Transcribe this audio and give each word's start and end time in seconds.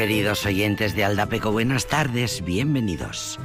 queridos 0.00 0.46
oyentes 0.46 0.96
de 0.96 1.04
Aldapeco, 1.04 1.52
buenas 1.52 1.86
tardes, 1.86 2.42
bienvenidos. 2.42 3.38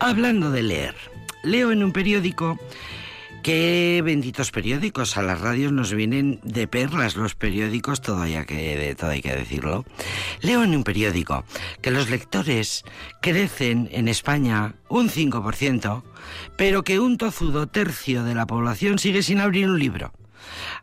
Hablando 0.00 0.50
de 0.50 0.64
leer, 0.64 0.96
leo 1.44 1.70
en 1.70 1.84
un 1.84 1.92
periódico 1.92 2.58
que 3.44 4.02
benditos 4.04 4.50
periódicos, 4.50 5.16
a 5.16 5.22
las 5.22 5.40
radios 5.40 5.70
nos 5.70 5.94
vienen 5.94 6.40
de 6.42 6.66
perlas 6.66 7.14
los 7.14 7.36
periódicos, 7.36 8.00
todo 8.00 8.20
hay 8.20 8.44
que, 8.46 8.96
todo 8.98 9.10
hay 9.10 9.22
que 9.22 9.32
decirlo. 9.32 9.84
Leo 10.40 10.64
en 10.64 10.74
un 10.74 10.82
periódico 10.82 11.44
que 11.80 11.92
los 11.92 12.10
lectores 12.10 12.82
crecen 13.20 13.88
en 13.92 14.08
España 14.08 14.74
un 14.88 15.08
5%, 15.08 16.02
pero 16.56 16.82
que 16.82 16.98
un 16.98 17.16
tozudo 17.16 17.68
tercio 17.68 18.24
de 18.24 18.34
la 18.34 18.48
población 18.48 18.98
sigue 18.98 19.22
sin 19.22 19.38
abrir 19.38 19.68
un 19.68 19.78
libro. 19.78 20.12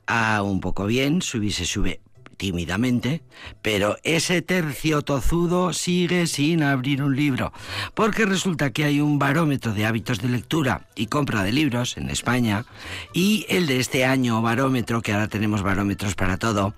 A 0.07 0.43
un 0.43 0.61
poco 0.61 0.85
bien, 0.85 1.21
sube 1.21 1.51
se 1.51 1.65
sube 1.65 1.99
tímidamente, 2.39 3.21
pero 3.61 3.97
ese 4.03 4.41
tercio 4.41 5.01
tozudo 5.01 5.73
sigue 5.73 6.25
sin 6.25 6.63
abrir 6.63 7.03
un 7.03 7.13
libro, 7.15 7.51
porque 7.93 8.25
resulta 8.25 8.71
que 8.71 8.85
hay 8.85 9.01
un 9.01 9.19
barómetro 9.19 9.73
de 9.73 9.85
hábitos 9.85 10.21
de 10.21 10.29
lectura 10.29 10.87
y 10.95 11.07
compra 11.07 11.43
de 11.43 11.51
libros 11.51 11.97
en 11.97 12.09
España, 12.09 12.65
y 13.13 13.45
el 13.49 13.67
de 13.67 13.81
este 13.81 14.05
año 14.05 14.41
barómetro, 14.41 15.01
que 15.01 15.11
ahora 15.11 15.27
tenemos 15.27 15.61
barómetros 15.63 16.15
para 16.15 16.37
todo, 16.37 16.73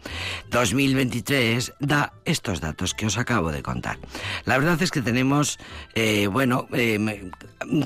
2023, 0.50 1.74
da 1.80 2.14
estos 2.26 2.60
datos 2.60 2.96
que 2.96 3.06
os 3.06 3.20
acabo 3.20 3.52
de 3.52 3.62
contar. 3.62 4.00
La 4.46 4.58
verdad 4.58 4.82
es 4.82 4.90
que 4.90 5.04
tenemos, 5.04 5.60
eh, 5.94 6.26
bueno, 6.26 6.68
eh, 6.74 7.30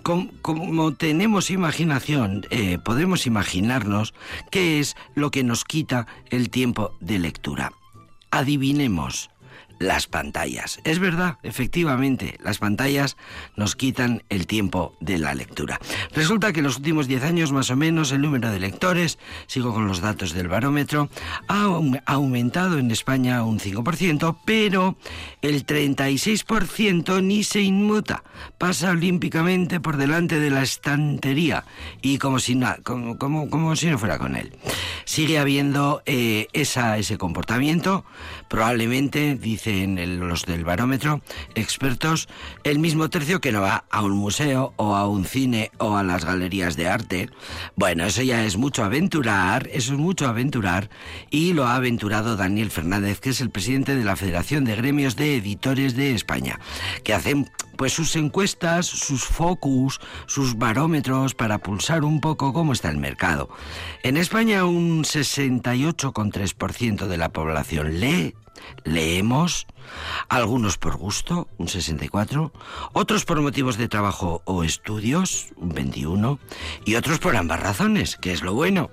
como, 0.02 0.94
tenemos 0.94 1.52
imaginación, 1.52 2.46
eh, 2.52 2.78
podemos 2.78 3.28
imaginarnos 3.28 4.14
qué 4.50 4.80
es 4.80 4.96
lo 5.14 5.30
que 5.30 5.44
nos 5.44 5.66
quita 5.66 6.08
el 6.30 6.50
tiempo 6.50 6.96
de 7.02 7.20
lectura 7.20 7.65
adivinemos 8.36 9.30
las 9.80 10.08
pantallas. 10.08 10.80
Es 10.84 11.00
verdad, 11.00 11.38
efectivamente, 11.44 12.38
las 12.44 12.60
pantallas 12.60 13.18
nos 13.56 13.76
quitan 13.76 14.24
el 14.30 14.48
tiempo 14.48 14.96
de 15.00 15.18
la 15.18 15.34
lectura. 15.34 15.80
Resulta 16.14 16.54
que 16.54 16.60
en 16.60 16.66
los 16.66 16.78
últimos 16.78 17.08
10 17.08 17.24
años 17.24 17.52
más 17.52 17.70
o 17.70 17.76
menos 17.76 18.12
el 18.12 18.22
número 18.22 18.52
de 18.52 18.60
lectores, 18.60 19.20
sigo 19.48 19.74
con 19.74 19.88
los 19.88 20.02
datos 20.02 20.34
del 20.34 20.48
barómetro, 20.48 21.10
ha 21.48 21.64
aumentado 22.06 22.78
en 22.78 22.92
España 22.92 23.44
un 23.44 23.60
5%, 23.60 24.38
pero 24.46 24.98
el 25.42 25.66
36% 25.66 27.22
ni 27.24 27.44
se 27.44 27.62
inmuta, 27.62 28.24
pasa 28.58 28.92
olímpicamente 28.92 29.80
por 29.80 29.98
delante 29.98 30.40
de 30.40 30.50
la 30.50 30.64
estantería 30.64 31.66
y 32.02 32.18
como 32.18 32.40
si, 32.40 32.60
como, 32.84 33.18
como, 33.18 33.76
si 33.76 33.88
no 33.88 33.98
fuera 33.98 34.18
con 34.18 34.36
él. 34.36 34.54
Sigue 35.06 35.38
habiendo 35.38 36.02
eh, 36.06 36.48
esa, 36.54 36.98
ese 36.98 37.18
comportamiento, 37.18 38.06
probablemente, 38.48 39.36
dice 39.36 39.65
en 39.68 40.20
los 40.20 40.46
del 40.46 40.64
barómetro, 40.64 41.22
expertos, 41.56 42.28
el 42.64 42.80
mismo 42.80 43.10
tercio 43.10 43.42
que 43.42 43.52
no 43.52 43.62
va 43.62 43.86
a 43.90 44.02
un 44.02 44.14
museo 44.14 44.74
o 44.78 44.96
a 44.96 45.08
un 45.08 45.26
cine 45.26 45.72
o 45.78 45.98
a 45.98 46.04
las 46.04 46.26
galerías 46.26 46.76
de 46.76 46.88
arte. 46.88 47.30
Bueno, 47.76 48.06
eso 48.06 48.22
ya 48.22 48.46
es 48.46 48.58
mucho 48.58 48.84
aventurar, 48.84 49.70
eso 49.72 49.94
es 49.94 50.00
mucho 50.00 50.28
aventurar 50.28 50.90
y 51.30 51.54
lo 51.54 51.66
ha 51.66 51.76
aventurado 51.76 52.36
Daniel 52.36 52.72
Fernández, 52.72 53.20
que 53.20 53.32
es 53.32 53.42
el 53.42 53.50
presidente 53.50 53.96
de 53.96 54.04
la 54.04 54.16
Federación 54.16 54.66
de 54.66 54.76
Gremios 54.76 55.16
de 55.16 55.38
Editores 55.38 55.96
de 55.96 56.14
España, 56.14 56.60
que 57.04 57.14
hacen 57.14 57.50
pues 57.76 57.94
sus 57.94 58.16
encuestas, 58.16 58.86
sus 58.86 59.26
focus, 59.26 60.00
sus 60.28 60.58
barómetros 60.58 61.36
para 61.36 61.58
pulsar 61.58 62.04
un 62.04 62.22
poco 62.22 62.54
cómo 62.54 62.74
está 62.74 62.90
el 62.90 62.98
mercado. 62.98 63.50
En 64.04 64.18
España 64.18 64.66
un 64.66 65.04
68,3% 65.04 67.08
de 67.08 67.18
la 67.18 67.30
población 67.30 68.00
lee 68.00 68.36
leemos, 68.84 69.68
algunos 70.30 70.78
por 70.78 70.98
gusto, 70.98 71.48
un 71.58 71.68
64, 71.68 72.52
otros 72.94 73.26
por 73.26 73.42
motivos 73.42 73.78
de 73.78 73.88
trabajo 73.88 74.42
o 74.46 74.64
estudios, 74.64 75.48
un 75.58 75.70
21, 75.70 76.40
y 76.86 76.96
otros 76.96 77.20
por 77.20 77.36
ambas 77.36 77.60
razones, 77.60 78.18
que 78.18 78.32
es 78.32 78.42
lo 78.42 78.54
bueno. 78.54 78.90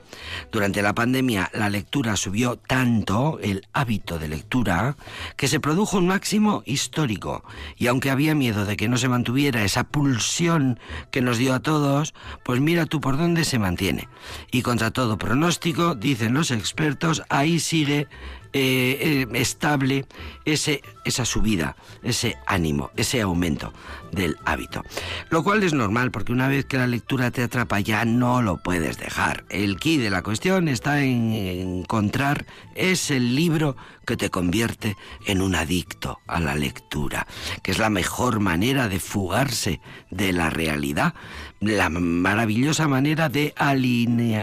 Durante 0.50 0.82
la 0.82 0.94
pandemia 0.94 1.50
la 1.54 1.70
lectura 1.70 2.16
subió 2.16 2.56
tanto, 2.56 3.38
el 3.42 3.66
hábito 3.72 4.18
de 4.18 4.28
lectura, 4.28 4.96
que 5.36 5.48
se 5.48 5.60
produjo 5.60 5.98
un 5.98 6.06
máximo 6.06 6.62
histórico, 6.66 7.44
y 7.76 7.86
aunque 7.86 8.10
había 8.10 8.34
miedo 8.34 8.64
de 8.64 8.76
que 8.76 8.88
no 8.88 8.96
se 8.98 9.08
mantuviera 9.08 9.64
esa 9.64 9.84
pulsión 9.84 10.78
que 11.10 11.22
nos 11.22 11.38
dio 11.38 11.54
a 11.54 11.60
todos, 11.60 12.14
pues 12.44 12.60
mira 12.60 12.86
tú 12.86 13.00
por 13.00 13.16
dónde 13.16 13.44
se 13.44 13.58
mantiene. 13.58 14.08
Y 14.50 14.62
contra 14.62 14.90
todo 14.90 15.18
pronóstico, 15.18 15.94
dicen 15.94 16.34
los 16.34 16.50
expertos, 16.50 17.22
ahí 17.28 17.60
sigue 17.60 18.08
eh, 18.54 19.26
eh, 19.32 19.40
estable 19.40 20.06
ese, 20.44 20.82
esa 21.04 21.24
subida, 21.24 21.76
ese 22.02 22.36
ánimo, 22.46 22.90
ese 22.96 23.20
aumento 23.20 23.72
del 24.12 24.36
hábito. 24.44 24.82
Lo 25.30 25.42
cual 25.42 25.62
es 25.62 25.72
normal 25.72 26.10
porque 26.10 26.32
una 26.32 26.48
vez 26.48 26.66
que 26.66 26.76
la 26.76 26.86
lectura 26.86 27.30
te 27.30 27.42
atrapa 27.42 27.80
ya 27.80 28.04
no 28.04 28.42
lo 28.42 28.58
puedes 28.62 28.98
dejar. 28.98 29.44
El 29.48 29.78
key 29.78 29.96
de 29.96 30.10
la 30.10 30.22
cuestión 30.22 30.68
está 30.68 31.02
en 31.02 31.32
encontrar 31.32 32.44
ese 32.74 33.20
libro 33.20 33.76
que 34.06 34.16
te 34.16 34.30
convierte 34.30 34.96
en 35.26 35.40
un 35.40 35.54
adicto 35.54 36.20
a 36.26 36.40
la 36.40 36.54
lectura, 36.54 37.26
que 37.62 37.70
es 37.70 37.78
la 37.78 37.90
mejor 37.90 38.40
manera 38.40 38.88
de 38.88 39.00
fugarse 39.00 39.80
de 40.10 40.32
la 40.32 40.50
realidad, 40.50 41.14
la 41.62 41.88
maravillosa 41.88 42.88
manera 42.88 43.28
de, 43.28 43.54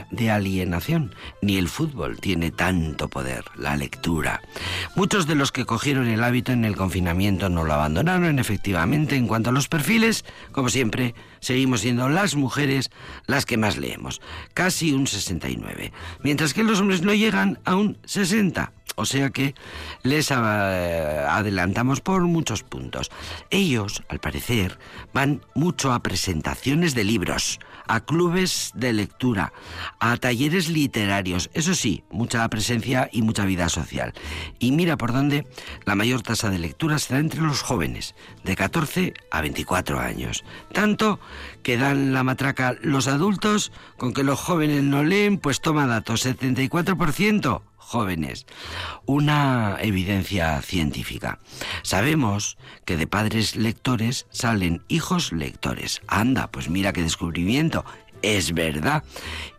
de 0.10 0.31
alienación. 0.31 1.13
Ni 1.42 1.57
el 1.57 1.68
fútbol 1.68 2.19
tiene 2.19 2.51
tanto 2.51 3.10
poder, 3.10 3.45
la 3.56 3.75
lectura. 3.75 4.42
Muchos 4.95 5.27
de 5.27 5.36
los 5.36 5.51
que 5.51 5.66
cogieron 5.66 6.07
el 6.07 6.24
hábito 6.24 6.51
en 6.51 6.66
el 6.66 6.75
confinamiento 6.75 7.50
no 7.50 7.63
lo 7.63 7.74
abandonaron, 7.74 8.39
efectivamente. 8.39 9.16
En 9.16 9.27
cuanto 9.27 9.50
a 9.50 9.54
los 9.54 9.68
perfiles, 9.68 10.25
como 10.51 10.69
siempre, 10.69 11.13
seguimos 11.39 11.81
siendo 11.81 12.09
las 12.09 12.36
mujeres 12.36 12.91
las 13.25 13.45
que 13.45 13.57
más 13.57 13.77
leemos, 13.77 14.21
casi 14.53 14.94
un 14.94 15.07
69, 15.07 15.91
mientras 16.24 16.53
que 16.53 16.63
los 16.63 16.80
hombres 16.80 17.01
no 17.01 17.13
llegan 17.13 17.59
a 17.65 17.75
un 17.75 17.97
60. 18.06 18.71
O 18.95 19.06
sea 19.06 19.30
que 19.30 19.56
les 20.03 20.30
eh, 20.30 20.36
adelantamos 20.36 22.01
por 22.01 22.21
muchos 22.24 22.63
puntos. 22.63 23.09
Ellos, 23.50 24.03
al 24.09 24.19
parecer, 24.19 24.77
van 25.13 25.41
mucho 25.56 25.94
a 25.94 26.03
presentaciones 26.03 26.95
de 26.95 27.06
libros, 27.06 27.59
a 27.89 28.01
clubes 28.01 28.71
de 28.75 28.94
lectura, 28.94 29.51
a 30.00 30.15
talleres 30.18 30.69
literarios. 30.69 31.50
Eso 31.56 31.74
sí, 31.74 32.03
mucha 32.12 32.47
presencia 32.47 33.09
y 33.12 33.24
mucha 33.24 33.45
vida 33.45 33.68
social. 33.68 34.13
Y 34.59 34.71
mira 34.71 34.95
por 34.95 35.12
dónde 35.12 35.47
la 35.86 35.95
mayor 35.95 36.21
tasa 36.21 36.51
de 36.51 36.59
lectura 36.59 37.00
se 37.00 37.15
da 37.15 37.19
entre 37.19 37.41
los 37.41 37.63
jóvenes, 37.63 38.13
de 38.44 38.56
14 38.56 39.13
a 39.31 39.41
24 39.41 40.00
años. 40.00 40.45
Tanto 40.71 41.19
que 41.63 41.77
dan 41.77 42.13
la 42.13 42.24
matraca 42.24 42.75
los 42.81 43.07
adultos 43.07 43.71
con 43.97 44.13
que 44.13 44.24
los 44.24 44.39
jóvenes 44.39 44.83
no 44.83 45.03
leen, 45.03 45.39
pues 45.39 45.59
toma 45.59 45.88
datos, 45.88 46.25
74% 46.25 47.62
jóvenes. 47.89 48.45
Una 49.07 49.77
evidencia 49.81 50.62
científica. 50.62 51.39
Sabemos 51.81 52.57
que 52.86 52.97
de 52.97 53.07
padres 53.07 53.56
lectores 53.56 54.27
salen 54.30 54.83
hijos 54.89 55.31
lectores. 55.31 56.01
Anda, 56.07 56.51
pues 56.51 56.69
mira 56.69 56.94
qué 56.94 57.01
descubrimiento 57.01 57.83
es 58.21 58.54
verdad. 58.54 59.04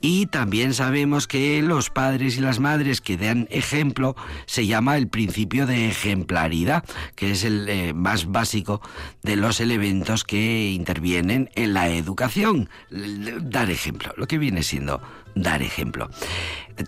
Y 0.01 0.27
también 0.27 0.73
sabemos 0.73 1.27
que 1.27 1.61
los 1.63 1.91
padres 1.91 2.39
y 2.39 2.41
las 2.41 2.59
madres 2.59 3.01
que 3.01 3.17
dan 3.17 3.47
ejemplo 3.51 4.17
se 4.47 4.67
llama 4.67 4.97
el 4.97 5.09
principio 5.09 5.67
de 5.67 5.89
ejemplaridad, 5.89 6.85
que 7.15 7.33
es 7.33 7.45
el 7.45 7.69
eh, 7.69 7.93
más 7.93 8.31
básico 8.31 8.81
de 9.23 9.37
los 9.37 9.61
elementos 9.61 10.25
que 10.25 10.71
intervienen 10.71 11.51
en 11.55 11.75
la 11.75 11.89
educación. 11.89 12.71
Dar 12.91 13.71
ejemplo, 13.71 14.13
lo 14.17 14.27
que 14.27 14.39
viene 14.39 14.63
siendo 14.63 15.01
dar 15.35 15.63
ejemplo. 15.63 16.11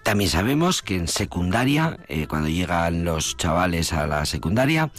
También 0.03 0.31
sabemos 0.31 0.83
que 0.83 0.97
en 0.97 1.09
secundaria, 1.09 1.99
eh, 2.09 2.27
cuando 2.27 2.49
llegan 2.49 3.05
los 3.05 3.37
chavales 3.37 3.93
a 3.93 4.07
la 4.07 4.25
secundaria, 4.25 4.91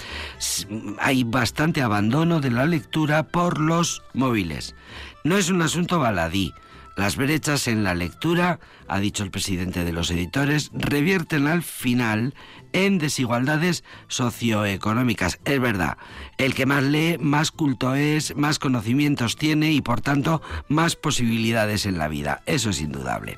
hay 1.00 1.24
bastante 1.24 1.82
abandono 1.82 2.42
de 2.42 2.52
la 2.52 2.66
lectura 2.66 3.24
por 3.24 3.60
los 3.60 4.04
móviles. 4.14 4.76
No 5.24 5.38
es 5.38 5.50
un 5.50 5.62
asunto 5.62 6.00
baladí. 6.00 6.54
Las 6.96 7.16
brechas 7.16 7.68
en 7.68 7.84
la 7.84 7.96
lectura, 7.96 8.60
ha 8.88 9.00
dicho 9.00 9.24
el 9.24 9.32
presidente 9.32 9.84
de 9.84 9.94
los 9.94 10.12
editores, 10.12 10.70
revierten 10.74 11.48
al 11.48 11.64
final 11.64 12.34
en 12.74 12.98
desigualdades 12.98 13.84
socioeconómicas. 14.08 15.40
Es 15.46 15.60
verdad, 15.60 15.98
el 16.38 16.54
que 16.54 16.66
más 16.66 16.84
lee, 16.84 17.18
más 17.20 17.52
culto 17.52 17.96
es, 17.96 18.36
más 18.36 18.60
conocimientos 18.60 19.38
tiene 19.38 19.72
y 19.72 19.82
por 19.82 20.02
tanto 20.02 20.42
más 20.68 20.96
posibilidades 20.96 21.86
en 21.86 21.98
la 21.98 22.08
vida. 22.08 22.42
Eso 22.46 22.72
es 22.72 22.82
indudable. 22.82 23.36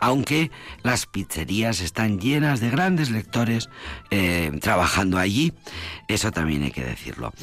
Aunque 0.00 0.50
las 0.82 1.06
pizzerías 1.06 1.80
están 1.80 2.18
llenas 2.18 2.60
de 2.60 2.70
grandes 2.70 3.10
lectores 3.10 3.68
eh, 4.10 4.50
trabajando 4.60 5.18
allí, 5.18 5.52
eso 6.08 6.32
también 6.32 6.62
hay 6.62 6.70
que 6.70 6.84
decirlo. 6.84 7.34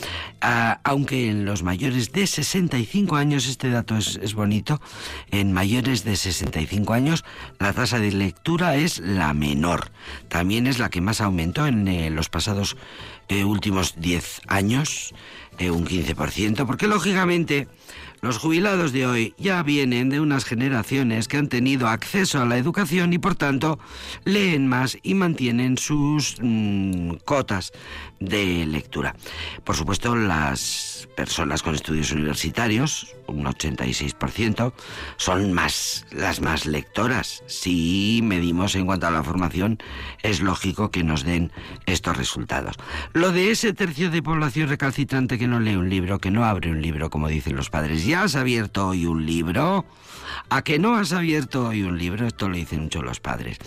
Ah, 0.41 0.79
aunque 0.83 1.29
en 1.29 1.45
los 1.45 1.61
mayores 1.61 2.11
de 2.11 2.25
65 2.25 3.15
años, 3.15 3.47
este 3.47 3.69
dato 3.69 3.95
es, 3.95 4.33
bonito, 4.33 4.81
en 5.29 5.53
mayores 5.53 6.03
de 6.03 6.15
65 6.15 6.93
años 6.93 7.23
la 7.59 7.73
tasa 7.73 7.99
de 7.99 8.11
lectura 8.11 8.75
es 8.75 8.99
la 8.99 9.33
menor. 9.33 9.91
También 10.29 10.65
es 10.65 10.79
la 10.79 10.89
que 10.89 10.99
más 10.99 11.21
aumentó 11.21 11.67
en 11.67 11.87
eh, 11.87 12.09
los 12.09 12.29
pasados 12.29 12.75
eh, 13.29 13.43
últimos 13.43 13.99
10 13.99 14.41
años, 14.47 15.13
eh, 15.59 15.69
un 15.69 15.85
15%, 15.85 16.65
porque 16.65 16.87
lógicamente 16.87 17.67
los 18.25 18.39
jubilados 18.39 18.91
de 18.91 19.05
hoy 19.05 19.35
ya 19.37 19.61
vienen 19.61 20.09
de 20.09 20.19
unas 20.19 20.45
generaciones 20.45 21.27
que 21.27 21.37
han 21.37 21.47
tenido 21.47 21.87
acceso 21.87 22.41
a 22.41 22.45
la 22.45 22.57
educación 22.57 23.13
y 23.13 23.19
por 23.19 23.35
tanto 23.35 23.77
leen 24.23 24.67
más 24.67 24.97
y 25.03 25.13
mantienen 25.13 25.77
sus 25.77 26.37
mm, 26.41 27.17
cotas 27.23 27.71
de 28.19 28.65
lectura. 28.65 29.15
Por 29.63 29.75
supuesto, 29.75 30.15
las 30.15 31.07
personas 31.15 31.63
con 31.63 31.75
estudios 31.75 32.11
universitarios, 32.11 33.15
un 33.27 33.45
86%, 33.45 34.73
son 35.17 35.53
más 35.53 36.05
las 36.11 36.41
más 36.41 36.65
lectoras. 36.65 37.43
Si 37.47 38.19
medimos 38.23 38.75
en 38.75 38.85
cuanto 38.85 39.07
a 39.07 39.11
la 39.11 39.23
formación, 39.23 39.79
es 40.23 40.41
lógico 40.41 40.91
que 40.91 41.03
nos 41.03 41.23
den 41.23 41.51
estos 41.85 42.17
resultados. 42.17 42.75
Lo 43.13 43.31
de 43.31 43.51
ese 43.51 43.73
tercio 43.73 44.09
de 44.09 44.21
población 44.21 44.69
recalcitrante 44.69 45.37
que 45.37 45.47
no 45.47 45.59
lee 45.59 45.75
un 45.75 45.89
libro, 45.89 46.19
que 46.19 46.31
no 46.31 46.45
abre 46.45 46.71
un 46.71 46.81
libro, 46.81 47.09
como 47.09 47.27
dicen 47.27 47.55
los 47.55 47.69
padres, 47.69 48.05
¿ya 48.05 48.23
has 48.23 48.35
abierto 48.35 48.89
hoy 48.89 49.05
un 49.05 49.25
libro? 49.25 49.85
¿A 50.49 50.63
que 50.63 50.79
no 50.79 50.95
has 50.95 51.13
abierto 51.13 51.67
hoy 51.67 51.83
un 51.83 51.97
libro? 51.97 52.27
Esto 52.27 52.49
lo 52.49 52.55
dicen 52.55 52.83
mucho 52.83 53.01
los 53.01 53.19
padres. 53.19 53.57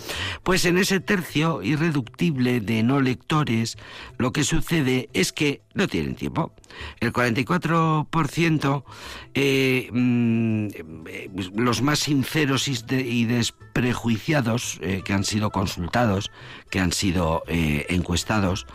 Pues 0.43 0.65
en 0.65 0.77
ese 0.77 0.99
tercio 0.99 1.61
irreductible 1.63 2.61
de 2.61 2.83
no 2.83 3.01
lectores, 3.01 3.77
lo 4.17 4.31
que 4.31 4.38
sucede 4.43 5.09
es 5.13 5.31
que 5.33 5.61
no 5.73 5.87
tienen 5.87 6.15
tiempo. 6.15 6.53
El 6.99 7.11
44%, 7.11 8.83
eh, 9.33 9.89
mm, 9.91 10.67
los 11.55 11.81
más 11.81 11.99
sinceros 11.99 12.67
y, 12.67 13.25
desprejuiciados 13.25 14.79
eh, 14.81 15.01
que 15.03 15.13
han 15.13 15.23
sido 15.23 15.51
consultados, 15.51 16.31
que 16.69 16.79
han 16.79 16.91
sido 16.91 17.43
eh, 17.47 17.85
encuestados, 17.89 18.67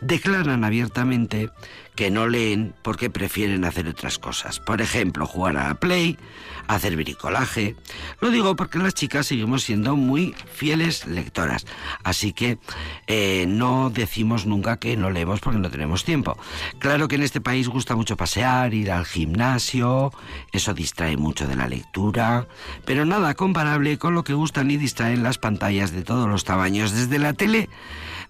declaran 0.00 0.64
abiertamente 0.64 1.50
que 1.94 2.10
no 2.10 2.26
leen 2.26 2.74
porque 2.82 3.10
prefieren 3.10 3.64
hacer 3.64 3.88
otras 3.88 4.18
cosas. 4.18 4.60
Por 4.60 4.80
ejemplo, 4.80 5.26
jugar 5.26 5.56
a 5.56 5.68
la 5.68 5.74
Play, 5.74 6.18
hacer 6.66 6.96
bricolaje. 6.96 7.76
Lo 8.20 8.30
digo 8.30 8.56
porque 8.56 8.78
las 8.78 8.94
chicas 8.94 9.26
seguimos 9.26 9.62
siendo 9.62 9.96
muy 9.96 10.34
fieles 10.52 11.06
lectoras. 11.06 11.66
Así 12.02 12.32
que 12.32 12.58
eh, 13.06 13.46
no 13.48 13.90
decimos 13.90 14.46
nunca 14.46 14.78
que 14.78 14.96
no 14.96 15.10
leemos 15.10 15.40
porque 15.40 15.58
no 15.58 15.70
tenemos 15.70 16.04
tiempo. 16.04 16.38
Claro 16.78 17.08
que 17.08 17.16
en 17.16 17.22
este 17.22 17.40
país 17.40 17.68
gusta 17.68 17.94
mucho 17.94 18.16
pasear, 18.16 18.74
ir 18.74 18.90
al 18.90 19.04
gimnasio, 19.04 20.12
eso 20.52 20.74
distrae 20.74 21.16
mucho 21.16 21.46
de 21.46 21.56
la 21.56 21.68
lectura, 21.68 22.46
pero 22.84 23.04
nada 23.04 23.34
comparable 23.34 23.98
con 23.98 24.14
lo 24.14 24.24
que 24.24 24.34
gustan 24.34 24.70
y 24.70 24.76
distraen 24.76 25.22
las 25.22 25.38
pantallas 25.38 25.92
de 25.92 26.02
todos 26.02 26.28
los 26.28 26.44
tamaños, 26.44 26.92
desde 26.92 27.18
la 27.18 27.32
tele 27.32 27.68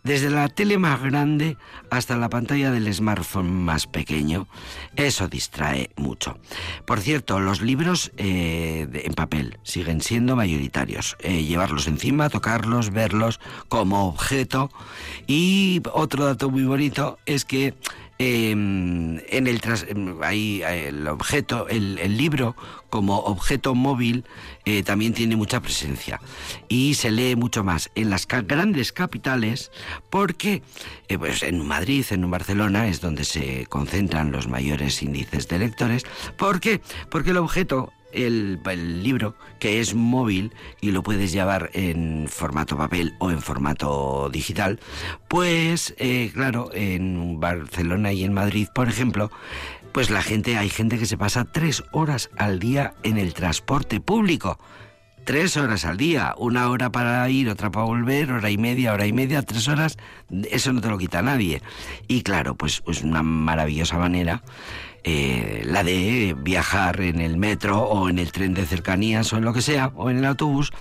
desde 0.05 0.31
la 0.31 0.49
tele 0.49 0.79
más 0.79 1.03
grande 1.03 1.57
hasta 1.91 2.17
la 2.17 2.29
pantalla 2.29 2.71
del 2.71 2.93
smartphone 2.93 3.51
más 3.51 3.87
pequeño. 3.87 4.47
Eso 4.97 5.29
distrae 5.29 5.91
mucho. 5.97 6.39
Por 6.85 7.01
cierto, 7.01 7.41
los 7.41 7.63
libros 7.63 8.13
eh, 8.19 8.87
en 8.93 9.15
papel 9.15 9.59
siguen 9.63 10.03
siendo 10.03 10.37
mayoritarios. 10.37 11.17
Eh, 11.21 11.43
llevarlos 11.45 11.89
encima, 11.89 12.29
tocarlos, 12.29 12.91
verlos 12.91 13.41
como 13.69 14.07
objeto. 14.07 14.71
Y 15.27 15.83
otro 15.93 16.27
dato 16.27 16.51
muy 16.51 16.65
bonito 16.65 17.19
es 17.25 17.45
que 17.45 17.75
em, 18.19 19.19
en 19.29 19.47
el 19.47 19.61
em, 19.89 20.23
ahí 20.23 20.63
el 20.63 21.07
objeto, 21.09 21.69
el, 21.69 22.17
libro 22.17 22.57
como 22.91 23.19
objeto 23.19 23.75
móvil 23.75 24.25
eh, 24.65 24.83
también 24.83 25.15
tiene 25.15 25.37
mucha 25.37 25.61
presencia 25.61 26.21
y 26.69 26.95
se 26.95 27.11
lee 27.11 27.35
mucho 27.37 27.65
más 27.65 27.91
en 27.95 28.11
las 28.11 28.27
grandes 28.27 28.93
capitales 28.93 29.73
porque 30.11 30.63
eh, 31.09 31.19
pues 31.19 31.43
en 31.43 31.67
Madrid, 31.67 32.05
en 32.11 32.31
Barcelona 32.31 32.89
es 32.89 33.01
donde 33.01 33.25
se 33.25 33.67
concentran 33.67 34.33
los 34.33 34.49
mayores 34.49 35.03
índices 35.03 35.49
de 35.49 35.59
lectores. 35.59 36.05
¿Por 36.37 36.61
qué? 36.61 36.81
Porque 37.11 37.31
el 37.31 37.39
objeto 37.39 37.93
el, 38.15 38.61
libro, 39.03 39.37
que 39.59 39.81
es 39.81 39.95
móvil 39.95 40.53
y 40.81 40.91
lo 40.91 41.03
puedes 41.03 41.33
llevar 41.33 41.71
en 41.73 42.27
formato 42.29 42.77
papel 42.77 43.15
o 43.19 43.31
en 43.31 43.41
formato 43.41 44.29
digital, 44.31 44.81
pues 45.29 45.95
eh, 45.99 46.31
claro, 46.33 46.71
en 46.73 47.41
Barcelona 47.41 48.13
y 48.13 48.25
en 48.25 48.33
Madrid, 48.33 48.69
por 48.75 48.89
ejemplo, 48.89 49.31
pues 49.93 50.11
la 50.11 50.23
gente, 50.23 50.57
hay 50.57 50.69
gente 50.69 50.99
que 50.99 51.07
se 51.07 51.17
pasa 51.17 51.45
tres 51.45 51.85
horas 51.93 52.29
al 52.37 52.59
día 52.59 52.95
en 53.05 53.17
el 53.17 53.33
transporte 53.33 54.01
público. 54.01 54.59
Tres 55.25 55.57
horas 55.57 55.85
al 55.85 55.97
día, 55.97 56.35
una 56.37 56.69
hora 56.69 56.91
para 56.91 57.27
ir, 57.31 57.49
otra 57.49 57.71
para 57.71 57.87
volver, 57.87 58.33
hora 58.33 58.51
y 58.51 58.59
media, 58.59 58.93
hora 58.93 59.07
y 59.07 59.13
media, 59.13 59.41
tres 59.43 59.69
horas, 59.69 59.97
eso 60.51 60.73
no 60.73 60.81
te 60.81 60.89
lo 60.89 60.99
quita 60.99 61.23
nadie. 61.23 61.63
Y 62.09 62.23
claro, 62.23 62.57
pues 62.57 62.83
es 62.87 63.03
una 63.03 63.23
maravillosa 63.23 63.97
manera 63.97 64.43
eh, 65.05 65.63
la 65.67 65.85
de 65.85 66.35
viajar 66.37 67.01
en 67.01 67.21
el 67.21 67.37
metro 67.37 67.83
o 67.83 68.09
en 68.09 68.19
el 68.19 68.33
tren 68.33 68.55
de 68.55 68.67
cercanías 68.67 69.33
o 69.33 69.37
en 69.37 69.45
lo 69.45 69.53
que 69.53 69.63
sea, 69.63 69.93
o 69.95 70.11
en 70.11 70.19
el 70.19 70.25
autobús, 70.25 70.73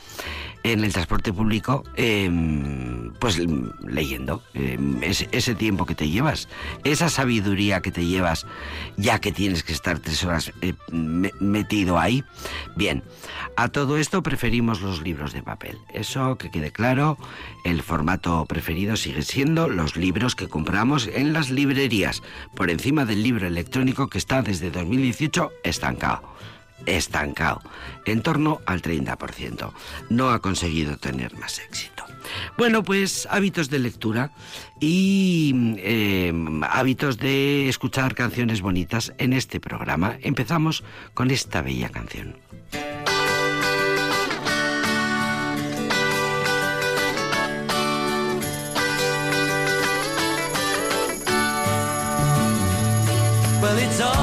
en 0.63 0.83
el 0.83 0.93
transporte 0.93 1.33
público, 1.33 1.83
em, 1.95 3.11
pues 3.19 3.39
leyendo. 3.85 4.41
Em, 4.53 5.01
ese, 5.03 5.55
tiempo 5.55 5.85
que 5.85 5.93
te 5.93 6.09
llevas, 6.09 6.47
esa 6.83 7.09
sabiduría 7.09 7.81
que 7.81 7.91
te 7.91 8.05
llevas, 8.05 8.45
ya 8.97 9.19
que 9.19 9.31
tienes 9.31 9.63
que 9.63 9.73
estar 9.73 9.99
tres 9.99 10.23
horas 10.23 10.51
eh, 10.61 10.73
metido 10.91 11.99
ahí. 11.99 12.23
Bien, 12.75 13.03
a 13.55 13.67
todo 13.67 13.97
esto 13.97 14.23
preferimos 14.23 14.81
los 14.81 15.01
libros 15.01 15.33
de 15.33 15.43
papel. 15.43 15.77
Eso 15.93 16.37
que 16.37 16.49
quede 16.49 16.71
claro, 16.71 17.17
el 17.65 17.83
formato 17.83 18.45
preferido 18.45 18.95
sigue 18.95 19.21
siendo 19.21 19.67
los 19.67 19.95
libros 19.97 20.35
que 20.35 20.47
compramos 20.47 21.07
en 21.13 21.33
las 21.33 21.51
librerías, 21.51 22.23
por 22.55 22.69
encima 22.69 23.05
del 23.05 23.21
libro 23.21 23.47
electrónico 23.47 24.07
que 24.07 24.17
está 24.17 24.41
desde 24.41 24.71
2018 24.71 25.51
estancado 25.63 26.33
estancado, 26.85 27.61
en 28.05 28.21
torno 28.21 28.61
al 28.65 28.81
30%. 28.81 29.71
No 30.09 30.29
ha 30.29 30.39
conseguido 30.39 30.97
tener 30.97 31.35
más 31.37 31.59
éxito. 31.59 32.03
Bueno, 32.57 32.83
pues 32.83 33.27
hábitos 33.29 33.69
de 33.69 33.79
lectura 33.79 34.31
y 34.79 35.75
em, 35.77 36.63
hábitos 36.63 37.17
de 37.17 37.67
escuchar 37.69 38.15
canciones 38.15 38.61
bonitas 38.61 39.13
en 39.17 39.33
este 39.33 39.59
programa. 39.59 40.17
Empezamos 40.21 40.83
con 41.13 41.31
esta 41.31 41.61
bella 41.61 41.89
canción. 41.89 42.35
someone 53.93 54.22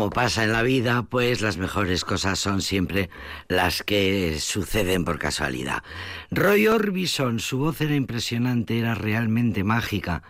como 0.00 0.08
pasa 0.08 0.44
en 0.44 0.52
la 0.52 0.62
vida, 0.62 1.02
pues 1.02 1.42
las 1.42 1.58
mejores 1.58 2.06
cosas 2.06 2.38
son 2.38 2.62
siempre 2.62 3.10
las 3.48 3.82
que 3.82 4.38
suceden 4.40 5.04
por 5.04 5.18
casualidad. 5.18 5.82
Roy 6.32 6.68
Orbison, 6.68 7.40
su 7.40 7.58
voz 7.58 7.80
era 7.80 7.96
impresionante, 7.96 8.78
era 8.78 8.94
realmente 8.94 9.64
mágica. 9.64 10.22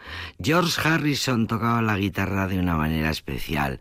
George 0.43 0.81
Harrison 0.83 1.47
tocaba 1.47 1.83
la 1.83 1.99
guitarra 1.99 2.49
de 2.49 2.59
una 2.59 2.75
manera 2.75 3.11
especial. 3.11 3.81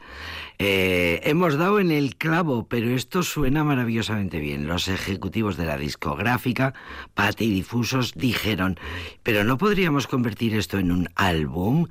Eh, 0.58 1.22
hemos 1.24 1.58
dado 1.58 1.80
en 1.80 1.92
el 1.92 2.18
clavo, 2.18 2.68
pero 2.68 2.90
esto 2.90 3.24
suena 3.24 3.64
maravillosamente 3.64 4.42
bien. 4.42 4.68
Los 4.68 4.90
ejecutivos 4.90 5.56
de 5.56 5.66
la 5.66 5.78
discográfica, 5.78 6.74
Patti 7.14 7.46
y 7.46 7.52
Difusos, 7.52 8.14
dijeron, 8.16 8.78
pero 9.24 9.46
no 9.46 9.58
podríamos 9.58 10.06
convertir 10.06 10.56
esto 10.56 10.78
en 10.78 10.92
un 10.92 11.10
álbum. 11.16 11.88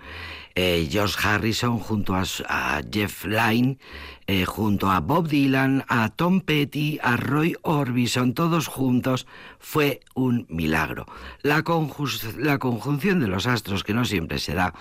Eh, 0.55 0.89
George 0.91 1.17
Harrison 1.27 1.79
junto 1.79 2.15
a, 2.15 2.25
a 2.49 2.83
Jeff 2.93 3.25
Lynne, 3.25 3.79
eh, 4.31 4.45
junto 4.45 4.91
a 4.91 5.01
Bob 5.01 5.27
Dylan, 5.27 5.87
a 5.89 6.11
Tom 6.11 6.43
Petty, 6.43 6.99
a 7.03 7.17
Roy 7.17 7.57
Orbison, 7.63 8.35
todos 8.35 8.67
juntos, 8.67 9.27
fue 9.59 10.01
un 10.15 10.45
milagro. 10.51 11.07
La, 11.41 11.65
la 12.37 12.59
conjunción 12.59 13.21
de 13.21 13.27
los 13.27 13.47
astros 13.47 13.85
que 13.85 13.95
no 13.95 14.05
siempre 14.05 14.39
se 14.39 14.53
da. 14.53 14.75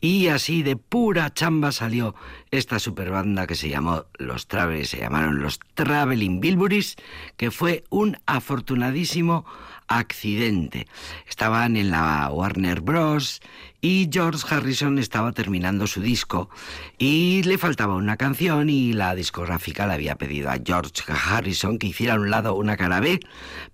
Y 0.00 0.28
así 0.28 0.62
de 0.62 0.76
pura 0.76 1.34
chamba 1.34 1.70
salió 1.70 2.14
esta 2.50 2.78
superbanda 2.78 3.46
que 3.46 3.56
se 3.56 3.68
llamó 3.68 4.06
los 4.18 4.48
Travel, 4.48 4.86
se 4.86 5.00
llamaron 5.00 5.42
los 5.42 5.60
Traveling 5.74 6.40
Bilburys, 6.40 6.96
que 7.36 7.50
fue 7.50 7.84
un 7.90 8.16
afortunadísimo 8.24 9.44
accidente. 9.86 10.86
Estaban 11.28 11.76
en 11.76 11.90
la 11.90 12.30
Warner 12.32 12.80
Bros. 12.80 13.42
Y 13.84 14.08
George 14.10 14.42
Harrison 14.48 14.98
estaba 14.98 15.32
terminando 15.32 15.86
su 15.86 16.00
disco 16.00 16.48
y 16.96 17.42
le 17.42 17.58
faltaba 17.58 17.96
una 17.96 18.16
canción 18.16 18.70
y 18.70 18.94
la 18.94 19.14
discográfica 19.14 19.86
le 19.86 19.92
había 19.92 20.16
pedido 20.16 20.48
a 20.48 20.56
George 20.64 21.02
Harrison 21.06 21.78
que 21.78 21.88
hiciera 21.88 22.14
a 22.14 22.16
un 22.18 22.30
lado 22.30 22.54
una 22.54 22.78
cara 22.78 23.00
B 23.00 23.20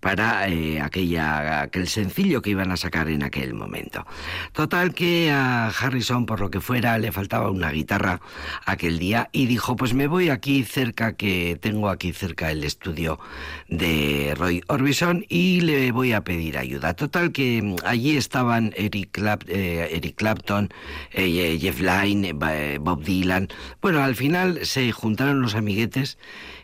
para 0.01 0.49
eh, 0.49 0.81
aquella, 0.81 1.63
aquel 1.63 1.87
sencillo 1.87 2.43
que 2.43 2.51
iban 2.51 2.73
a 2.73 2.77
sacar 2.77 3.09
en 3.09 3.23
aquel 3.23 3.55
momento. 3.55 4.05
Total 4.53 4.95
que 4.95 5.31
a 5.31 5.69
Harrison, 5.69 6.27
por 6.27 6.41
lo 6.41 6.51
que 6.51 6.61
fuera, 6.61 6.99
le 6.99 7.13
faltaba 7.13 7.49
una 7.49 7.71
guitarra 7.71 8.21
aquel 8.67 8.99
día 8.99 9.29
y 9.31 9.47
dijo, 9.47 9.77
pues 9.77 9.95
me 9.95 10.09
voy 10.09 10.29
aquí 10.29 10.65
cerca, 10.65 11.13
que 11.13 11.57
tengo 11.61 11.89
aquí 11.89 12.13
cerca 12.13 12.51
el 12.51 12.65
estudio 12.65 13.21
de 13.69 14.35
Roy 14.37 14.65
Orbison 14.67 15.25
y 15.29 15.61
le 15.61 15.93
voy 15.93 16.15
a 16.15 16.25
pedir 16.25 16.59
ayuda. 16.59 16.95
Total 16.95 17.31
que 17.31 17.63
mm, 17.63 17.77
allí 17.87 18.17
estaban 18.17 18.73
Eric, 18.77 19.11
Clap- 19.17 19.45
eh, 19.47 19.99
Eric 20.01 20.17
Clapton, 20.17 20.71
eh, 21.13 21.59
Jeff 21.61 21.81
Lynne, 21.81 22.35
eh, 22.51 22.79
Bob 22.81 23.05
Dylan. 23.05 23.49
Bueno, 23.81 24.03
al 24.03 24.17
final 24.17 24.65
se 24.65 24.91
juntaron 24.93 25.43
los 25.43 25.55
amiguetes 25.55 26.19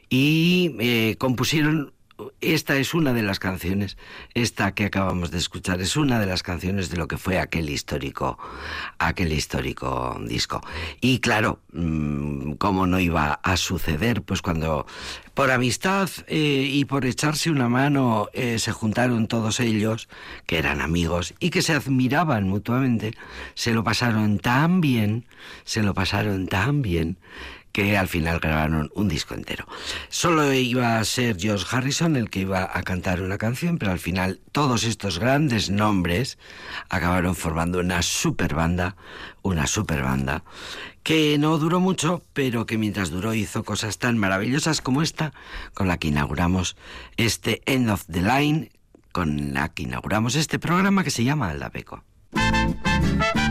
y 0.09 0.75
eh, 0.81 1.17
compusieron 1.19 1.93
esta 2.41 2.77
es 2.77 2.95
una 2.95 3.13
de 3.13 3.23
las 3.23 3.39
canciones, 3.39 3.97
esta 4.35 4.73
que 4.75 4.87
acabamos 4.87 5.31
de 5.31 5.39
escuchar, 5.39 5.81
es 5.81 5.97
una 5.97 6.19
de 6.19 6.27
las 6.27 6.43
canciones 6.43 6.91
de 6.91 6.97
lo 6.97 7.09
que 7.09 7.19
fue 7.19 7.39
aquel 7.39 7.69
histórico, 7.71 8.39
aquel 8.99 9.33
histórico 9.33 10.19
disco. 10.27 10.61
Y 11.01 11.21
claro, 11.21 11.61
mm, 11.73 12.53
cómo 12.53 12.87
no 12.87 13.01
iba 13.01 13.35
a 13.43 13.57
suceder, 13.57 14.23
pues 14.23 14.43
cuando 14.43 14.87
por 15.35 15.51
amistad 15.51 16.09
eh, 16.29 16.69
y 16.71 16.87
por 16.87 17.05
echarse 17.05 17.51
una 17.51 17.69
mano 17.69 18.29
eh, 18.33 18.59
se 18.59 18.73
juntaron 18.73 19.29
todos 19.29 19.61
ellos, 19.61 20.09
que 20.47 20.59
eran 20.59 20.81
amigos 20.81 21.35
y 21.41 21.51
que 21.51 21.63
se 21.63 21.75
admiraban 21.75 22.49
mutuamente, 22.49 23.13
se 23.55 23.73
lo 23.73 23.85
pasaron 23.85 24.39
tan 24.39 24.81
bien, 24.81 25.27
se 25.65 25.83
lo 25.83 25.93
pasaron 25.93 26.49
tan 26.49 26.81
bien 26.81 27.19
que 27.77 27.99
al 27.99 28.09
final 28.09 28.41
grabaron 28.41 28.91
un 28.95 29.07
disco 29.07 29.35
entero. 29.35 29.67
Solo 30.09 30.51
iba 30.55 30.99
a 30.99 31.05
ser 31.05 31.37
George 31.39 31.67
Harrison 31.71 32.17
el 32.17 32.31
que 32.31 32.41
iba 32.41 32.71
a 32.73 32.83
cantar 32.85 33.21
una 33.21 33.37
canción, 33.37 33.77
pero 33.77 33.93
al 33.93 33.99
final 33.99 34.41
todos 34.51 34.85
estos 34.85 35.19
grandes 35.19 35.69
nombres 35.69 36.39
acabaron 36.89 37.35
formando 37.35 37.79
una 37.79 38.01
super 38.01 38.55
banda, 38.55 38.97
una 39.43 39.67
super 39.67 40.03
banda, 40.03 40.43
que 41.03 41.37
no 41.37 41.59
duró 41.59 41.79
mucho, 41.79 42.23
pero 42.33 42.65
que 42.65 42.79
mientras 42.79 43.11
duró 43.11 43.35
hizo 43.35 43.63
cosas 43.63 43.99
tan 43.99 44.17
maravillosas 44.17 44.81
como 44.81 45.03
esta, 45.03 45.35
con 45.75 45.87
la 45.87 45.99
que 45.99 46.09
inauguramos 46.09 46.79
este 47.19 47.61
End 47.67 47.91
of 47.91 48.07
the 48.11 48.23
Line, 48.23 48.71
con 49.13 49.53
la 49.53 49.69
que 49.69 49.83
inauguramos 49.83 50.35
este 50.35 50.59
programa 50.59 51.05
que 51.05 51.11
se 51.11 51.25
llama 51.25 51.51
Aldapeco. 51.51 52.03
Thank 52.33 53.46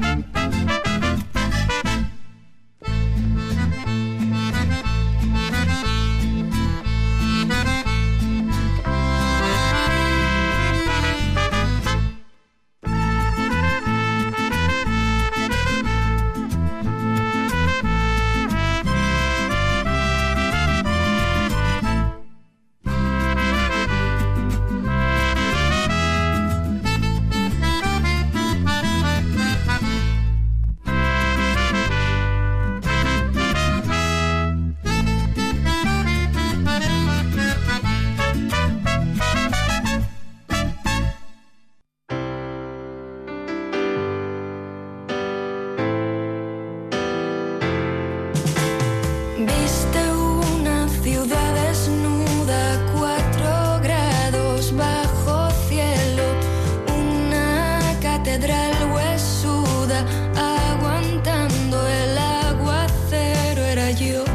you. 64.02 64.35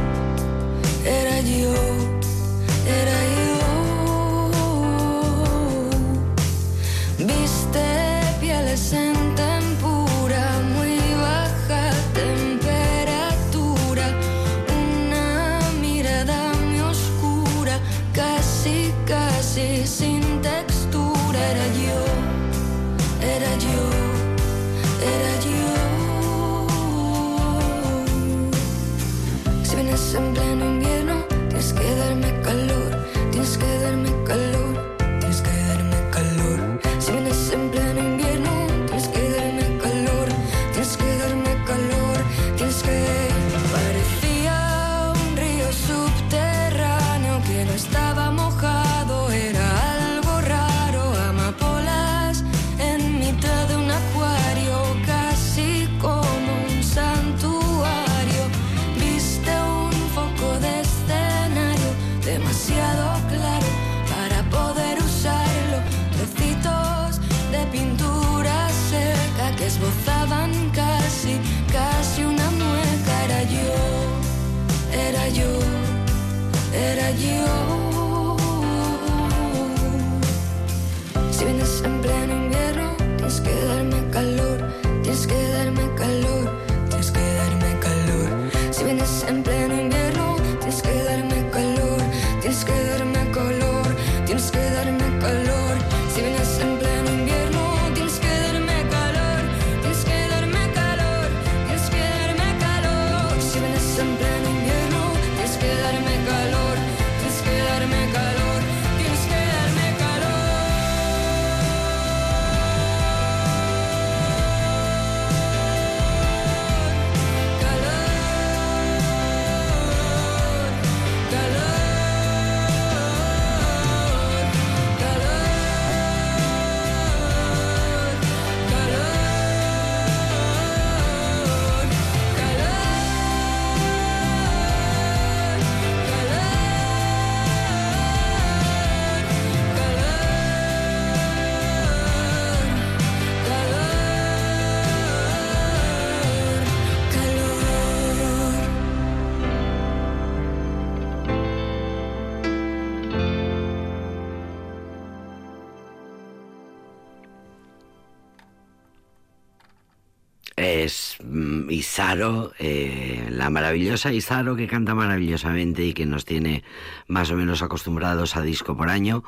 Isaro, 161.91 162.53
eh, 162.61 163.09
la 163.41 163.49
maravillosa 163.49 164.13
Isaro 164.13 164.55
que 164.55 164.67
canta 164.67 164.95
maravillosamente 164.95 165.83
y 165.83 165.95
que 165.95 166.05
nos 166.05 166.26
tiene 166.26 166.63
más 167.09 167.31
o 167.31 167.37
menos 167.37 167.63
acostumbrados 167.63 168.37
a 168.37 168.43
disco 168.43 168.76
por 168.76 168.91
año. 168.91 169.25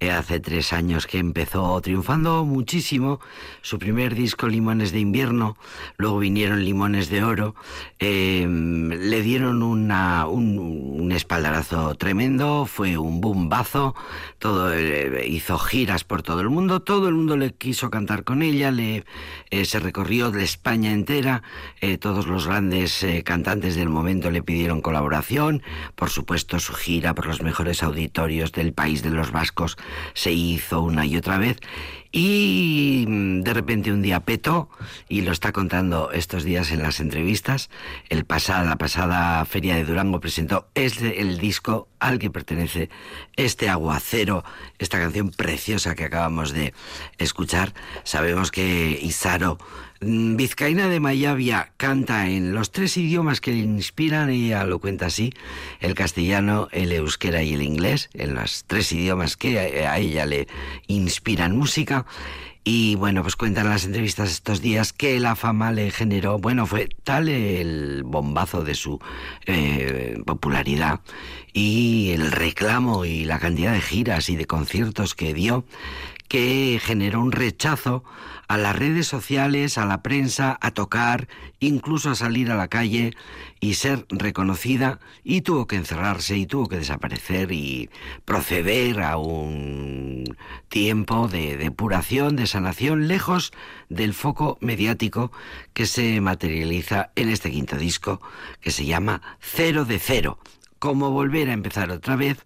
Eh, 0.00 0.10
hace 0.10 0.38
tres 0.38 0.74
años 0.74 1.06
que 1.06 1.16
empezó 1.16 1.80
triunfando 1.80 2.44
muchísimo 2.44 3.20
su 3.62 3.78
primer 3.78 4.14
disco 4.14 4.48
Limones 4.48 4.92
de 4.92 5.00
invierno, 5.00 5.56
luego 5.96 6.18
vinieron 6.18 6.62
Limones 6.62 7.08
de 7.08 7.24
oro, 7.24 7.54
eh, 8.00 8.46
le 8.46 9.22
dieron 9.22 9.62
una, 9.62 10.26
un, 10.26 10.58
un 10.58 11.10
espaldarazo 11.12 11.94
tremendo, 11.94 12.66
fue 12.66 12.98
un 12.98 13.22
bombazo, 13.22 13.94
todo 14.38 14.74
eh, 14.74 15.26
hizo 15.26 15.58
giras 15.58 16.04
por 16.04 16.22
todo 16.22 16.42
el 16.42 16.50
mundo, 16.50 16.82
todo 16.82 17.08
el 17.08 17.14
mundo 17.14 17.38
le 17.38 17.54
quiso 17.54 17.88
cantar 17.88 18.24
con 18.24 18.42
ella, 18.42 18.70
le 18.70 19.06
eh, 19.54 19.64
se 19.64 19.78
recorrió 19.78 20.32
de 20.32 20.42
España 20.42 20.90
entera, 20.90 21.44
eh, 21.80 21.96
todos 21.96 22.26
los 22.26 22.48
grandes 22.48 23.04
eh, 23.04 23.22
cantantes 23.54 23.76
del 23.76 23.88
momento 23.88 24.32
le 24.32 24.42
pidieron 24.42 24.80
colaboración, 24.80 25.62
por 25.94 26.10
supuesto 26.10 26.58
su 26.58 26.72
gira 26.74 27.14
por 27.14 27.26
los 27.26 27.40
mejores 27.40 27.84
auditorios 27.84 28.50
del 28.50 28.72
país 28.72 29.04
de 29.04 29.10
los 29.10 29.30
vascos 29.30 29.76
se 30.12 30.32
hizo 30.32 30.82
una 30.82 31.06
y 31.06 31.16
otra 31.16 31.38
vez 31.38 31.60
y 32.10 33.04
mm, 33.06 33.42
de 33.42 33.54
repente 33.54 33.92
un 33.92 34.02
día 34.02 34.18
petó 34.20 34.68
y 35.08 35.20
lo 35.20 35.30
está 35.30 35.52
contando 35.52 36.10
estos 36.10 36.42
días 36.42 36.70
en 36.70 36.82
las 36.82 37.00
entrevistas. 37.00 37.70
El 38.08 38.24
pasada, 38.24 38.64
la 38.64 38.76
pasada 38.76 39.44
feria 39.44 39.74
de 39.74 39.84
Durango 39.84 40.20
presentó 40.20 40.68
este, 40.74 41.20
el 41.20 41.38
disco 41.38 41.88
al 41.98 42.20
que 42.20 42.30
pertenece 42.30 42.88
este 43.36 43.68
aguacero, 43.68 44.44
esta 44.78 44.98
canción 44.98 45.30
preciosa 45.30 45.96
que 45.96 46.04
acabamos 46.04 46.52
de 46.52 46.72
escuchar. 47.18 47.72
Sabemos 48.04 48.52
que 48.52 48.98
Isaro 49.02 49.58
Vizcaína 50.04 50.88
de 50.88 51.00
Mayavia 51.00 51.72
canta 51.76 52.28
en 52.28 52.54
los 52.54 52.70
tres 52.70 52.96
idiomas 52.96 53.40
que 53.40 53.52
le 53.52 53.58
inspiran, 53.58 54.28
ella 54.28 54.64
lo 54.64 54.78
cuenta 54.78 55.06
así, 55.06 55.32
el 55.80 55.94
castellano, 55.94 56.68
el 56.72 56.92
euskera 56.92 57.42
y 57.42 57.54
el 57.54 57.62
inglés, 57.62 58.10
en 58.12 58.34
los 58.34 58.64
tres 58.66 58.92
idiomas 58.92 59.36
que 59.36 59.58
a 59.58 59.98
ella 59.98 60.26
le 60.26 60.46
inspiran 60.86 61.56
música. 61.56 62.06
Y 62.66 62.94
bueno, 62.94 63.22
pues 63.22 63.36
cuentan 63.36 63.66
en 63.66 63.72
las 63.72 63.84
entrevistas 63.84 64.30
estos 64.30 64.62
días 64.62 64.94
que 64.94 65.20
la 65.20 65.36
fama 65.36 65.70
le 65.70 65.90
generó, 65.90 66.38
bueno, 66.38 66.64
fue 66.64 66.88
tal 67.04 67.28
el 67.28 68.02
bombazo 68.04 68.64
de 68.64 68.74
su 68.74 68.98
eh, 69.44 70.18
popularidad 70.24 71.00
y 71.52 72.12
el 72.12 72.32
reclamo 72.32 73.04
y 73.04 73.26
la 73.26 73.38
cantidad 73.38 73.72
de 73.74 73.82
giras 73.82 74.30
y 74.30 74.36
de 74.36 74.46
conciertos 74.46 75.14
que 75.14 75.34
dio, 75.34 75.64
que 76.28 76.80
generó 76.82 77.20
un 77.20 77.32
rechazo 77.32 78.04
a 78.48 78.58
las 78.58 78.76
redes 78.76 79.06
sociales, 79.06 79.78
a 79.78 79.86
la 79.86 80.02
prensa, 80.02 80.58
a 80.60 80.70
tocar, 80.70 81.28
incluso 81.60 82.10
a 82.10 82.14
salir 82.14 82.50
a 82.50 82.56
la 82.56 82.68
calle 82.68 83.14
y 83.60 83.74
ser 83.74 84.06
reconocida 84.10 85.00
y 85.22 85.40
tuvo 85.40 85.66
que 85.66 85.76
encerrarse 85.76 86.36
y 86.36 86.46
tuvo 86.46 86.68
que 86.68 86.78
desaparecer 86.78 87.52
y 87.52 87.90
proceder 88.24 89.00
a 89.00 89.16
un 89.16 90.36
tiempo 90.68 91.28
de 91.28 91.56
depuración, 91.56 92.36
de 92.36 92.46
sanación, 92.46 93.08
lejos 93.08 93.52
del 93.88 94.14
foco 94.14 94.58
mediático 94.60 95.32
que 95.72 95.86
se 95.86 96.20
materializa 96.20 97.10
en 97.16 97.30
este 97.30 97.50
quinto 97.50 97.76
disco 97.76 98.20
que 98.60 98.70
se 98.70 98.84
llama 98.84 99.22
Cero 99.40 99.84
de 99.84 99.98
Cero. 99.98 100.38
Como 100.78 101.10
volver 101.10 101.48
a 101.48 101.54
empezar 101.54 101.90
otra 101.90 102.16
vez, 102.16 102.44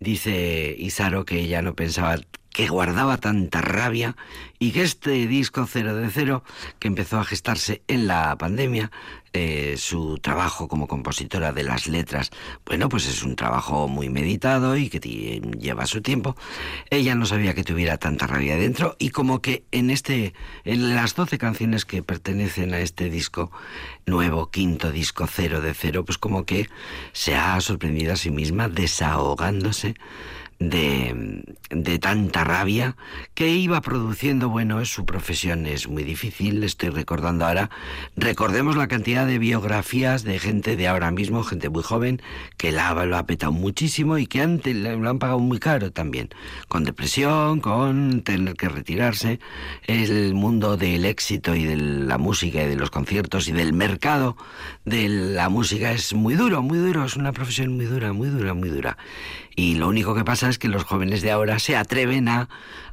dice 0.00 0.74
Isaro 0.76 1.24
que 1.24 1.38
ella 1.38 1.62
no 1.62 1.74
pensaba 1.74 2.16
que 2.56 2.68
guardaba 2.68 3.18
tanta 3.18 3.60
rabia 3.60 4.16
y 4.58 4.70
que 4.72 4.80
este 4.80 5.26
disco 5.26 5.66
Cero 5.66 5.94
de 5.94 6.08
Cero, 6.08 6.42
que 6.78 6.88
empezó 6.88 7.18
a 7.18 7.24
gestarse 7.24 7.82
en 7.86 8.06
la 8.06 8.34
pandemia, 8.38 8.90
eh, 9.34 9.74
su 9.76 10.16
trabajo 10.16 10.66
como 10.66 10.88
compositora 10.88 11.52
de 11.52 11.64
las 11.64 11.86
letras, 11.86 12.30
bueno, 12.64 12.88
pues 12.88 13.08
es 13.08 13.22
un 13.22 13.36
trabajo 13.36 13.88
muy 13.88 14.08
meditado 14.08 14.74
y 14.78 14.88
que 14.88 15.00
lleva 15.60 15.84
su 15.84 16.00
tiempo. 16.00 16.34
Ella 16.88 17.14
no 17.14 17.26
sabía 17.26 17.52
que 17.52 17.62
tuviera 17.62 17.98
tanta 17.98 18.26
rabia 18.26 18.56
dentro 18.56 18.96
y 18.98 19.10
como 19.10 19.42
que 19.42 19.64
en 19.70 19.90
este, 19.90 20.32
en 20.64 20.94
las 20.94 21.14
12 21.14 21.36
canciones 21.36 21.84
que 21.84 22.02
pertenecen 22.02 22.72
a 22.72 22.78
este 22.78 23.10
disco 23.10 23.52
nuevo, 24.06 24.50
quinto 24.50 24.92
disco 24.92 25.26
Cero 25.26 25.60
de 25.60 25.74
Cero, 25.74 26.06
pues 26.06 26.16
como 26.16 26.46
que 26.46 26.70
se 27.12 27.36
ha 27.36 27.60
sorprendido 27.60 28.14
a 28.14 28.16
sí 28.16 28.30
misma 28.30 28.70
desahogándose 28.70 29.94
de 30.58 31.44
de 31.70 31.98
tanta 31.98 32.44
rabia 32.44 32.96
que 33.34 33.48
iba 33.48 33.80
produciendo, 33.80 34.48
bueno, 34.48 34.84
su 34.84 35.04
profesión, 35.04 35.66
es 35.66 35.88
muy 35.88 36.04
difícil, 36.04 36.62
estoy 36.62 36.90
recordando 36.90 37.44
ahora, 37.44 37.70
recordemos 38.16 38.76
la 38.76 38.86
cantidad 38.86 39.26
de 39.26 39.38
biografías 39.38 40.22
de 40.22 40.38
gente 40.38 40.76
de 40.76 40.86
ahora 40.86 41.10
mismo, 41.10 41.42
gente 41.42 41.68
muy 41.68 41.82
joven, 41.82 42.22
que 42.56 42.70
la, 42.70 42.94
lo 43.04 43.16
ha 43.16 43.26
petado 43.26 43.52
muchísimo 43.52 44.18
y 44.18 44.26
que 44.26 44.42
antes 44.42 44.76
lo 44.76 45.10
han 45.10 45.18
pagado 45.18 45.40
muy 45.40 45.58
caro 45.58 45.90
también, 45.90 46.30
con 46.68 46.84
depresión, 46.84 47.60
con 47.60 48.22
tener 48.22 48.54
que 48.54 48.68
retirarse, 48.68 49.40
el 49.86 50.34
mundo 50.34 50.76
del 50.76 51.04
éxito 51.04 51.54
y 51.54 51.64
de 51.64 51.76
la 51.76 52.18
música 52.18 52.62
y 52.62 52.68
de 52.68 52.76
los 52.76 52.90
conciertos 52.90 53.48
y 53.48 53.52
del 53.52 53.72
mercado 53.72 54.36
de 54.84 55.08
la 55.08 55.48
música 55.48 55.92
es 55.92 56.14
muy 56.14 56.34
duro, 56.34 56.62
muy 56.62 56.78
duro, 56.78 57.04
es 57.04 57.16
una 57.16 57.32
profesión 57.32 57.74
muy 57.74 57.86
dura, 57.86 58.12
muy 58.12 58.28
dura, 58.28 58.54
muy 58.54 58.68
dura. 58.68 58.96
Y 59.56 59.74
lo 59.74 59.88
único 59.88 60.14
que 60.14 60.24
pasa 60.24 60.48
es 60.48 60.58
que 60.58 60.68
los 60.68 60.84
jóvenes 60.84 61.22
de 61.22 61.32
ahora 61.32 61.58
se 61.58 61.76
atreven 61.76 62.28
a, 62.28 62.48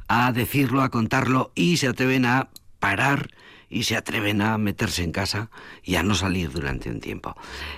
a 0.08 0.32
decirlo, 0.32 0.82
a 0.82 0.88
contarlo 0.88 1.52
y 1.54 1.76
se 1.76 1.88
atreven 1.88 2.24
a 2.24 2.48
parar 2.80 3.30
y 3.68 3.84
se 3.84 3.96
atreven 3.96 4.40
a 4.40 4.56
meterse 4.56 5.02
en 5.02 5.12
casa 5.12 5.50
y 5.82 5.96
a 5.96 6.02
no 6.02 6.14
salir 6.14 6.50
durante 6.50 6.90
un 6.90 7.00
tiempo. 7.00 7.36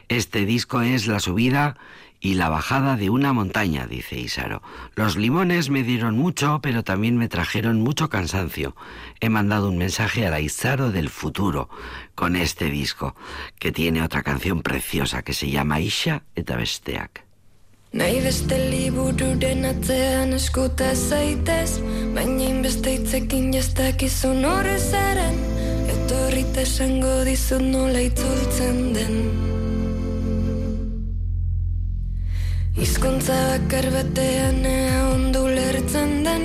Este 0.08 0.46
disco 0.46 0.82
es 0.82 1.06
la 1.06 1.20
subida 1.20 1.76
y 2.20 2.34
la 2.34 2.48
bajada 2.48 2.96
de 2.96 3.10
una 3.10 3.32
montaña, 3.32 3.86
dice 3.86 4.18
Isaro. 4.18 4.62
Los 4.94 5.16
limones 5.16 5.70
me 5.70 5.82
dieron 5.82 6.16
mucho, 6.16 6.60
pero 6.62 6.82
también 6.82 7.16
me 7.16 7.28
trajeron 7.28 7.80
mucho 7.80 8.08
cansancio. 8.08 8.76
He 9.20 9.28
mandado 9.28 9.68
un 9.68 9.78
mensaje 9.78 10.26
a 10.26 10.30
la 10.30 10.40
Isaro 10.40 10.90
del 10.92 11.10
futuro 11.10 11.68
con 12.14 12.36
este 12.36 12.70
disco, 12.70 13.14
que 13.58 13.72
tiene 13.72 14.02
otra 14.02 14.22
canción 14.22 14.62
preciosa 14.62 15.22
que 15.22 15.34
se 15.34 15.50
llama 15.50 15.80
Isha 15.80 16.22
eta 16.34 16.56
besteak. 16.56 17.25
Nahi 17.96 18.18
beste 18.20 18.56
libururen 18.60 19.62
atzean 19.64 20.34
eskuta 20.36 20.90
zaitez 20.92 21.78
Baina 22.12 22.44
inbeste 22.44 22.92
hitzekin 22.92 23.46
jastakizun 23.54 24.42
horrezaren 24.44 25.38
Etorrita 25.94 26.60
esango 26.66 27.14
dizut 27.24 27.64
nola 27.64 28.02
itzultzen 28.04 28.82
den. 28.96 29.14
Hizkuntza 32.76 33.38
bakar 33.52 33.88
batean 33.94 34.60
ea 34.72 35.00
ondu 35.14 35.46
lertzen 35.56 36.12
den 36.26 36.44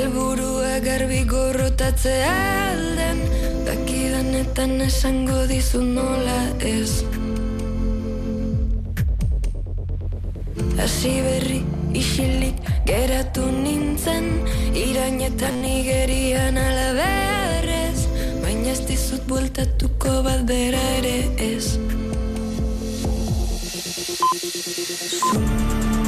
Elburua 0.00 0.80
garbi 0.88 1.22
gorrotatzea 1.30 2.34
alden 2.72 3.22
Dakidanetan 3.70 4.80
esango 4.90 5.46
dizut 5.54 5.86
nola 5.94 6.40
ez 6.74 7.17
Hasi 10.78 11.14
berri 11.26 11.60
isilik 11.90 12.54
geratu 12.86 13.44
nintzen 13.50 14.28
Irainetan 14.72 15.58
igerian 15.66 16.56
alaberrez 16.56 18.06
Baina 18.44 18.70
ez 18.72 18.80
dizut 18.86 19.26
bueltatuko 19.28 20.20
bat 20.22 20.46
bera 20.46 20.84
ere 21.00 21.16
ez. 21.50 21.76
Txitu 25.08 26.07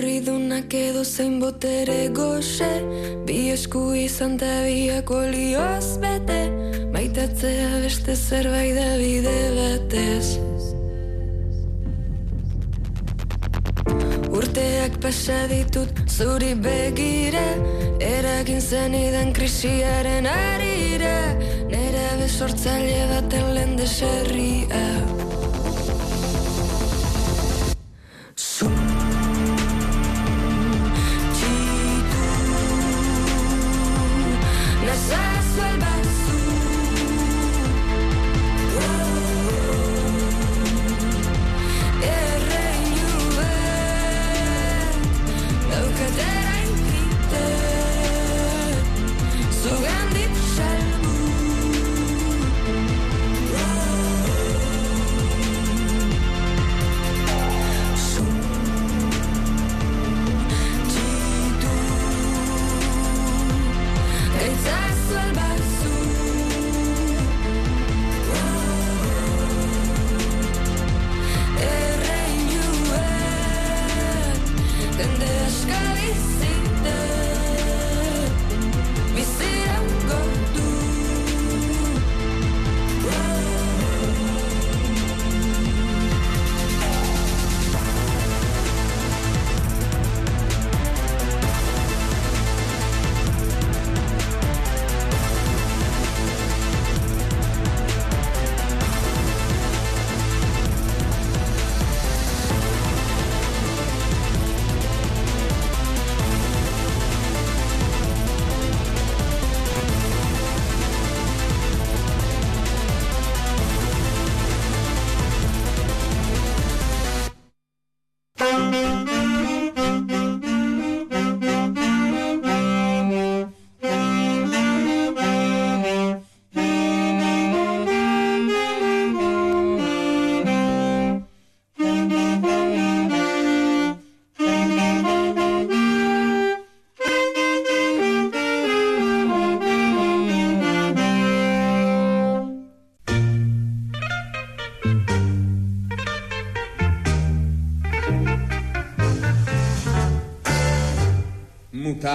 urridunak 0.00 0.72
edo 0.72 1.02
zein 1.04 1.34
botere 1.40 2.08
goxe. 2.16 2.68
Bi 3.26 3.50
esku 3.52 3.82
izan 4.00 4.38
ta 4.40 4.48
biak 4.64 5.10
olioz 5.12 5.98
bete. 6.00 6.40
Maitatzea 6.94 7.82
beste 7.84 8.16
zerbait 8.16 8.72
da 8.78 8.88
bide 9.00 9.36
batez. 9.58 10.26
Urteak 14.40 14.96
pasa 15.02 15.38
ditut 15.52 16.04
zuri 16.08 16.54
begira 16.64 17.44
Eragin 18.00 18.60
zenidan 18.60 19.34
krisiaren 19.36 20.28
arira 20.32 21.16
Nera 21.72 22.06
besortzaile 22.22 23.02
baten 23.10 23.50
lehen 23.56 23.76
deserria 23.76 24.86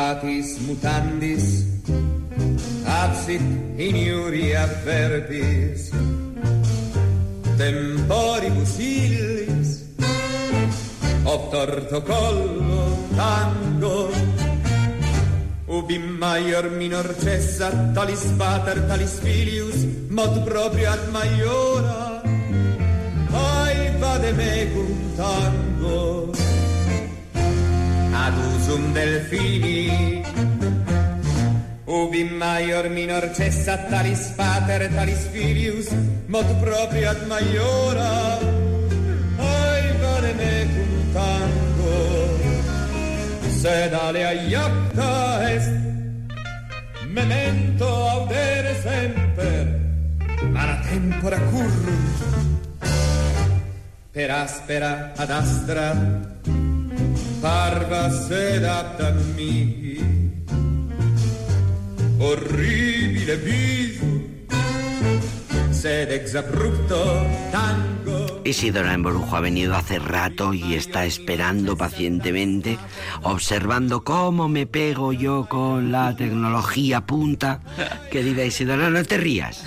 mutatis 0.06 0.50
mutandis 0.68 1.46
absit 2.86 3.41
in 3.82 3.96
iuria 3.98 4.65
verbis 4.86 5.89
temporibus 7.58 8.74
illis 8.78 9.70
ob 11.26 11.41
torto 11.50 12.02
collo 12.06 12.86
tango 13.18 14.13
Ubi 15.68 15.98
maior 15.98 16.70
minor 16.70 17.10
cessa, 17.18 17.68
talis 17.96 18.24
pater, 18.38 18.86
talis 18.88 19.18
filius, 19.20 19.84
mod 20.10 20.46
proprio 20.46 20.88
ad 20.94 21.10
maiora. 21.12 22.22
Ai 23.34 23.98
vade 24.00 24.32
me 24.38 24.70
cum 24.72 24.94
tango, 25.18 26.32
ad 28.23 28.36
usum 28.51 28.93
delfini. 28.93 30.23
Ubi 31.86 32.23
maior 32.23 32.89
minor 32.89 33.25
cessa, 33.38 33.75
talis 33.89 34.34
pater, 34.38 34.82
talis 34.95 35.23
filius, 35.32 35.88
mod 36.28 36.47
proprio 36.63 37.10
ad 37.10 37.21
maiora. 37.28 38.13
Ai 39.38 39.86
vade 40.01 40.32
me 40.39 40.54
cum 40.73 40.93
tango, 41.15 41.95
sed 43.62 43.93
alea 43.93 44.32
iacta 44.32 45.13
est 45.54 45.73
memento 47.15 47.88
audere 48.15 48.75
semper 48.84 49.65
mala 50.51 50.78
tempora 50.88 51.39
currunt 51.49 52.17
per 54.12 54.30
aspera 54.32 55.13
ad 55.15 55.30
astra 55.30 55.86
parva 57.45 58.10
sed 58.10 58.63
apta 58.65 59.13
mihi 59.38 60.01
orribile 62.17 63.36
viso 63.45 64.10
sed 65.69 66.10
ex 66.17 66.34
abrupto 66.41 66.97
tango 67.53 68.41
Isidora 68.43 68.93
Emborujo 68.93 69.36
ha 69.36 69.41
venido 69.41 69.75
hace 69.75 69.99
rato 69.99 70.53
y 70.53 70.75
está 70.75 71.05
esperando 71.05 71.75
pacientemente, 71.75 72.77
observando 73.23 74.03
cómo 74.03 74.47
me 74.47 74.67
pego 74.67 75.13
yo 75.13 75.47
con 75.49 75.91
la 75.91 76.15
tecnología 76.15 77.08
punta. 77.08 77.62
Querida 78.12 78.45
Isidora, 78.45 78.91
no 78.91 79.03
te 79.03 79.17
rías. 79.17 79.65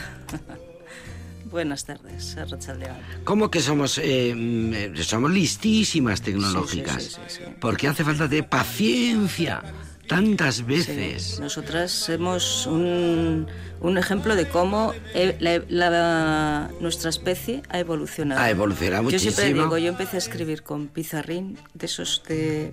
Buenas 1.50 1.84
tardes, 1.84 2.36
Arrachaldeón. 2.36 2.96
¿Cómo 3.24 3.50
que 3.50 3.60
somos, 3.60 3.98
eh, 3.98 4.34
mm, 4.36 4.96
somos 5.02 5.30
listísimas 5.30 6.20
tecnológicas? 6.22 7.02
Sí, 7.02 7.10
sí, 7.28 7.38
sí. 7.38 7.42
Porque 7.60 7.88
hace 7.88 8.04
falta 8.04 8.28
de 8.28 8.42
paciencia 8.42 9.62
tantas 10.06 10.64
veces. 10.66 11.38
Nosotras 11.40 11.90
somos 11.90 12.66
un, 12.66 13.46
un 13.80 13.98
ejemplo 13.98 14.36
de 14.36 14.48
cómo 14.48 14.92
eh, 15.14 15.36
la- 15.40 15.90
la- 15.90 16.70
nuestra 16.80 17.10
especie 17.10 17.62
ha 17.68 17.78
evolucionado. 17.78 18.40
Ha 18.40 18.50
evolucionado 18.50 19.10
Yo 19.10 19.18
siempre 19.18 19.44
muchísimo. 19.44 19.64
digo, 19.64 19.78
yo 19.78 19.88
empecé 19.88 20.16
a 20.16 20.18
escribir 20.18 20.62
con 20.62 20.88
pizarrín, 20.88 21.58
de 21.74 21.86
esos 21.86 22.22
de, 22.28 22.72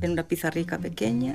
en 0.00 0.12
una 0.12 0.28
pizarrica 0.28 0.78
pequeña, 0.78 1.34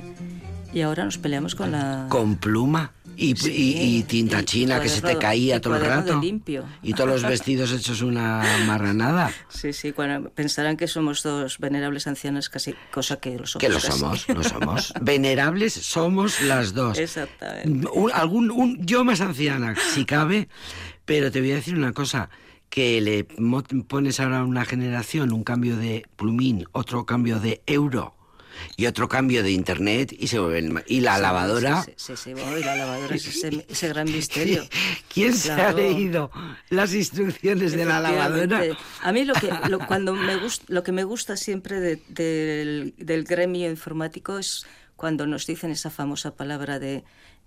y 0.72 0.80
ahora 0.80 1.04
nos 1.04 1.18
peleamos 1.18 1.54
con 1.54 1.70
la... 1.72 2.06
Con 2.08 2.36
pluma 2.36 2.92
y, 3.16 3.36
Sí, 3.36 3.50
y- 3.52 3.96
y 3.98 4.02
tinta 4.04 4.40
y 4.40 4.44
china 4.44 4.80
que 4.80 4.88
se 4.88 5.00
te 5.00 5.18
caía 5.18 5.60
todo 5.60 5.76
el 5.76 5.84
rato. 5.84 6.20
limpio. 6.20 6.64
Y 6.82 6.94
todos 6.94 7.08
los 7.10 7.22
vestidos 7.22 7.72
hechos 7.72 8.02
una 8.02 8.42
marranada. 8.66 9.30
Sí, 9.48 9.72
sí, 9.72 9.92
cuando 9.92 10.30
pensarán 10.30 10.76
que 10.76 10.88
somos 10.88 11.22
dos 11.22 11.58
venerables 11.58 12.06
ancianas, 12.06 12.48
casi 12.48 12.74
cosa 12.90 13.16
que 13.20 13.38
lo 13.38 13.46
somos. 13.46 13.60
Que 13.60 13.68
lo 13.68 13.74
casi. 13.80 13.92
somos, 13.98 14.28
lo 14.28 14.42
somos. 14.42 14.92
Venerables 15.00 15.72
somos 15.74 16.40
las 16.42 16.72
dos. 16.74 16.98
Exactamente. 16.98 17.88
Un- 17.92 18.10
algún, 18.12 18.50
un- 18.50 18.84
yo 18.84 19.04
más 19.04 19.20
anciana, 19.20 19.74
si 19.94 20.04
cabe, 20.04 20.48
pero 21.04 21.30
te 21.30 21.40
voy 21.40 21.52
a 21.52 21.56
decir 21.56 21.74
una 21.76 21.92
cosa, 21.92 22.30
que 22.70 23.00
le 23.02 23.24
pones 23.24 24.18
ahora 24.18 24.40
a 24.40 24.44
una 24.44 24.64
generación 24.64 25.30
un 25.32 25.44
cambio 25.44 25.76
de 25.76 26.06
plumín, 26.16 26.64
otro 26.72 27.04
cambio 27.04 27.38
de 27.38 27.60
euro 27.66 28.14
y 28.76 28.86
otro 28.86 29.08
cambio 29.08 29.42
de 29.42 29.50
internet 29.50 30.14
y 30.18 30.26
se 30.28 30.38
vuelven... 30.38 30.82
Y 30.86 31.00
la 31.00 31.16
Sí, 31.16 31.22
lavadora... 31.22 31.82
Sí, 31.82 31.92
sí, 31.96 32.16
sí, 32.16 32.34
bueno, 32.34 32.58
y 32.58 32.64
la 32.64 32.76
lavadora 32.76 33.14
es 33.14 33.26
ese, 33.26 33.66
ese 33.68 33.88
gran 33.88 34.06
misterio. 34.12 34.64
¿Quién 35.12 35.34
se 35.34 35.52
ha 35.52 35.72
leído 35.72 36.30
las 36.70 36.94
instrucciones 36.94 37.72
de 37.72 37.84
la 37.84 38.00
lavadora? 38.00 38.62
A 39.02 39.12
mí 39.12 39.24
lo 39.24 39.34
que, 39.34 39.50
lo, 39.68 39.78
cuando 39.86 40.14
me 40.14 40.36
gust- 40.36 40.64
lo 40.68 40.82
que 40.82 40.92
me 40.92 41.04
gusta 41.04 41.36
siempre 41.36 41.80
de- 41.80 42.02
del, 42.08 42.94
del 42.98 43.24
gremio 43.24 43.70
informático 43.70 44.38
es 44.38 44.66
cuando 44.96 45.26
nos 45.26 45.46
dicen 45.46 45.70
esa 45.70 45.90
famosa 45.90 46.36
palabra 46.36 46.78
de 46.78 47.02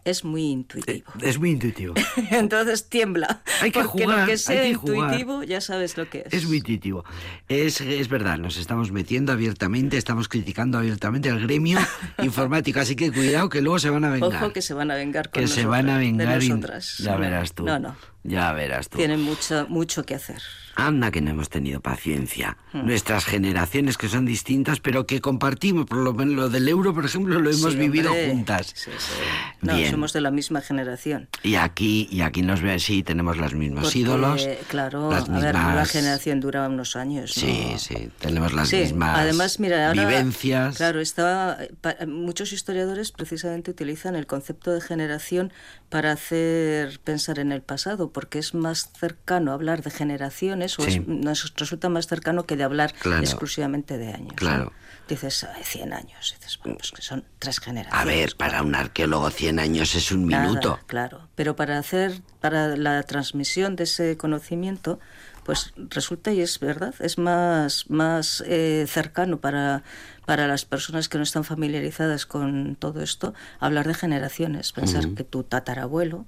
es 0.05 0.23
muy 0.23 0.43
intuitivo. 0.43 1.11
Es 1.21 1.39
muy 1.39 1.49
intuitivo. 1.49 1.95
Entonces 2.31 2.87
tiembla. 2.89 3.41
Hay 3.61 3.71
que 3.71 3.81
porque 3.81 4.03
jugar, 4.03 4.19
lo 4.19 4.25
que 4.25 4.31
hay 4.33 4.37
sea 4.37 4.63
que 4.63 4.75
jugar. 4.75 4.97
intuitivo 4.97 5.43
ya 5.43 5.61
sabes 5.61 5.97
lo 5.97 6.07
que 6.09 6.23
es. 6.27 6.33
Es 6.33 6.45
muy 6.45 6.57
intuitivo. 6.57 7.03
Es, 7.49 7.81
es 7.81 8.07
verdad, 8.07 8.37
nos 8.37 8.57
estamos 8.57 8.91
metiendo 8.91 9.31
abiertamente, 9.31 9.97
estamos 9.97 10.29
criticando 10.29 10.77
abiertamente 10.77 11.29
al 11.31 11.41
gremio 11.41 11.79
informático, 12.23 12.79
así 12.79 12.95
que 12.95 13.11
cuidado 13.11 13.49
que 13.49 13.61
luego 13.61 13.79
se 13.79 13.89
van 13.89 14.05
a 14.05 14.11
vengar. 14.11 14.43
Ojo 14.43 14.53
que 14.53 14.61
se 14.61 14.75
van 14.75 14.91
a 14.91 14.95
vengar 14.95 15.31
con 15.31 15.41
Que 15.41 15.47
se 15.47 15.65
van 15.65 15.89
a 15.89 15.97
vengar 15.97 16.41
y-. 16.41 16.53
Ya 16.99 17.17
verás 17.17 17.53
tú. 17.53 17.65
No, 17.65 17.79
no. 17.79 17.95
Ya 18.27 18.51
verás 18.53 18.89
tú. 18.89 18.97
Tienen 18.97 19.21
mucho, 19.21 19.67
mucho 19.69 20.03
que 20.03 20.15
hacer. 20.15 20.41
Anda 20.77 21.09
que 21.11 21.21
no 21.21 21.29
hemos 21.29 21.47
tenido 21.49 21.79
paciencia. 21.79 22.57
Nuestras 22.73 23.23
generaciones 23.23 23.97
que 23.97 24.09
son 24.09 24.25
distintas, 24.25 24.81
pero 24.81 25.05
que 25.07 25.21
compartimos, 25.21 25.85
por 25.85 25.99
lo 25.99 26.13
menos 26.13 26.35
lo 26.35 26.49
del 26.49 26.67
euro, 26.67 26.93
por 26.93 27.05
ejemplo, 27.05 27.39
lo 27.39 27.49
hemos 27.49 27.71
Sí, 27.73 27.79
vivido 27.79 28.09
hombre. 28.11 28.31
juntas. 28.31 28.73
Sí, 28.75 28.91
sí. 28.97 29.13
No, 29.61 29.77
Bien. 29.77 29.91
somos 29.91 30.11
de 30.11 30.19
la 30.19 30.31
misma 30.31 30.59
generación. 30.59 31.29
Y 31.43 31.55
aquí, 31.55 32.09
y 32.11 32.21
aquí 32.21 32.41
nos 32.41 32.61
ve 32.61 32.77
sí, 32.79 33.03
tenemos 33.03 33.37
los 33.37 33.53
mismos 33.53 33.83
Porque, 33.85 33.99
ídolos. 33.99 34.47
Claro, 34.67 35.11
las 35.11 35.29
a 35.29 35.39
ver, 35.39 35.53
la 35.53 35.63
mismas- 35.63 35.91
generación 35.91 36.39
dura 36.41 36.67
unos 36.67 36.97
años. 36.97 37.37
¿no? 37.37 37.41
Sí, 37.43 37.75
sí, 37.77 38.09
tenemos 38.19 38.51
las 38.51 38.67
Sí, 38.67 38.77
mismas 38.77 39.17
además, 39.17 39.59
mira, 39.61 39.87
ahora, 39.87 40.05
vivencias. 40.05 40.75
Claro, 40.75 40.99
está, 40.99 41.57
pa- 41.79 41.95
muchos 42.05 42.51
historiadores 42.51 43.13
precisamente 43.13 43.71
utilizan 43.71 44.15
el 44.17 44.27
concepto 44.27 44.71
de 44.73 44.81
generación 44.81 45.53
para 45.89 46.11
hacer 46.11 46.99
pensar 47.01 47.39
en 47.39 47.51
el 47.51 47.61
pasado, 47.61 48.11
porque 48.11 48.39
es 48.39 48.53
más 48.53 48.91
cercano 48.99 49.51
hablar 49.51 49.81
de 49.83 49.91
generaciones, 49.91 50.77
o 50.79 50.83
Sí. 50.83 50.97
es- 50.99 51.07
nos 51.07 51.53
resulta 51.55 51.89
más 51.89 52.07
cercano 52.07 52.45
que 52.45 52.55
de 52.57 52.63
hablar 52.63 52.93
Claro. 52.93 53.21
exclusivamente 53.23 53.97
de 53.97 54.07
años. 54.13 54.29
¿no? 54.29 54.35
Claro. 54.35 54.73
Dices, 55.07 55.43
"Ay, 55.43 55.63
100 55.63 55.93
años, 55.93 56.35
dices, 56.37 56.57
bueno, 56.63 56.77
pues 56.79 56.91
que 56.91 57.03
son 57.03 57.23
tres 57.37 57.59
generaciones. 57.59 58.01
A 58.01 58.05
ver, 58.05 58.35
para 58.35 58.63
un 58.63 58.73
arqueólogo 58.73 59.29
100 59.29 59.59
años 59.59 59.93
es 59.93 60.11
un 60.11 60.27
Nada, 60.27 60.47
minuto. 60.47 60.79
claro, 60.87 61.29
pero 61.35 61.55
para 61.55 61.77
hacer, 61.77 62.21
para 62.41 62.75
la 62.75 63.03
transmisión 63.03 63.75
de 63.75 63.83
ese 63.83 64.17
conocimiento, 64.17 64.99
pues 65.45 65.73
resulta 65.77 66.33
y 66.33 66.41
es 66.41 66.59
verdad, 66.59 66.93
es 66.99 67.17
más, 67.17 67.89
más 67.89 68.43
eh, 68.47 68.85
cercano 68.89 69.39
para, 69.39 69.83
para 70.25 70.47
las 70.47 70.65
personas 70.65 71.07
que 71.07 71.17
no 71.17 71.23
están 71.23 71.43
familiarizadas 71.43 72.25
con 72.25 72.75
todo 72.75 73.01
esto, 73.01 73.33
hablar 73.59 73.85
de 73.87 73.93
generaciones, 73.93 74.71
pensar 74.73 75.07
que 75.13 75.23
tu 75.23 75.43
tatarabuelo, 75.43 76.25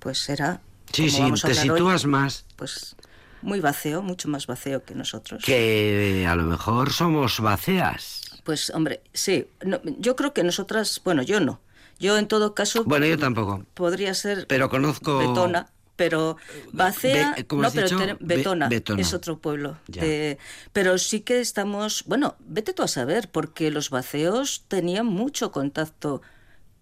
pues 0.00 0.28
era, 0.30 0.60
Sí, 0.92 1.10
sí, 1.10 1.16
te 1.18 1.22
hablar 1.22 1.44
hoy, 1.70 1.78
sitúas 1.78 2.06
más. 2.06 2.46
pues 2.56 2.96
muy 3.42 3.60
vacío, 3.60 4.00
mucho 4.02 4.28
más 4.28 4.46
vacío 4.46 4.82
que 4.84 4.94
nosotros. 4.94 5.44
Que 5.44 6.26
a 6.28 6.34
lo 6.34 6.44
mejor 6.44 6.90
somos 6.92 7.38
vacías. 7.40 8.22
Pues 8.42 8.70
hombre, 8.70 9.02
sí, 9.12 9.46
no, 9.64 9.80
yo 9.98 10.16
creo 10.16 10.32
que 10.32 10.42
nosotras, 10.42 11.00
bueno, 11.04 11.22
yo 11.22 11.40
no. 11.40 11.60
Yo 11.98 12.18
en 12.18 12.28
todo 12.28 12.54
caso 12.54 12.84
Bueno, 12.84 13.06
yo 13.06 13.18
tampoco. 13.18 13.64
podría 13.74 14.12
ser 14.14 14.46
Pero 14.46 14.68
conozco- 14.70 15.18
Betona, 15.18 15.66
pero 15.96 16.36
Bacea, 16.72 17.34
Be- 17.36 17.46
¿cómo 17.46 17.62
no, 17.62 17.70
pero 17.72 17.86
dicho? 17.88 17.98
ten- 17.98 18.18
Be- 18.20 18.36
Betona, 18.36 18.68
es 18.98 19.14
otro 19.14 19.38
pueblo. 19.38 19.78
De- 19.88 20.38
pero 20.72 20.98
sí 20.98 21.20
que 21.22 21.40
estamos, 21.40 22.04
bueno, 22.06 22.36
vete 22.40 22.72
tú 22.74 22.82
a 22.82 22.88
saber, 22.88 23.30
porque 23.30 23.70
los 23.70 23.90
baceos 23.90 24.64
tenían 24.68 25.06
mucho 25.06 25.50
contacto, 25.52 26.22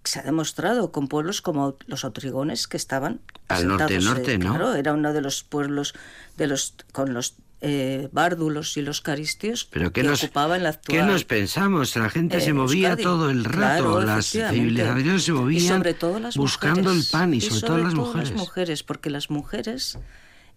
se 0.02 0.18
ha 0.18 0.22
demostrado, 0.22 0.92
con 0.92 1.08
pueblos 1.08 1.40
como 1.40 1.76
los 1.86 2.04
autrigones 2.04 2.66
que 2.68 2.76
estaban 2.76 3.20
Al 3.48 3.66
norte, 3.66 3.98
norte, 4.00 4.34
eh, 4.34 4.38
¿no? 4.38 4.50
Claro, 4.50 4.74
era 4.74 4.92
uno 4.92 5.12
de 5.12 5.20
los 5.22 5.44
pueblos 5.44 5.94
de 6.36 6.46
los 6.48 6.74
con 6.92 7.14
los 7.14 7.36
eh, 7.66 8.08
bárdulos 8.12 8.76
y 8.76 8.82
los 8.82 9.00
caristios 9.00 9.64
Pero 9.70 9.92
¿qué 9.92 10.02
que 10.02 10.08
nos, 10.08 10.22
ocupaban 10.22 10.62
la 10.62 10.68
actual 10.70 10.98
¿qué 10.98 11.04
nos 11.04 11.24
pensamos? 11.24 11.96
La 11.96 12.10
gente 12.10 12.36
eh, 12.38 12.40
se 12.40 12.52
movía 12.52 12.90
Euskadi. 12.90 13.02
todo 13.02 13.30
el 13.30 13.44
rato, 13.44 13.56
Claro, 13.56 14.00
las 14.02 14.26
civilizaciones 14.26 15.22
se 15.24 15.30
Y 15.30 15.34
movían 15.34 15.76
sobre 15.78 15.94
todo 15.94 16.20
las 16.20 16.36
buscando 16.36 16.90
mujeres. 16.90 17.06
el 17.06 17.10
pan 17.10 17.34
y 17.34 17.40
sobre, 17.40 17.60
todo 17.62 17.78
las 17.78 17.94
mujeres. 17.94 18.30
las 18.30 18.38
mujeres, 18.38 18.82
porque 18.82 19.10
las 19.10 19.30
mujeres 19.30 19.98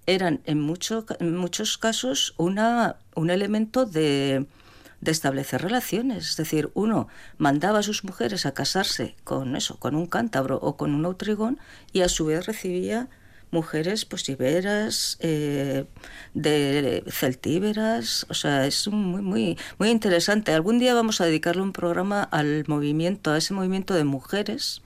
eran 0.05 0.41
en, 0.45 0.59
mucho, 0.61 1.05
en 1.19 1.35
muchos 1.35 1.77
casos 1.77 2.33
una, 2.37 2.97
un 3.15 3.29
elemento 3.29 3.85
de, 3.85 4.45
de 5.01 5.11
establecer 5.11 5.61
relaciones. 5.61 6.29
Es 6.29 6.37
decir, 6.37 6.69
uno 6.73 7.07
mandaba 7.37 7.79
a 7.79 7.83
sus 7.83 8.03
mujeres 8.03 8.45
a 8.45 8.53
casarse 8.53 9.15
con 9.23 9.55
eso, 9.55 9.77
con 9.79 9.95
un 9.95 10.07
cántabro 10.07 10.57
o 10.61 10.77
con 10.77 10.93
un 10.95 11.05
autrigón, 11.05 11.59
y 11.93 12.01
a 12.01 12.09
su 12.09 12.25
vez 12.25 12.45
recibía 12.45 13.09
mujeres 13.51 14.05
pues 14.05 14.27
iberas, 14.29 15.17
eh, 15.21 15.85
de 16.33 17.03
celtíberas, 17.09 18.25
o 18.29 18.33
sea, 18.33 18.65
es 18.65 18.87
muy, 18.87 19.21
muy, 19.21 19.57
muy 19.79 19.89
interesante. 19.89 20.51
Algún 20.53 20.79
día 20.79 20.93
vamos 20.93 21.21
a 21.21 21.25
dedicarle 21.25 21.61
un 21.61 21.73
programa 21.73 22.23
al 22.23 22.63
movimiento, 22.67 23.31
a 23.31 23.37
ese 23.37 23.53
movimiento 23.53 23.93
de 23.93 24.03
mujeres, 24.03 24.81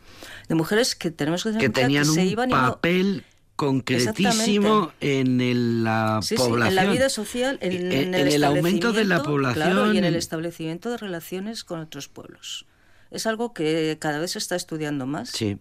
de 0.47 0.56
mujeres 0.56 0.95
que 0.95 1.12
tenemos 1.12 1.43
que 1.43 1.50
tener 1.50 1.60
que 1.60 1.65
en 1.65 1.71
cuenta 1.71 1.88
tenían 1.88 2.06
se 2.06 2.21
un 2.21 2.28
iban 2.28 2.50
papel 2.50 3.24
concretísimo 3.56 4.91
en 5.02 5.41
el- 5.41 5.84
la 5.84 6.19
Sí, 6.21 6.36
sí, 6.36 6.43
población. 6.43 6.67
en 6.80 6.86
la 6.86 6.91
vida 6.91 7.10
social, 7.10 7.58
en, 7.62 7.71
En- 7.74 7.91
en 7.91 8.13
en 8.15 8.28
el 8.28 8.43
aumento 8.43 8.91
de 8.93 9.06
la 9.06 9.21
población. 9.24 9.65
claro, 9.74 9.93
y 9.93 9.97
en 9.97 10.06
el 10.06 10.15
establecimiento 10.15 10.89
de 10.89 10.97
relaciones 10.97 11.63
con 11.63 11.80
otros 11.80 12.08
pueblos. 12.08 12.65
es 13.12 13.28
algo 13.28 13.54
que 13.54 13.97
cada 14.00 14.19
vez 14.19 14.32
se 14.32 14.39
está 14.39 14.56
estudiando 14.56 15.06
más. 15.06 15.32
Sí. 15.32 15.58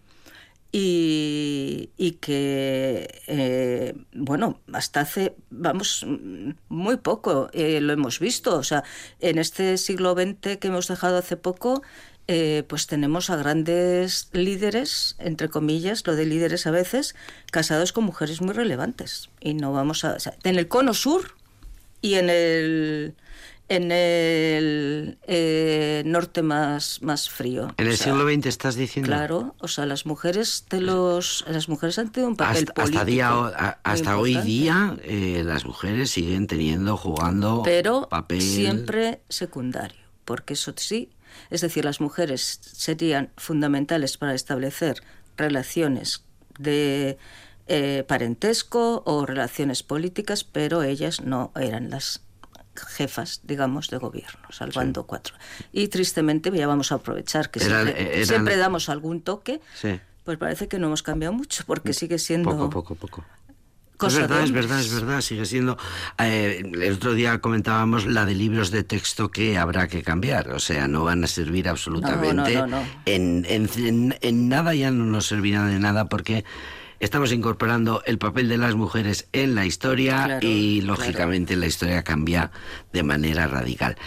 Y, 0.71 1.89
y 1.97 2.11
que, 2.13 3.21
eh, 3.27 3.93
bueno, 4.13 4.59
hasta 4.71 5.01
hace, 5.01 5.35
vamos, 5.49 6.05
muy 6.69 6.97
poco 6.97 7.49
eh, 7.51 7.81
lo 7.81 7.91
hemos 7.91 8.19
visto. 8.19 8.55
O 8.55 8.63
sea, 8.63 8.83
en 9.19 9.37
este 9.37 9.77
siglo 9.77 10.13
XX 10.13 10.57
que 10.57 10.67
hemos 10.67 10.87
dejado 10.87 11.17
hace 11.17 11.35
poco, 11.35 11.81
eh, 12.27 12.63
pues 12.67 12.87
tenemos 12.87 13.29
a 13.29 13.35
grandes 13.35 14.29
líderes, 14.31 15.17
entre 15.19 15.49
comillas, 15.49 16.07
lo 16.07 16.15
de 16.15 16.25
líderes 16.25 16.65
a 16.65 16.71
veces, 16.71 17.15
casados 17.51 17.91
con 17.91 18.05
mujeres 18.05 18.41
muy 18.41 18.53
relevantes. 18.53 19.29
Y 19.41 19.53
no 19.53 19.73
vamos 19.73 20.05
a... 20.05 20.13
o 20.13 20.17
en 20.43 20.57
el 20.57 20.69
cono 20.69 20.93
sur 20.93 21.35
y 22.01 22.13
en 22.13 22.29
el 22.29 23.15
en 23.71 23.89
el 23.93 25.17
eh, 25.27 26.03
norte 26.05 26.41
más, 26.41 27.01
más 27.01 27.29
frío. 27.29 27.73
En 27.77 27.87
O 27.87 27.89
el 27.89 27.95
sea, 27.95 28.07
siglo 28.07 28.29
XX 28.29 28.45
estás 28.47 28.75
diciendo. 28.75 29.07
Claro, 29.07 29.55
o 29.59 29.69
sea, 29.69 29.85
las 29.85 30.05
mujeres 30.05 30.65
de 30.69 30.81
los 30.81 31.45
las 31.47 31.69
mujeres 31.69 31.97
han 31.97 32.11
tenido 32.11 32.29
un 32.29 32.35
papel 32.35 32.65
Hasta, 32.67 32.81
hasta 32.83 33.05
día, 33.05 33.31
hasta 33.83 34.17
hoy 34.17 34.35
día 34.41 34.97
eh, 35.03 35.43
las 35.45 35.65
mujeres 35.65 36.11
siguen 36.11 36.47
teniendo, 36.47 36.97
jugando 36.97 37.61
pero 37.63 38.09
papel. 38.09 38.41
siempre 38.41 39.21
secundario, 39.29 40.01
porque 40.25 40.55
eso 40.55 40.73
sí, 40.75 41.09
es 41.49 41.61
decir, 41.61 41.85
las 41.85 42.01
mujeres 42.01 42.59
serían 42.61 43.29
fundamentales 43.37 44.17
para 44.17 44.33
establecer 44.33 45.01
relaciones 45.37 46.25
de 46.59 47.17
eh, 47.67 48.03
parentesco 48.05 49.01
o 49.05 49.25
relaciones 49.25 49.81
políticas, 49.81 50.43
pero 50.43 50.83
ellas 50.83 51.21
no 51.21 51.53
eran 51.55 51.89
las 51.89 52.21
jefas, 52.75 53.41
digamos, 53.43 53.89
de 53.89 53.97
gobierno, 53.97 54.39
salvando 54.49 55.05
cuatro. 55.05 55.35
Y 55.71 55.87
tristemente 55.89 56.51
ya 56.51 56.67
vamos 56.67 56.91
a 56.91 56.95
aprovechar 56.95 57.51
que 57.51 57.59
Eran- 57.63 57.85
siempre, 57.85 58.13
eran- 58.15 58.25
siempre 58.27 58.57
damos 58.57 58.89
algún 58.89 59.21
toque, 59.21 59.61
Sí. 59.75 59.99
pues 60.23 60.37
parece 60.37 60.67
que 60.67 60.79
no 60.79 60.87
hemos 60.87 61.03
cambiado 61.03 61.33
mucho, 61.33 61.63
porque 61.65 61.93
sigue 61.93 62.17
siendo 62.19 62.51
Poco, 62.51 62.69
poco, 62.69 62.95
poco. 62.95 63.25
es 64.07 64.15
verdad, 64.15 64.41
es 64.43 64.51
verdad, 64.51 64.79
es 64.79 64.93
verdad, 64.93 65.21
sigue 65.21 65.45
siendo. 65.45 65.77
eh, 66.17 66.63
el 66.63 66.93
otro 66.93 67.13
día 67.13 67.39
comentábamos 67.39 68.05
la 68.07 68.25
de 68.25 68.33
libros 68.33 68.71
de 68.71 68.83
texto 68.83 69.29
que 69.29 69.57
habrá 69.59 69.87
que 69.87 70.01
cambiar, 70.01 70.49
o 70.51 70.59
sea, 70.59 70.87
no 70.87 71.03
van 71.03 71.23
a 71.23 71.27
servir 71.27 71.69
absolutamente. 71.69 72.55
no, 72.55 72.65
no. 72.67 72.83
En, 73.05 73.45
en- 73.47 73.69
en- 73.77 74.17
en 74.21 74.49
nada 74.49 74.73
ya 74.73 74.89
no 74.91 75.05
nos 75.05 75.27
servirá 75.27 75.65
de 75.65 75.77
nada 75.77 76.05
porque 76.09 76.45
estamos 77.01 77.31
incorporando 77.33 78.03
el 78.05 78.17
papel 78.17 78.47
de 78.47 78.57
las 78.57 78.75
mujeres 78.75 79.27
en 79.33 79.55
la 79.55 79.65
historia 79.65 80.23
Claro, 80.25 80.47
y 80.47 80.79
claro. 80.79 80.95
lógicamente 80.95 81.55
la 81.55 81.65
historia 81.65 82.03
cambia 82.03 82.51
de 82.93 83.03
manera 83.03 83.47
radical. 83.47 83.97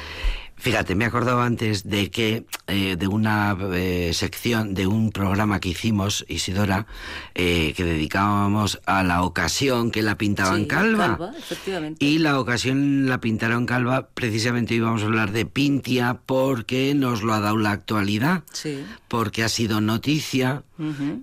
Fíjate, 0.64 0.94
me 0.94 1.05
acordaba 1.05 1.44
antes 1.44 1.85
de 1.85 2.11
que 2.11 2.46
eh, 2.68 2.96
de 2.96 3.07
una 3.07 3.55
eh, 3.74 4.12
sección, 4.14 4.72
de 4.72 4.87
un 4.87 5.12
programa 5.12 5.61
que 5.61 5.68
hicimos, 5.68 6.24
Isidora, 6.27 6.87
eh, 7.35 7.74
que 7.77 7.85
dedicábamos 7.85 8.81
a 8.87 9.03
la 9.03 9.24
ocasión 9.24 9.90
que 9.90 10.00
la 10.00 10.16
pintaban 10.16 10.62
Sí, 10.62 10.66
calva. 10.66 11.18
calva, 11.18 11.33
efectivamente. 11.38 12.03
Y 12.03 12.16
la 12.16 12.40
ocasión 12.40 13.07
la 13.11 13.20
pintaron 13.20 13.66
calva, 13.66 14.09
precisamente 14.14 14.72
íbamos 14.74 15.03
a 15.03 15.05
hablar 15.05 15.33
de 15.33 15.44
Pintia 15.44 16.20
porque 16.24 16.94
nos 16.94 17.22
lo 17.22 17.35
ha 17.35 17.40
dado 17.40 17.59
la 17.59 17.72
actualidad, 17.72 18.42
Sí. 18.55 18.83
porque 19.09 19.44
ha 19.44 19.50
sido 19.50 19.83
noticia 19.83 20.62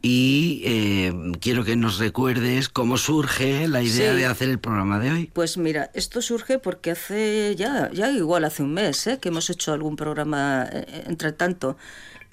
y 0.03 0.61
eh, 0.63 1.13
quiero 1.41 1.65
que 1.65 1.75
nos 1.75 1.97
recuerdes 1.97 2.69
cómo 2.69 2.97
surge 2.97 3.67
la 3.67 3.81
idea 3.81 4.11
Sí. 4.13 4.17
de 4.19 4.25
hacer 4.27 4.49
el 4.49 4.59
programa 4.59 4.99
de 4.99 5.11
hoy. 5.11 5.29
Pues 5.33 5.57
mira, 5.57 5.89
esto 5.95 6.21
surge 6.21 6.59
porque 6.59 6.91
hace 6.91 7.55
ya, 7.57 7.89
ya 7.91 8.11
igual 8.11 8.45
hace 8.45 8.61
un 8.63 8.73
mes, 8.75 9.07
¿eh? 9.07 9.17
que 9.19 9.30
hemos 9.31 9.49
hecho 9.49 9.73
algún 9.73 9.95
programa, 9.95 10.67
eh, 10.71 11.03
entre 11.07 11.31
tanto, 11.31 11.77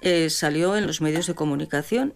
eh, 0.01 0.31
salió 0.31 0.77
en 0.77 0.87
los 0.87 1.01
medios 1.01 1.27
de 1.27 1.35
comunicación 1.35 2.15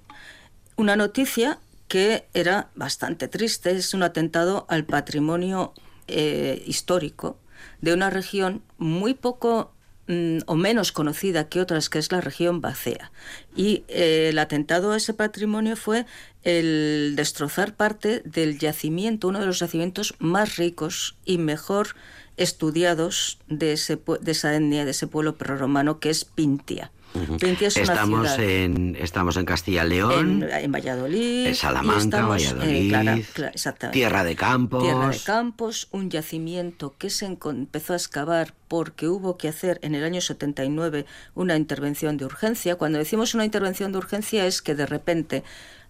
una 0.76 0.96
noticia 0.96 1.58
que 1.88 2.26
era 2.32 2.70
bastante 2.74 3.28
triste, 3.28 3.70
es 3.70 3.92
un 3.92 4.02
atentado 4.02 4.66
al 4.68 4.84
patrimonio 4.84 5.74
eh, 6.08 6.62
histórico 6.66 7.38
de 7.80 7.92
una 7.92 8.08
región 8.08 8.62
muy 8.78 9.14
poco 9.14 9.72
mm, 10.08 10.38
o 10.46 10.54
menos 10.54 10.90
conocida 10.90 11.48
que 11.48 11.60
otras, 11.60 11.90
que 11.90 11.98
es 11.98 12.10
la 12.10 12.20
región 12.20 12.60
Bacea. 12.60 13.12
Y 13.54 13.84
eh, 13.88 14.28
el 14.30 14.38
atentado 14.38 14.92
a 14.92 14.96
ese 14.96 15.12
patrimonio 15.12 15.76
fue 15.76 16.06
el 16.44 17.14
destrozar 17.14 17.74
parte 17.76 18.22
del 18.24 18.58
yacimiento, 18.58 19.28
uno 19.28 19.40
de 19.40 19.46
los 19.46 19.58
yacimientos 19.58 20.14
más 20.18 20.56
ricos 20.56 21.16
y 21.24 21.38
mejor 21.38 21.94
estudiados 22.36 23.38
de, 23.48 23.72
ese, 23.74 23.98
de 24.20 24.32
esa 24.32 24.54
etnia, 24.54 24.84
de 24.84 24.90
ese 24.92 25.06
pueblo 25.06 25.36
prerromano 25.36 25.98
que 26.00 26.10
es 26.10 26.24
Pintia. 26.24 26.90
Pintia 27.38 27.68
es 27.68 27.76
una 27.76 27.82
Estamos 27.92 28.26
ciudad 28.32 28.40
en, 28.50 28.96
estamos 28.98 29.36
en 29.36 29.44
Castilla 29.44 29.84
León, 29.84 30.42
en, 30.44 30.50
en 30.50 30.72
Valladolid. 30.72 31.46
en 31.48 31.54
Salamanca, 31.54 31.98
estamos, 32.02 32.42
eh, 32.42 32.54
Valladolid, 32.54 32.88
clara- 32.88 33.16
cla- 33.16 33.50
exactamente. 33.52 33.98
Tierra 33.98 34.24
de 34.24 34.34
Campos. 34.34 34.82
Tierra 34.82 35.08
de 35.10 35.18
Campos, 35.18 35.88
un 35.90 36.08
yacimiento 36.08 36.94
que 36.96 37.10
se 37.10 37.26
empezó 37.26 37.92
a 37.92 37.96
excavar 37.96 38.54
porque 38.66 39.08
hubo 39.08 39.36
que 39.36 39.48
hacer 39.48 39.78
en 39.82 39.94
el 39.94 40.04
año 40.04 40.22
79 40.22 41.04
una 41.34 41.56
intervención 41.56 42.16
de 42.16 42.24
urgencia. 42.24 42.76
Cuando 42.76 42.98
decimos 42.98 43.34
una 43.34 43.44
intervención 43.44 43.92
de 43.92 43.98
urgencia 43.98 44.46
es 44.46 44.62
que 44.62 44.74
de 44.74 44.86
repente 44.86 45.44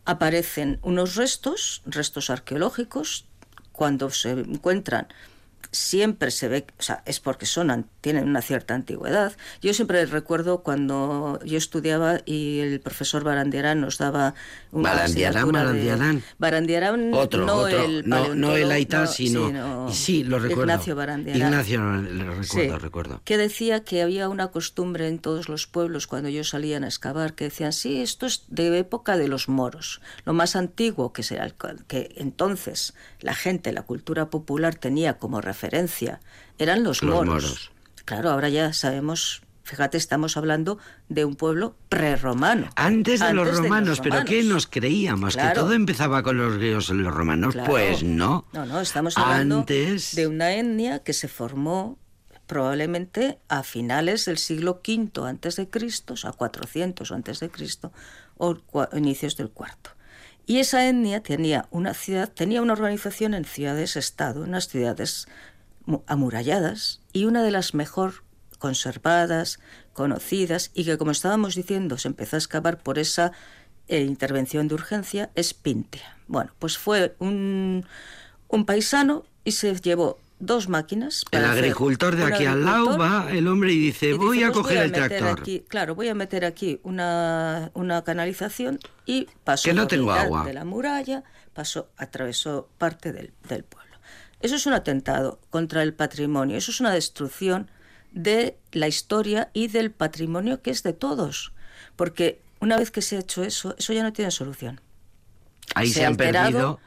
aparecen 0.04 0.80
unos 0.82 1.14
restos, 1.14 1.82
restos 1.86 2.30
arqueológicos, 2.30 3.26
cuando 3.70 4.10
se 4.10 4.30
encuentran 4.32 5.06
siempre 5.70 6.30
se 6.30 6.48
ve, 6.48 6.66
o 6.78 6.82
sea, 6.82 7.02
es 7.06 7.20
porque 7.20 7.46
son, 7.46 7.86
tienen 8.00 8.24
una 8.28 8.42
cierta 8.42 8.74
antigüedad. 8.74 9.32
Yo 9.60 9.72
siempre 9.74 10.04
recuerdo 10.06 10.62
cuando 10.62 11.38
yo 11.44 11.58
estudiaba 11.58 12.20
y 12.24 12.60
el 12.60 12.80
profesor 12.80 13.24
Barandiarán 13.24 13.80
nos 13.80 13.98
daba 13.98 14.34
una 14.72 14.90
Barandiarán, 14.90 15.46
de- 15.46 15.52
Barandiarán. 15.52 16.22
Barandiarán, 16.38 17.14
Otro, 17.14 17.46
no 17.46 17.54
otro, 17.54 17.84
el 17.84 18.08
no, 18.08 18.34
no 18.34 18.56
el 18.56 18.88
no, 18.88 19.06
sino, 19.06 19.88
sí, 19.92 20.24
lo 20.24 20.38
recuerdo. 20.38 20.62
Ignacio 20.62 20.96
Barandiarán. 20.96 21.42
Ignacio, 21.52 21.80
lo 21.80 22.30
recuerdo, 22.34 22.42
Sí, 22.44 22.68
recuerdo. 22.68 23.20
Que 23.24 23.38
decía 23.38 23.84
que 23.84 24.02
había 24.02 24.28
una 24.28 24.48
costumbre 24.48 25.08
en 25.08 25.18
todos 25.18 25.48
los 25.48 25.66
pueblos 25.66 26.06
cuando 26.06 26.28
ellos 26.28 26.48
salían 26.48 26.84
a 26.84 26.88
excavar, 26.88 27.34
que 27.34 27.44
decían, 27.44 27.72
sí, 27.72 28.00
esto 28.02 28.26
es 28.26 28.44
de 28.48 28.72
época 28.78 29.16
de 29.16 29.28
los 29.28 29.48
moros. 29.48 30.00
Lo 30.24 30.32
más 30.32 30.56
antiguo 30.56 31.12
que, 31.12 31.22
será 31.22 31.50
que 31.86 32.14
entonces 32.16 32.94
la 33.20 33.34
gente, 33.34 33.72
la 33.72 33.82
cultura 33.82 34.30
popular 34.30 34.74
tenía 34.74 35.18
como 35.18 35.40
referencia, 35.40 35.51
eran 36.58 36.82
los, 36.84 37.02
Los 37.02 37.14
moros. 37.14 37.44
moros. 37.44 37.72
Claro, 38.04 38.30
ahora 38.30 38.48
ya 38.48 38.72
sabemos, 38.72 39.42
fíjate, 39.62 39.96
estamos 39.96 40.36
hablando 40.36 40.78
de 41.08 41.24
un 41.24 41.36
pueblo 41.36 41.76
prerromano. 41.88 42.68
Antes 42.76 43.20
de 43.20 43.32
los 43.32 43.56
romanos, 43.56 44.00
pero 44.02 44.24
¿qué 44.24 44.36
romanos. 44.36 44.52
nos 44.52 44.66
creíamos? 44.66 45.34
Claro. 45.34 45.48
¿Que 45.50 45.54
todo 45.54 45.72
empezaba 45.72 46.22
con 46.22 46.36
los 46.36 46.56
griegos 46.56 46.90
y 46.90 46.94
los 46.94 47.14
romanos? 47.14 47.54
Claro. 47.54 47.70
Pues 47.70 48.02
no. 48.02 48.46
No, 48.52 48.66
no, 48.66 48.80
estamos 48.80 49.16
hablando 49.16 49.60
Antes... 49.60 50.14
de 50.14 50.26
una 50.26 50.54
etnia 50.54 50.98
que 51.00 51.12
se 51.12 51.28
formó 51.28 51.98
probablemente 52.46 53.38
a 53.48 53.62
finales 53.62 54.24
del 54.24 54.36
siglo 54.36 54.82
V 54.86 55.26
antes 55.26 55.56
de 55.56 55.70
Cristo, 55.70 56.14
o 56.14 56.16
sea, 56.16 56.32
400 56.32 57.10
antes 57.12 57.40
de 57.40 57.50
Cristo, 57.50 57.92
o 58.36 58.58
inicios 58.92 59.36
del 59.36 59.50
cuarto. 59.50 59.90
Y 60.46 60.58
esa 60.58 60.88
etnia 60.88 61.22
tenía 61.22 61.66
una 61.70 61.94
ciudad, 61.94 62.28
tenía 62.30 62.62
una 62.62 62.72
organización 62.72 63.34
en 63.34 63.44
ciudades-estado, 63.44 64.42
unas 64.42 64.68
ciudades 64.68 65.26
mu- 65.84 66.02
amuralladas 66.06 67.00
y 67.12 67.24
una 67.26 67.42
de 67.42 67.50
las 67.52 67.74
mejor 67.74 68.24
conservadas, 68.58 69.60
conocidas 69.92 70.70
y 70.74 70.84
que, 70.84 70.98
como 70.98 71.10
estábamos 71.10 71.54
diciendo, 71.54 71.98
se 71.98 72.08
empezó 72.08 72.36
a 72.36 72.38
excavar 72.38 72.82
por 72.82 72.98
esa 72.98 73.32
eh, 73.88 74.02
intervención 74.02 74.68
de 74.68 74.74
urgencia, 74.74 75.30
es 75.34 75.54
Pintia. 75.54 76.16
Bueno, 76.28 76.52
pues 76.58 76.78
fue 76.78 77.14
un, 77.18 77.84
un 78.48 78.64
paisano 78.64 79.24
y 79.44 79.52
se 79.52 79.74
llevó 79.80 80.18
dos 80.44 80.68
máquinas. 80.68 81.24
El 81.30 81.40
para 81.40 81.52
agricultor 81.52 82.16
de 82.16 82.24
aquí 82.24 82.44
al 82.46 82.64
lado 82.64 82.98
va 82.98 83.28
el 83.30 83.46
hombre 83.46 83.72
y 83.72 83.78
dice, 83.78 84.10
y 84.10 84.12
voy 84.14 84.38
dice, 84.38 84.48
a 84.48 84.52
pues 84.52 84.62
coger 84.64 84.78
el 84.82 84.92
tractor. 84.92 85.40
aquí- 85.40 85.64
claro, 85.68 85.94
voy 85.94 86.08
a 86.08 86.14
meter 86.14 86.44
aquí 86.44 86.80
una, 86.82 87.70
una 87.74 88.02
canalización 88.02 88.78
y 89.06 89.28
pasó 89.44 89.64
Que 89.64 89.72
no 89.72 89.86
tengo 89.86 90.12
agua. 90.12 90.44
de 90.44 90.52
la 90.52 90.64
muralla, 90.64 91.22
pasó, 91.54 91.88
atravesó 91.96 92.68
parte 92.76 93.12
del, 93.12 93.32
del 93.48 93.62
pueblo. 93.62 93.96
Eso 94.40 94.56
es 94.56 94.66
un 94.66 94.72
atentado 94.72 95.38
contra 95.50 95.84
el 95.84 95.94
patrimonio, 95.94 96.56
eso 96.56 96.72
es 96.72 96.80
una 96.80 96.90
destrucción 96.92 97.70
de 98.10 98.56
la 98.72 98.88
historia 98.88 99.50
y 99.52 99.68
del 99.68 99.92
patrimonio 99.92 100.60
que 100.60 100.70
es 100.72 100.82
de 100.82 100.92
todos. 100.92 101.52
Porque 101.94 102.40
una 102.60 102.76
vez 102.76 102.90
que 102.90 103.00
se 103.02 103.16
ha 103.16 103.20
hecho 103.20 103.44
eso, 103.44 103.76
eso 103.78 103.92
ya 103.92 104.02
no 104.02 104.12
tiene 104.12 104.32
solución. 104.32 104.80
Ahí 105.76 105.88
se, 105.90 106.02
ha 106.04 106.08
han 106.08 106.14
alterado, 106.14 106.50
perdido, 106.50 106.80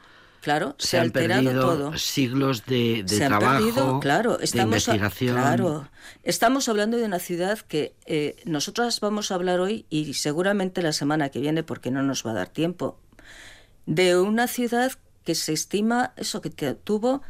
Claro, 0.46 0.76
se, 0.78 0.86
se 0.90 0.96
ha 0.98 1.00
han 1.00 1.06
alterado 1.06 1.60
todo. 1.60 1.98
siglos 1.98 2.66
de, 2.66 3.02
de 3.02 3.16
se 3.16 3.24
han 3.24 3.30
trabajo, 3.30 3.64
perdido, 3.64 3.98
claro, 4.00 4.36
de 4.36 4.44
estamos 4.44 4.88
a- 4.88 4.94
investigación. 4.94 5.34
claro, 5.34 5.88
estamos 6.22 6.68
hablando 6.68 6.96
de 6.98 7.02
una 7.04 7.18
ciudad 7.18 7.58
que 7.58 7.96
eh, 8.06 8.36
nosotras 8.44 9.00
vamos 9.00 9.32
a 9.32 9.34
hablar 9.34 9.58
hoy 9.58 9.86
y 9.90 10.14
seguramente 10.14 10.82
la 10.82 10.92
semana 10.92 11.30
que 11.30 11.40
viene, 11.40 11.64
porque 11.64 11.90
no 11.90 12.02
nos 12.04 12.24
va 12.24 12.30
a 12.30 12.34
dar 12.34 12.48
tiempo, 12.48 13.00
de 13.86 14.16
una 14.20 14.46
ciudad 14.46 14.92
que 15.24 15.34
se 15.34 15.52
estima 15.52 16.12
eso 16.16 16.40
que 16.40 16.50
te- 16.50 16.74
tuvo, 16.74 17.22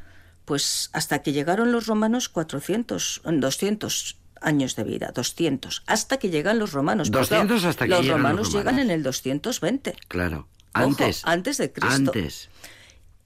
pues 0.44 0.90
hasta 0.92 1.22
que 1.22 1.32
llegaron 1.32 1.72
los 1.72 1.86
romanos 1.86 2.28
400, 2.28 3.22
200 3.24 4.18
años 4.42 4.76
de 4.76 4.84
vida, 4.84 5.10
200, 5.14 5.84
hasta 5.86 6.18
que 6.18 6.28
llegan 6.28 6.58
los 6.58 6.72
romanos. 6.72 7.08
Pero 7.08 7.20
200 7.20 7.64
hasta 7.64 7.86
que 7.86 7.90
los 7.92 8.02
llegan 8.02 8.18
los 8.18 8.28
romanos 8.28 8.48
llegan 8.52 8.64
romanos. 8.76 8.84
en 8.84 8.90
el 8.90 9.02
220. 9.02 9.94
Claro. 10.08 10.48
Ojo, 10.74 10.84
Antes. 10.84 11.22
antes 11.24 11.56
de 11.56 11.72
Cristo. 11.72 11.94
Antes. 11.94 12.50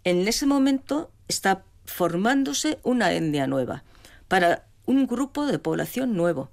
En 0.04 0.26
ese 0.26 0.46
momento 0.46 1.10
está 1.28 1.64
formándose 1.84 2.78
una 2.82 3.12
etnia 3.12 3.46
nueva, 3.46 3.82
para 4.28 4.66
un 4.86 5.06
grupo 5.06 5.46
de 5.46 5.58
población 5.58 6.14
nuevo. 6.14 6.50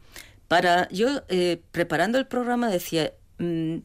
Para 0.47 0.87
yo, 0.89 1.21
eh, 1.29 1.61
preparando 1.71 2.17
el 2.17 2.27
programa, 2.27 2.69
decía, 2.69 3.13
mm, 3.37 3.77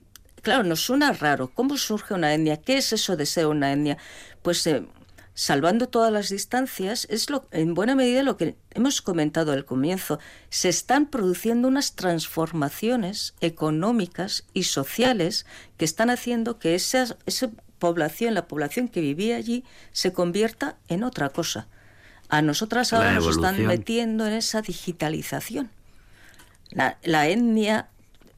claro, 0.42 0.62
nos 0.64 0.80
suena 0.80 1.12
raro, 1.12 1.50
¿cómo 1.52 1.76
surge 1.76 2.14
una 2.14 2.34
etnia? 2.34 2.56
¿Qué 2.58 2.78
es 2.78 2.92
eso 2.92 3.16
de 3.16 3.26
ser 3.26 3.46
una 3.46 3.72
etnia? 3.72 3.98
Pues 4.42 4.66
eh, 4.66 4.86
salvando 5.34 5.88
todas 5.88 6.12
las 6.12 6.28
distancias, 6.28 7.06
es 7.10 7.30
lo, 7.30 7.48
en 7.50 7.74
buena 7.74 7.94
medida 7.94 8.22
lo 8.22 8.36
que 8.36 8.56
hemos 8.70 9.02
comentado 9.02 9.52
al 9.52 9.64
comienzo. 9.64 10.18
Se 10.50 10.68
están 10.68 11.06
produciendo 11.06 11.68
unas 11.68 11.94
transformaciones 11.94 13.34
económicas 13.40 14.44
y 14.52 14.64
sociales 14.64 15.46
que 15.76 15.84
están 15.84 16.10
haciendo 16.10 16.58
que 16.58 16.74
esa 16.74 17.16
población, 17.86 18.34
la 18.34 18.46
población 18.46 18.86
que 18.86 19.00
vivía 19.00 19.34
allí, 19.36 19.64
se 19.90 20.12
convierta 20.12 20.76
en 20.86 21.02
otra 21.02 21.30
cosa. 21.30 21.66
A 22.28 22.40
nosotras 22.40 22.92
ahora 22.92 23.12
nos 23.14 23.26
están 23.26 23.66
metiendo 23.66 24.24
en 24.26 24.34
esa 24.34 24.62
digitalización. 24.62 25.68
La, 26.70 26.96
la 27.02 27.26
etnia, 27.28 27.88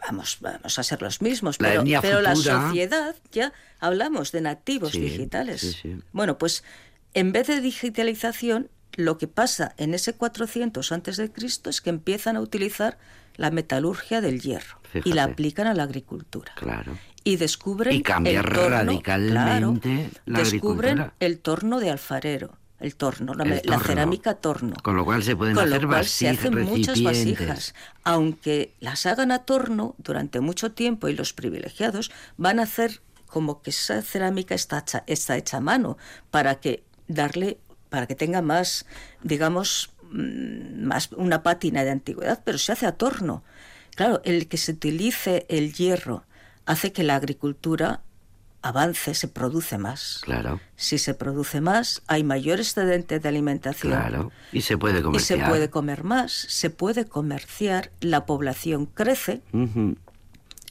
vamos, 0.07 0.39
vamos 0.41 0.79
a 0.79 0.83
ser 0.83 1.03
los 1.03 1.21
mismos, 1.21 1.61
La 1.61 1.69
pero, 1.69 1.85
pero 2.01 2.21
la 2.23 2.35
sociedad, 2.35 3.15
ya 3.33 3.53
hablamos 3.81 4.33
de 4.33 4.41
nativos 4.41 4.93
Sí, 4.93 5.01
digitales. 5.01 5.61
sí, 5.61 5.73
sí. 5.81 5.97
Bueno, 6.13 6.39
pues 6.39 6.65
en 7.13 7.33
vez 7.33 7.47
de 7.47 7.61
digitalización, 7.61 8.71
lo 8.97 9.19
que 9.19 9.29
pasa 9.29 9.75
en 9.77 9.93
ese 9.93 10.15
400 10.15 10.91
antes 10.91 11.17
de 11.19 11.31
Cristo 11.31 11.69
es 11.69 11.81
que 11.83 11.91
empiezan 11.91 12.37
a 12.37 12.41
utilizar 12.41 12.97
la 13.37 13.51
metalurgia 13.51 14.21
del 14.21 14.41
hierro 14.41 14.81
y 15.05 15.13
la 15.13 15.25
aplican 15.25 15.67
a 15.67 15.75
la 15.75 15.83
agricultura. 15.83 16.53
Claro. 16.57 16.97
Y 17.25 17.37
descubren 17.37 17.95
Y 17.95 18.03
cambiar 18.03 18.47
el 18.47 18.53
torno, 18.53 18.77
radicalmente 18.77 20.11
la 20.27 20.39
descubren 20.39 21.13
el 21.21 21.39
torno 21.39 21.81
de 21.81 21.91
alfarero, 21.91 22.59
el 22.81 22.97
torno, 22.97 23.33
la, 23.33 23.45
El 23.45 23.51
la 23.51 23.61
torno. 23.63 23.81
cerámica 23.81 24.35
torno. 24.35 24.77
Con 24.83 24.97
lo 24.97 25.07
cual 25.07 25.23
se 25.23 25.35
pueden 25.35 25.55
Con 25.55 25.69
hacer 25.69 25.83
lo 25.83 25.89
cual 25.89 26.05
se 26.05 26.29
hacen 26.29 26.63
muchas 26.65 27.03
vasijas. 27.03 27.75
Aunque 28.03 28.75
las 28.81 29.07
hagan 29.07 29.33
a 29.33 29.41
torno 29.41 29.95
durante 29.99 30.41
mucho 30.41 30.73
tiempo 30.73 31.09
y 31.09 31.15
los 31.15 31.33
privilegiados 31.33 32.11
van 32.37 32.61
a 32.61 32.65
hacer 32.65 33.01
como 33.27 33.63
que 33.63 33.71
esa 33.71 34.03
cerámica 34.03 34.55
está 34.55 34.79
hecha, 34.81 35.03
está 35.07 35.37
hecha 35.37 35.57
a 35.57 35.61
mano 35.61 35.97
para 36.31 36.61
que 36.61 36.85
darle 37.09 37.59
para 37.89 38.07
que 38.07 38.17
tenga 38.17 38.43
más, 38.43 38.87
digamos, 39.23 39.93
mm, 40.11 40.85
más 40.85 41.11
una 41.13 41.43
pátina 41.45 41.85
de 41.85 41.91
antigüedad, 41.91 42.43
pero 42.45 42.59
se 42.59 42.73
hace 42.73 42.87
a 42.87 42.93
torno. 42.93 43.45
Claro, 43.95 44.21
el 44.25 44.49
que 44.49 44.57
se 44.57 44.73
utilice 44.73 45.47
el 45.49 45.73
hierro 45.73 46.25
hace 46.67 46.93
que 46.93 47.03
la 47.03 47.17
agricultura 47.17 48.01
avance, 48.63 49.13
se 49.15 49.29
produce 49.29 49.77
más. 49.77 50.21
Claro, 50.23 50.59
Si 50.75 50.97
se 50.97 51.13
produce 51.13 51.61
más, 51.61 52.01
hay 52.07 52.25
mayor 52.25 52.61
excedente 52.61 53.21
de 53.21 53.29
alimentación. 53.29 53.93
claro. 53.93 54.33
Y 54.53 54.63
se 54.63 54.79
puede 54.79 55.01
Y 55.01 55.03
comerciar. 55.03 55.39
se 55.41 55.47
puede 55.47 55.69
comer 55.69 56.03
más, 56.03 56.33
se 56.33 56.71
puede 56.71 57.05
comerciar, 57.05 57.91
la 58.01 58.25
población 58.25 58.87
crece 58.87 59.43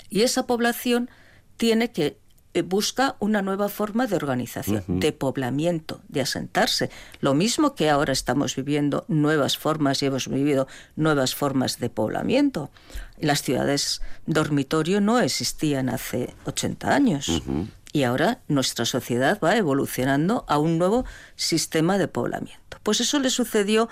y 0.10 0.22
esa 0.22 0.48
población 0.48 1.10
tiene 1.58 1.92
que 1.92 2.18
busca 2.62 3.16
una 3.20 3.42
nueva 3.42 3.68
forma 3.68 4.06
de 4.06 4.16
organización, 4.16 4.84
de 4.88 5.12
poblamiento, 5.12 6.02
de 6.08 6.22
asentarse. 6.22 6.92
Lo 7.20 7.34
mismo 7.34 7.74
que 7.74 7.90
ahora 7.90 8.14
estamos 8.14 8.56
viviendo 8.56 9.06
nuevas 9.08 9.58
formas 9.58 10.04
y 10.04 10.06
hemos 10.06 10.28
vivido 10.28 10.68
nuevas 10.96 11.34
formas 11.34 11.80
de 11.80 11.90
poblamiento. 11.90 12.70
Las 13.20 13.42
ciudades 13.42 14.02
dormitorio 14.28 15.02
no 15.02 15.20
existían 15.20 15.90
hace 15.90 16.36
80 16.46 16.94
años. 16.94 17.42
Y 17.92 18.04
ahora 18.04 18.42
nuestra 18.48 18.86
sociedad 18.86 19.40
va 19.44 19.56
evolucionando 19.56 20.46
a 20.48 20.58
un 20.58 20.78
nuevo 20.78 21.06
sistema 21.36 21.98
de 21.98 22.08
poblamiento. 22.08 22.78
Pues 22.84 23.02
eso 23.02 23.20
le 23.20 23.30
sucedió 23.30 23.90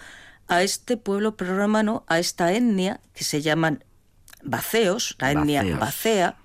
a 0.47 0.63
este 0.63 0.97
pueblo 0.97 1.35
prerromano, 1.35 2.03
a 2.07 2.19
esta 2.19 2.51
etnia 2.51 2.99
que 3.13 3.23
se 3.23 3.41
llaman 3.41 3.83
baceos, 4.43 5.15
la 5.19 5.31
etnia 5.31 5.63
bacea, 5.77 6.37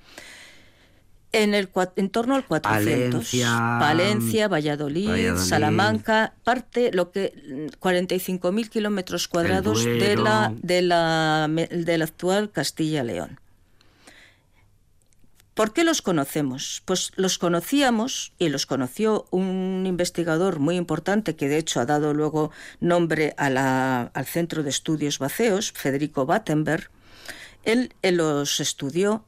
en, 1.42 1.54
el, 1.54 1.68
en 1.96 2.10
torno 2.10 2.34
al 2.34 2.44
400. 2.46 3.10
Palencia, 3.12 3.48
Palencia, 3.80 4.48
Valladolid, 4.48 5.08
Valladolid. 5.08 5.42
Salamanca, 5.42 6.34
parte 6.44 6.90
lo 6.92 7.10
que 7.10 7.32
mm, 7.46 7.82
45.000 7.82 8.68
kilómetros 8.68 9.28
cuadrados 9.28 9.84
de 9.84 10.16
la, 10.16 10.52
de, 10.62 10.82
la, 10.82 11.48
de 11.70 11.98
la 11.98 12.04
actual 12.04 12.50
Castilla-León. 12.50 13.38
¿Por 15.54 15.72
qué 15.72 15.84
los 15.84 16.02
conocemos? 16.02 16.82
Pues 16.84 17.12
los 17.16 17.38
conocíamos 17.38 18.32
y 18.38 18.50
los 18.50 18.66
conoció 18.66 19.26
un 19.30 19.84
investigador 19.86 20.58
muy 20.58 20.76
importante 20.76 21.34
que 21.34 21.48
de 21.48 21.56
hecho 21.56 21.80
ha 21.80 21.86
dado 21.86 22.12
luego 22.12 22.50
nombre 22.80 23.32
a 23.38 23.48
la- 23.48 24.10
al 24.12 24.26
Centro 24.26 24.62
de 24.62 24.68
Estudios 24.68 25.18
Baceos, 25.18 25.72
Federico 25.72 26.26
Battenberg. 26.26 26.90
Él, 27.64 27.94
él 28.02 28.16
los 28.18 28.60
estudió 28.60 29.24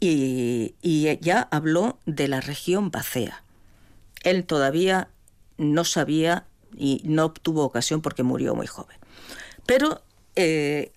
y, 0.00 0.74
y 0.82 1.18
ya 1.20 1.48
habló 1.50 1.98
de 2.06 2.28
la 2.28 2.40
región 2.40 2.90
Bacea. 2.90 3.42
Él 4.22 4.44
todavía 4.44 5.08
no 5.56 5.84
sabía 5.84 6.46
y 6.76 7.00
no 7.04 7.32
tuvo 7.32 7.64
ocasión 7.64 8.02
porque 8.02 8.22
murió 8.22 8.54
muy 8.54 8.66
joven. 8.66 8.98
Pero 9.66 10.02
eh, 10.34 10.92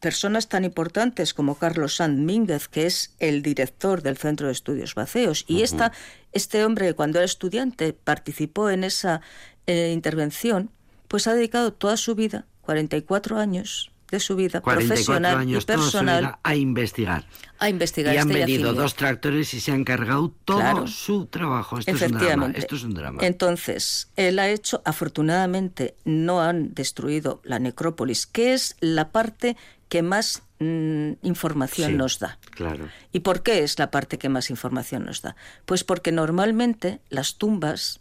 personas 0.00 0.48
tan 0.48 0.64
importantes 0.64 1.34
como 1.34 1.56
Carlos 1.56 1.96
Sanz 1.96 2.18
Mínguez, 2.18 2.68
que 2.68 2.86
es 2.86 3.14
el 3.18 3.42
director 3.42 4.02
del 4.02 4.16
Centro 4.16 4.46
de 4.46 4.52
Estudios 4.52 4.94
Baceos, 4.94 5.44
y 5.48 5.62
esta, 5.62 5.92
este 6.32 6.64
hombre 6.64 6.94
cuando 6.94 7.18
era 7.18 7.26
estudiante 7.26 7.92
participó 7.92 8.70
en 8.70 8.84
esa 8.84 9.22
eh, 9.66 9.90
intervención, 9.92 10.70
pues 11.08 11.26
ha 11.26 11.34
dedicado 11.34 11.72
toda 11.72 11.96
su 11.96 12.14
vida, 12.14 12.46
44 12.62 13.38
años 13.38 13.90
de 14.10 14.20
su 14.20 14.36
vida 14.36 14.60
44 14.60 14.86
profesional 14.88 15.38
años 15.38 15.62
y 15.64 15.66
toda 15.66 15.78
su 15.78 15.84
personal, 15.84 16.20
vida 16.22 16.38
a 16.42 16.54
investigar. 16.56 17.26
a 17.58 17.68
investigar 17.68 18.14
Y 18.14 18.18
han 18.18 18.28
este 18.30 18.40
venido 18.40 18.72
dos 18.74 18.94
tractores 18.94 19.52
y 19.54 19.60
se 19.60 19.72
han 19.72 19.84
cargado 19.84 20.32
todo 20.44 20.58
Claro. 20.58 20.86
su 20.86 21.26
trabajo. 21.26 21.78
Esto 21.78 21.90
es 21.90 21.96
un 22.02 22.08
drama. 22.08 22.16
Efectivamente. 22.18 22.58
Esto 22.60 22.76
es 22.76 22.84
un 22.84 22.94
drama. 22.94 23.18
Entonces, 23.22 24.10
él 24.16 24.38
ha 24.38 24.48
hecho, 24.48 24.82
afortunadamente, 24.84 25.96
no 26.04 26.40
han 26.42 26.74
destruido 26.74 27.40
la 27.44 27.58
necrópolis, 27.58 28.26
que 28.26 28.52
es 28.54 28.76
la 28.80 29.10
parte 29.10 29.56
que 29.88 30.02
más 30.02 30.42
mm, 30.58 31.12
información 31.22 31.90
Sí, 31.92 31.96
nos 31.96 32.18
da. 32.18 32.38
Claro. 32.50 32.88
¿Y 33.12 33.20
por 33.20 33.42
qué 33.42 33.62
es 33.62 33.78
la 33.78 33.90
parte 33.90 34.18
que 34.18 34.28
más 34.28 34.50
información 34.50 35.04
nos 35.04 35.22
da? 35.22 35.36
Pues 35.64 35.84
porque 35.84 36.12
normalmente 36.12 37.00
las 37.08 37.36
tumbas 37.36 38.00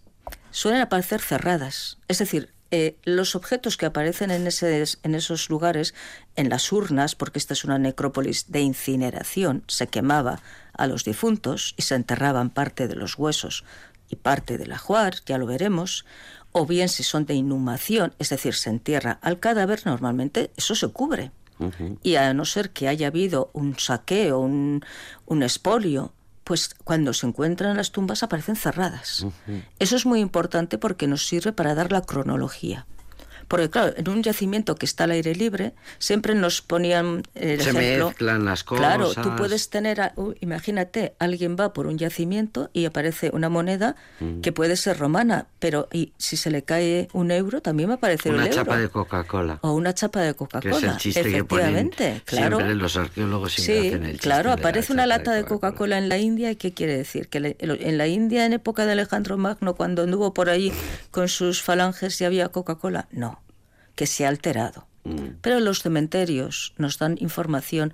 suelen 0.51 0.81
aparecer 0.81 1.21
cerradas. 1.21 1.97
Es 2.07 2.17
decir, 2.19 2.53
eh, 2.71 2.97
los 3.03 3.35
objetos 3.35 3.77
que 3.77 3.85
aparecen 3.85 4.31
en, 4.31 4.47
ese, 4.47 4.83
en 5.03 5.15
esos 5.15 5.49
lugares, 5.49 5.93
en 6.35 6.49
las 6.49 6.71
urnas, 6.71 7.15
porque 7.15 7.39
esta 7.39 7.53
es 7.53 7.63
una 7.63 7.77
necrópolis 7.77 8.51
de 8.51 8.61
incineración, 8.61 9.63
se 9.67 9.87
quemaba 9.87 10.41
a 10.73 10.87
los 10.87 11.03
difuntos 11.03 11.73
y 11.77 11.83
se 11.83 11.95
enterraban 11.95 12.49
parte 12.49 12.87
de 12.87 12.95
los 12.95 13.17
huesos 13.17 13.63
y 14.09 14.15
parte 14.15 14.57
del 14.57 14.71
ajuar, 14.71 15.15
ya 15.25 15.37
lo 15.37 15.45
veremos, 15.45 16.05
o 16.51 16.65
bien 16.65 16.89
si 16.89 17.03
son 17.03 17.25
de 17.25 17.33
inhumación, 17.33 18.13
es 18.17 18.29
decir, 18.29 18.53
se 18.55 18.69
entierra 18.69 19.19
al 19.21 19.39
cadáver, 19.39 19.85
normalmente 19.85 20.51
eso 20.57 20.73
se 20.75 20.87
cubre. 20.87 21.31
Y 22.03 22.15
a 22.15 22.33
no 22.33 22.43
ser 22.43 22.71
que 22.71 22.89
haya 22.89 23.07
habido 23.07 23.49
un 23.53 23.79
saqueo, 23.79 24.39
un, 24.39 24.83
un 25.25 25.41
expolio, 25.41 26.11
pues 26.45 26.75
cuando 26.83 27.11
se 27.13 27.25
encuentran 27.27 27.75
las 27.75 27.91
tumbas 27.91 28.23
aparecen 28.23 28.55
cerradas. 28.55 29.25
Eso 29.79 29.95
es 29.95 30.05
muy 30.05 30.21
importante 30.21 30.77
porque 30.77 31.07
nos 31.07 31.27
sirve 31.27 31.51
para 31.51 31.75
dar 31.75 31.91
la 31.91 32.01
cronología. 32.01 32.85
Porque 33.47 33.69
claro, 33.69 33.93
en 33.97 34.09
un 34.09 34.23
yacimiento 34.23 34.75
que 34.75 34.85
está 34.85 35.03
al 35.05 35.11
aire 35.11 35.35
libre, 35.35 35.73
siempre 35.99 36.33
nos 36.35 36.61
ponían 36.61 37.23
el 37.35 37.61
Se 37.61 37.69
ejemplo. 37.69 38.07
mezclan 38.09 38.45
las 38.45 38.63
Claro, 38.63 39.05
cosas. 39.07 39.23
tú 39.23 39.35
puedes 39.35 39.69
tener, 39.69 40.01
a- 40.01 40.13
uh, 40.15 40.33
imagínate, 40.41 41.13
alguien 41.19 41.55
va 41.59 41.73
por 41.73 41.87
un 41.87 41.97
yacimiento 41.97 42.69
y 42.73 42.85
aparece 42.85 43.29
una 43.33 43.49
moneda 43.49 43.95
Mm. 44.19 44.41
que 44.41 44.51
puede 44.51 44.75
ser 44.77 44.97
romana, 44.97 45.47
pero 45.59 45.87
y 45.91 46.13
si 46.17 46.37
se 46.37 46.49
le 46.51 46.63
cae 46.63 47.07
un 47.13 47.31
euro, 47.31 47.61
también 47.61 47.89
va 47.89 47.93
a 47.93 47.97
aparecer 47.97 48.33
Una 48.33 48.43
el 48.43 48.47
euro. 48.51 48.63
chapa 48.63 48.77
de 48.77 48.89
Coca-Cola. 48.89 49.59
O 49.61 49.73
una 49.73 49.93
chapa 49.93 50.19
de 50.21 50.25
Que 50.27 50.29
es 50.31 50.35
Coca-Cola. 50.37 50.91
el 50.91 50.97
chiste 50.97 51.23
que 51.23 51.43
ponen 51.43 51.91
claro. 52.25 52.57
siempre 52.57 52.75
los 52.75 52.97
arqueólogos 52.97 53.53
siempre 53.53 53.81
Sí, 53.81 53.87
hacen 53.87 54.03
el 54.05 54.11
chiste 54.13 54.23
claro, 54.27 54.49
la 54.49 54.55
aparece 54.55 54.93
una 54.93 55.05
lata 55.05 55.33
de 55.33 55.43
Coca-Cola 55.45 55.97
en 55.97 56.09
la 56.09 56.17
India 56.17 56.51
y 56.51 56.55
¿qué 56.55 56.73
quiere 56.73 56.97
decir? 56.97 57.27
Que 57.29 57.39
le- 57.39 57.55
en 57.59 57.97
la 57.97 58.07
India 58.07 58.45
en 58.45 58.53
época 58.53 58.85
de 58.85 58.93
Alejandro 58.93 59.37
Magno, 59.37 59.75
cuando 59.75 60.03
anduvo 60.03 60.33
por 60.33 60.49
allí 60.49 60.71
con 61.11 61.27
sus 61.27 61.61
falanges 61.61 62.19
y 62.21 62.25
había 62.25 62.49
Coca-Cola, 62.49 63.07
no, 63.11 63.34
que 63.95 64.07
se 64.07 64.25
ha 64.25 64.29
alterado. 64.29 64.87
Mm. 65.03 65.37
Pero 65.41 65.59
los 65.59 65.81
cementerios 65.81 66.73
nos 66.77 66.97
dan 66.97 67.17
información 67.19 67.93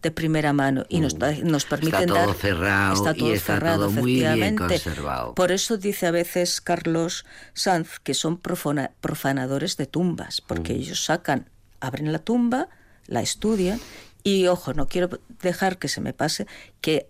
de 0.00 0.10
primera 0.10 0.52
mano 0.52 0.84
y 0.88 0.98
nos, 1.00 1.16
da- 1.18 1.32
nos 1.44 1.64
permiten 1.64 2.04
Mm. 2.04 2.06
todo 2.08 2.18
dar 2.26 2.34
cerrado 2.34 2.94
está 2.94 3.10
y 3.12 3.18
todo 3.18 3.32
está 3.34 3.54
cerrado, 3.54 3.78
todo 3.88 3.90
muy 4.00 4.14
bien 4.14 4.56
conservado. 4.56 5.34
Por 5.34 5.52
eso 5.52 5.76
dice 5.76 6.06
a 6.06 6.10
veces 6.10 6.60
Carlos 6.60 7.24
Sanz 7.54 8.00
que 8.02 8.14
son 8.14 8.36
profana- 8.38 8.90
profanadores 9.00 9.76
de 9.76 9.86
tumbas, 9.86 10.40
Mm. 10.42 10.44
porque 10.48 10.72
ellos 10.72 11.04
sacan, 11.04 11.48
abren 11.80 12.10
la 12.12 12.18
tumba, 12.18 12.68
la 13.06 13.22
estudian 13.22 13.80
y, 14.24 14.46
ojo, 14.48 14.72
no 14.74 14.86
quiero 14.88 15.08
dejar 15.40 15.78
que 15.78 15.88
se 15.88 16.00
me 16.00 16.12
pase 16.12 16.46
que 16.80 17.08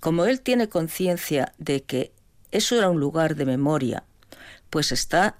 como 0.00 0.24
él 0.24 0.40
tiene 0.40 0.68
conciencia 0.70 1.52
de 1.58 1.82
que 1.82 2.12
eso 2.50 2.76
era 2.76 2.88
un 2.90 3.00
lugar 3.00 3.34
de 3.36 3.44
memoria, 3.44 4.04
pues 4.70 4.92
está 4.92 5.36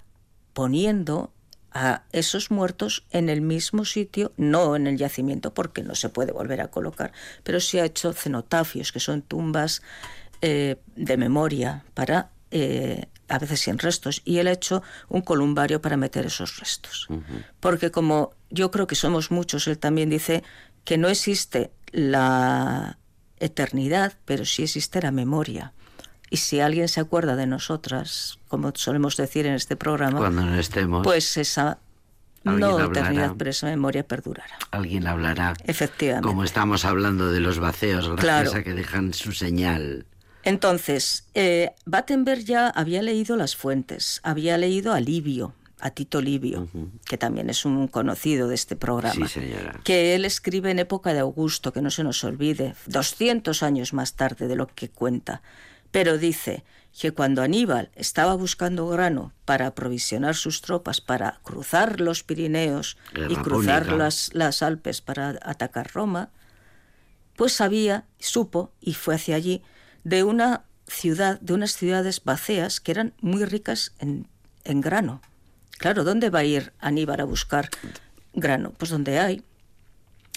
poniendo 0.53 1.31
a 1.73 2.03
esos 2.11 2.51
muertos 2.51 3.05
en 3.11 3.29
el 3.29 3.41
mismo 3.41 3.85
sitio, 3.85 4.33
no 4.37 4.75
en 4.75 4.87
el 4.87 4.97
yacimiento, 4.97 5.53
porque 5.53 5.83
no 5.83 5.95
se 5.95 6.09
puede 6.09 6.31
volver 6.31 6.61
a 6.61 6.69
colocar, 6.69 7.13
pero 7.43 7.59
sí 7.59 7.79
ha 7.79 7.85
hecho 7.85 8.13
cenotafios, 8.13 8.91
que 8.91 8.99
son 8.99 9.21
tumbas 9.21 9.81
eh, 10.41 10.77
de 10.95 11.17
memoria 11.17 11.85
para 11.93 12.31
eh, 12.51 13.05
a 13.29 13.39
veces 13.39 13.61
sin 13.61 13.77
restos, 13.79 14.21
y 14.25 14.39
él 14.39 14.47
ha 14.47 14.51
hecho 14.51 14.83
un 15.07 15.21
columbario 15.21 15.81
para 15.81 15.95
meter 15.95 16.25
esos 16.25 16.57
restos. 16.57 17.07
Porque 17.61 17.89
como 17.89 18.33
yo 18.49 18.71
creo 18.71 18.87
que 18.87 18.95
somos 18.95 19.31
muchos, 19.31 19.67
él 19.67 19.77
también 19.77 20.09
dice 20.09 20.43
que 20.83 20.97
no 20.97 21.07
existe 21.07 21.71
la 21.93 22.97
eternidad, 23.37 24.17
pero 24.25 24.43
sí 24.45 24.63
existe 24.63 25.01
la 25.01 25.11
memoria. 25.11 25.73
Y 26.31 26.37
si 26.37 26.59
alguien 26.61 26.87
se 26.87 26.99
acuerda 27.01 27.35
de 27.35 27.45
nosotras, 27.45 28.39
como 28.47 28.71
solemos 28.73 29.17
decir 29.17 29.45
en 29.45 29.53
este 29.53 29.75
programa, 29.75 30.17
Cuando 30.17 30.43
no 30.45 30.57
estemos, 30.57 31.03
pues 31.03 31.35
esa 31.37 31.77
no 32.43 32.79
eternidad, 32.85 33.35
pero 33.37 33.49
esa 33.51 33.67
memoria 33.67 34.07
perdurará. 34.07 34.57
alguien 34.71 35.05
hablará. 35.05 35.53
Efectivamente. 35.65 36.27
Como 36.27 36.43
estamos 36.43 36.85
hablando 36.85 37.31
de 37.31 37.39
los 37.41 37.59
vaceos, 37.59 38.07
gracias 38.07 38.23
Claro. 38.23 38.51
a 38.55 38.63
que 38.63 38.73
dejan 38.73 39.13
su 39.13 39.33
señal. 39.33 40.05
Entonces, 40.43 41.27
eh, 41.35 41.71
Battenberg 41.85 42.43
ya 42.45 42.69
había 42.69 43.01
leído 43.03 43.35
las 43.35 43.55
fuentes, 43.55 44.21
había 44.23 44.57
leído 44.57 44.93
a 44.93 44.99
Livio, 44.99 45.53
a 45.81 45.91
Tito 45.91 46.21
Livio, 46.21 46.67
que 47.05 47.17
también 47.17 47.49
es 47.49 47.65
un 47.65 47.87
conocido 47.87 48.47
de 48.47 48.55
este 48.55 48.75
programa. 48.75 49.27
Sí, 49.27 49.33
señora. 49.41 49.79
Que 49.83 50.15
él 50.15 50.25
escribe 50.25 50.71
en 50.71 50.79
época 50.79 51.13
de 51.13 51.19
Augusto, 51.19 51.73
que 51.73 51.81
no 51.81 51.91
se 51.91 52.03
nos 52.03 52.23
olvide, 52.23 52.73
200 52.87 53.61
años 53.63 53.93
más 53.93 54.13
tarde 54.13 54.47
de 54.47 54.55
lo 54.55 54.67
que 54.67 54.89
cuenta. 54.89 55.41
Pero 55.91 56.17
dice 56.17 56.63
que 56.97 57.11
cuando 57.11 57.41
Aníbal 57.41 57.89
estaba 57.95 58.35
buscando 58.35 58.87
grano 58.87 59.33
para 59.45 59.67
aprovisionar 59.67 60.35
sus 60.35 60.61
tropas 60.61 61.01
para 61.01 61.39
cruzar 61.43 62.01
los 62.01 62.23
Pirineos 62.23 62.97
y 63.29 63.35
cruzar 63.35 63.87
las 63.87 64.63
Alpes 64.63 65.01
para 65.01 65.37
atacar 65.41 65.91
Roma, 65.93 66.29
pues 67.35 67.53
sabía, 67.53 68.05
supo 68.19 68.71
y 68.81 68.93
fue 68.93 69.15
hacia 69.15 69.35
allí 69.35 69.63
de 70.03 70.23
una 70.23 70.65
ciudad, 70.87 71.39
de 71.39 71.53
unas 71.53 71.73
ciudades 71.73 72.23
vacías 72.23 72.79
que 72.79 72.91
eran 72.91 73.13
muy 73.21 73.45
ricas 73.45 73.93
en, 73.99 74.27
en 74.63 74.81
grano. 74.81 75.21
Claro, 75.77 76.03
¿dónde 76.03 76.29
va 76.29 76.39
a 76.39 76.43
ir 76.43 76.73
Aníbal 76.79 77.21
a 77.21 77.25
buscar 77.25 77.69
grano? 78.33 78.73
Pues 78.77 78.91
donde 78.91 79.19
hay. 79.19 79.43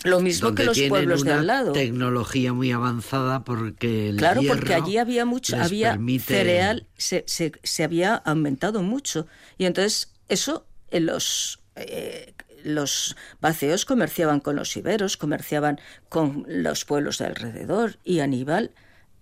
Lo 0.04 0.20
mismo 0.20 0.48
Donde 0.48 0.62
que 0.62 0.66
los 0.66 0.80
pueblos 0.88 1.24
de 1.24 1.32
al 1.32 1.46
lado. 1.46 1.72
tecnología 1.72 2.52
muy 2.52 2.70
avanzada 2.72 3.42
porque 3.42 4.10
el 4.10 4.16
Claro, 4.18 4.42
porque 4.46 4.74
allí 4.74 4.98
había 4.98 5.24
mucho, 5.24 5.56
había 5.60 5.92
permite- 5.94 6.24
cereal, 6.34 6.86
se, 6.96 7.24
se, 7.26 7.52
se 7.62 7.84
había 7.84 8.14
aumentado 8.14 8.82
mucho. 8.82 9.26
Y 9.58 9.64
entonces 9.64 10.12
eso 10.28 10.66
en 10.90 11.06
los, 11.06 11.60
eh, 11.76 12.34
los 12.64 13.16
vaceos 13.40 13.84
comerciaban 13.86 14.40
con 14.40 14.56
los 14.56 14.76
iberos, 14.76 15.16
comerciaban 15.16 15.80
con 16.08 16.44
los 16.48 16.84
pueblos 16.84 17.18
de 17.18 17.26
alrededor. 17.26 17.98
Y 18.04 18.20
Aníbal 18.20 18.72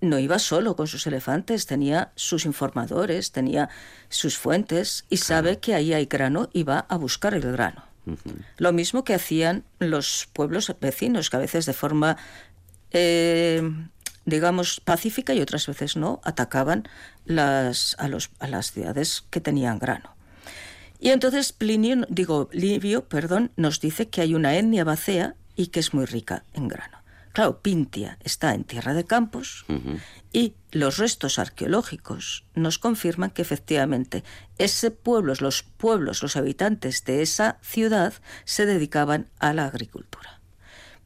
no 0.00 0.18
iba 0.18 0.40
solo 0.40 0.74
con 0.74 0.88
sus 0.88 1.06
elefantes, 1.06 1.66
tenía 1.66 2.10
sus 2.16 2.44
informadores, 2.44 3.30
tenía 3.30 3.68
sus 4.08 4.36
fuentes 4.36 5.04
y 5.08 5.18
sabe 5.18 5.60
que 5.60 5.74
ahí 5.76 5.92
hay 5.92 6.06
grano 6.06 6.50
y 6.52 6.64
va 6.64 6.80
a 6.88 6.96
buscar 6.96 7.34
el 7.34 7.42
grano. 7.42 7.84
Lo 8.58 8.72
mismo 8.72 9.04
que 9.04 9.14
hacían 9.14 9.64
los 9.78 10.28
pueblos 10.32 10.74
vecinos, 10.80 11.30
que 11.30 11.36
a 11.36 11.40
veces 11.40 11.66
de 11.66 11.72
forma, 11.72 12.16
eh, 12.90 13.62
digamos, 14.24 14.80
pacífica 14.80 15.34
y 15.34 15.40
otras 15.40 15.66
veces 15.66 15.96
no, 15.96 16.20
atacaban 16.24 16.88
a 17.28 17.70
las 18.48 18.72
ciudades 18.72 19.24
que 19.30 19.40
tenían 19.40 19.78
grano. 19.78 20.14
Y 20.98 21.10
entonces 21.10 21.52
Plinio, 21.52 22.06
digo, 22.08 22.48
Livio, 22.52 23.08
perdón, 23.08 23.50
nos 23.56 23.80
dice 23.80 24.08
que 24.08 24.20
hay 24.20 24.34
una 24.34 24.56
etnia 24.56 24.84
vacea 24.84 25.34
y 25.56 25.66
que 25.68 25.80
es 25.80 25.94
muy 25.94 26.04
rica 26.04 26.44
en 26.54 26.68
grano. 26.68 27.01
Claro, 27.32 27.60
Pintia 27.60 28.18
está 28.20 28.54
en 28.54 28.64
tierra 28.64 28.92
de 28.92 29.04
campos 29.04 29.64
y 30.32 30.54
los 30.70 30.98
restos 30.98 31.38
arqueológicos 31.38 32.44
nos 32.54 32.78
confirman 32.78 33.30
que 33.30 33.40
efectivamente 33.40 34.22
ese 34.58 34.90
pueblo, 34.90 35.32
los 35.40 35.62
pueblos, 35.62 36.22
los 36.22 36.36
habitantes 36.36 37.04
de 37.04 37.22
esa 37.22 37.58
ciudad 37.62 38.12
se 38.44 38.66
dedicaban 38.66 39.30
a 39.38 39.54
la 39.54 39.64
agricultura. 39.64 40.40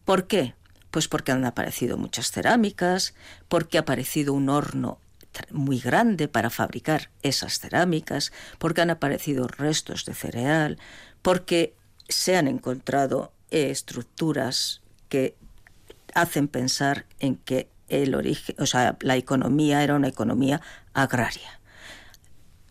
¿Por 0.04 0.26
qué? 0.26 0.54
Pues 0.90 1.06
porque 1.06 1.30
han 1.30 1.44
aparecido 1.44 1.96
muchas 1.96 2.32
cerámicas, 2.32 3.14
porque 3.48 3.78
ha 3.78 3.82
aparecido 3.82 4.32
un 4.32 4.48
horno 4.48 4.98
muy 5.50 5.78
grande 5.78 6.28
para 6.28 6.50
fabricar 6.50 7.10
esas 7.22 7.60
cerámicas, 7.60 8.32
porque 8.58 8.80
han 8.80 8.90
aparecido 8.90 9.46
restos 9.46 10.04
de 10.04 10.14
cereal, 10.14 10.78
porque 11.22 11.74
se 12.08 12.36
han 12.36 12.48
encontrado 12.48 13.32
eh, 13.50 13.70
estructuras 13.70 14.82
que 15.08 15.36
hacen 16.16 16.48
pensar 16.48 17.04
en 17.20 17.36
que 17.36 17.68
el 17.88 18.14
origen, 18.14 18.56
o 18.58 18.66
sea, 18.66 18.96
la 19.00 19.16
economía 19.16 19.84
era 19.84 19.94
una 19.94 20.08
economía 20.08 20.62
agraria. 20.94 21.60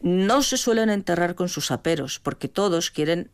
No 0.01 0.41
se 0.41 0.57
suelen 0.57 0.89
enterrar 0.89 1.35
con 1.35 1.47
sus 1.47 1.71
aperos, 1.71 2.19
porque 2.19 2.47
todos 2.47 2.89
quieren 2.89 3.29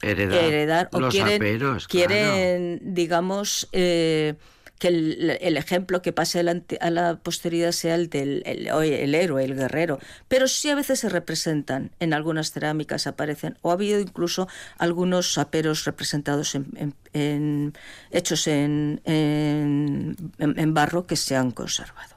heredar, 0.00 0.44
heredar 0.44 0.88
o 0.92 1.00
los 1.00 1.12
quieren, 1.12 1.36
aperos, 1.36 1.88
claro. 1.88 2.08
quieren 2.08 2.80
digamos, 2.94 3.68
eh, 3.72 4.34
que 4.82 4.88
el, 4.88 5.56
ejemplo 5.56 6.02
que 6.02 6.12
pase 6.12 6.40
a 6.40 6.90
la, 6.90 7.16
posteridad 7.22 7.70
sea 7.70 7.94
el 7.94 8.10
del 8.10 8.42
el, 8.46 8.66
el 8.66 9.14
héroe, 9.14 9.44
el 9.44 9.54
guerrero. 9.54 10.00
Pero 10.26 10.48
sí 10.48 10.70
a 10.70 10.74
veces 10.74 10.98
se 10.98 11.08
representan, 11.08 11.92
en 12.00 12.12
algunas 12.12 12.50
cerámicas 12.50 13.06
aparecen, 13.06 13.56
o 13.62 13.70
ha 13.70 13.74
habido 13.74 14.00
incluso 14.00 14.48
algunos 14.78 15.38
aperos 15.38 15.84
representados 15.84 16.56
en, 16.56 17.72
hechos 18.10 18.48
en- 18.48 19.00
en 19.04 20.74
barro 20.74 21.06
que 21.06 21.14
se 21.14 21.36
han 21.36 21.52
conservado. 21.52 22.16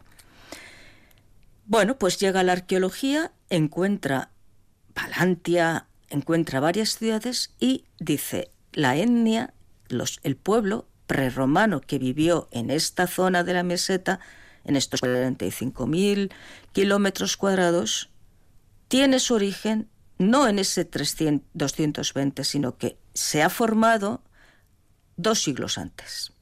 Bueno, 1.68 1.99
pues 1.99 2.18
llega 2.18 2.41
la 2.41 2.53
arqueología, 2.53 3.32
encuentra 3.51 4.32
Palantia, 4.95 5.86
encuentra 6.09 6.59
varias 6.61 6.97
ciudades 6.97 7.51
y 7.59 7.86
dice, 7.99 8.49
la 8.74 8.95
etnia, 8.97 9.53
los, 9.88 10.20
el 10.24 10.36
pueblo 10.36 10.88
prerromano 11.08 11.82
que 11.82 11.99
vivió 11.99 12.47
en 12.51 12.70
esta 12.70 13.08
zona 13.08 13.43
de 13.43 13.53
la 13.53 13.64
meseta, 13.64 14.20
en 14.64 14.76
estos 14.76 15.01
45.000 15.01 16.32
kilómetros 16.74 17.38
cuadrados, 17.38 18.10
tiene 18.88 19.20
su 19.20 19.36
origen 19.36 19.89
no 20.18 20.47
en 20.47 20.60
ese 20.60 20.86
300, 20.86 21.47
220, 21.53 22.43
sino 22.43 22.78
que 22.78 22.97
se 23.14 23.43
ha 23.43 23.49
formado 23.49 24.22
dos 25.18 25.41
siglos 25.41 25.78
antes. 25.78 26.34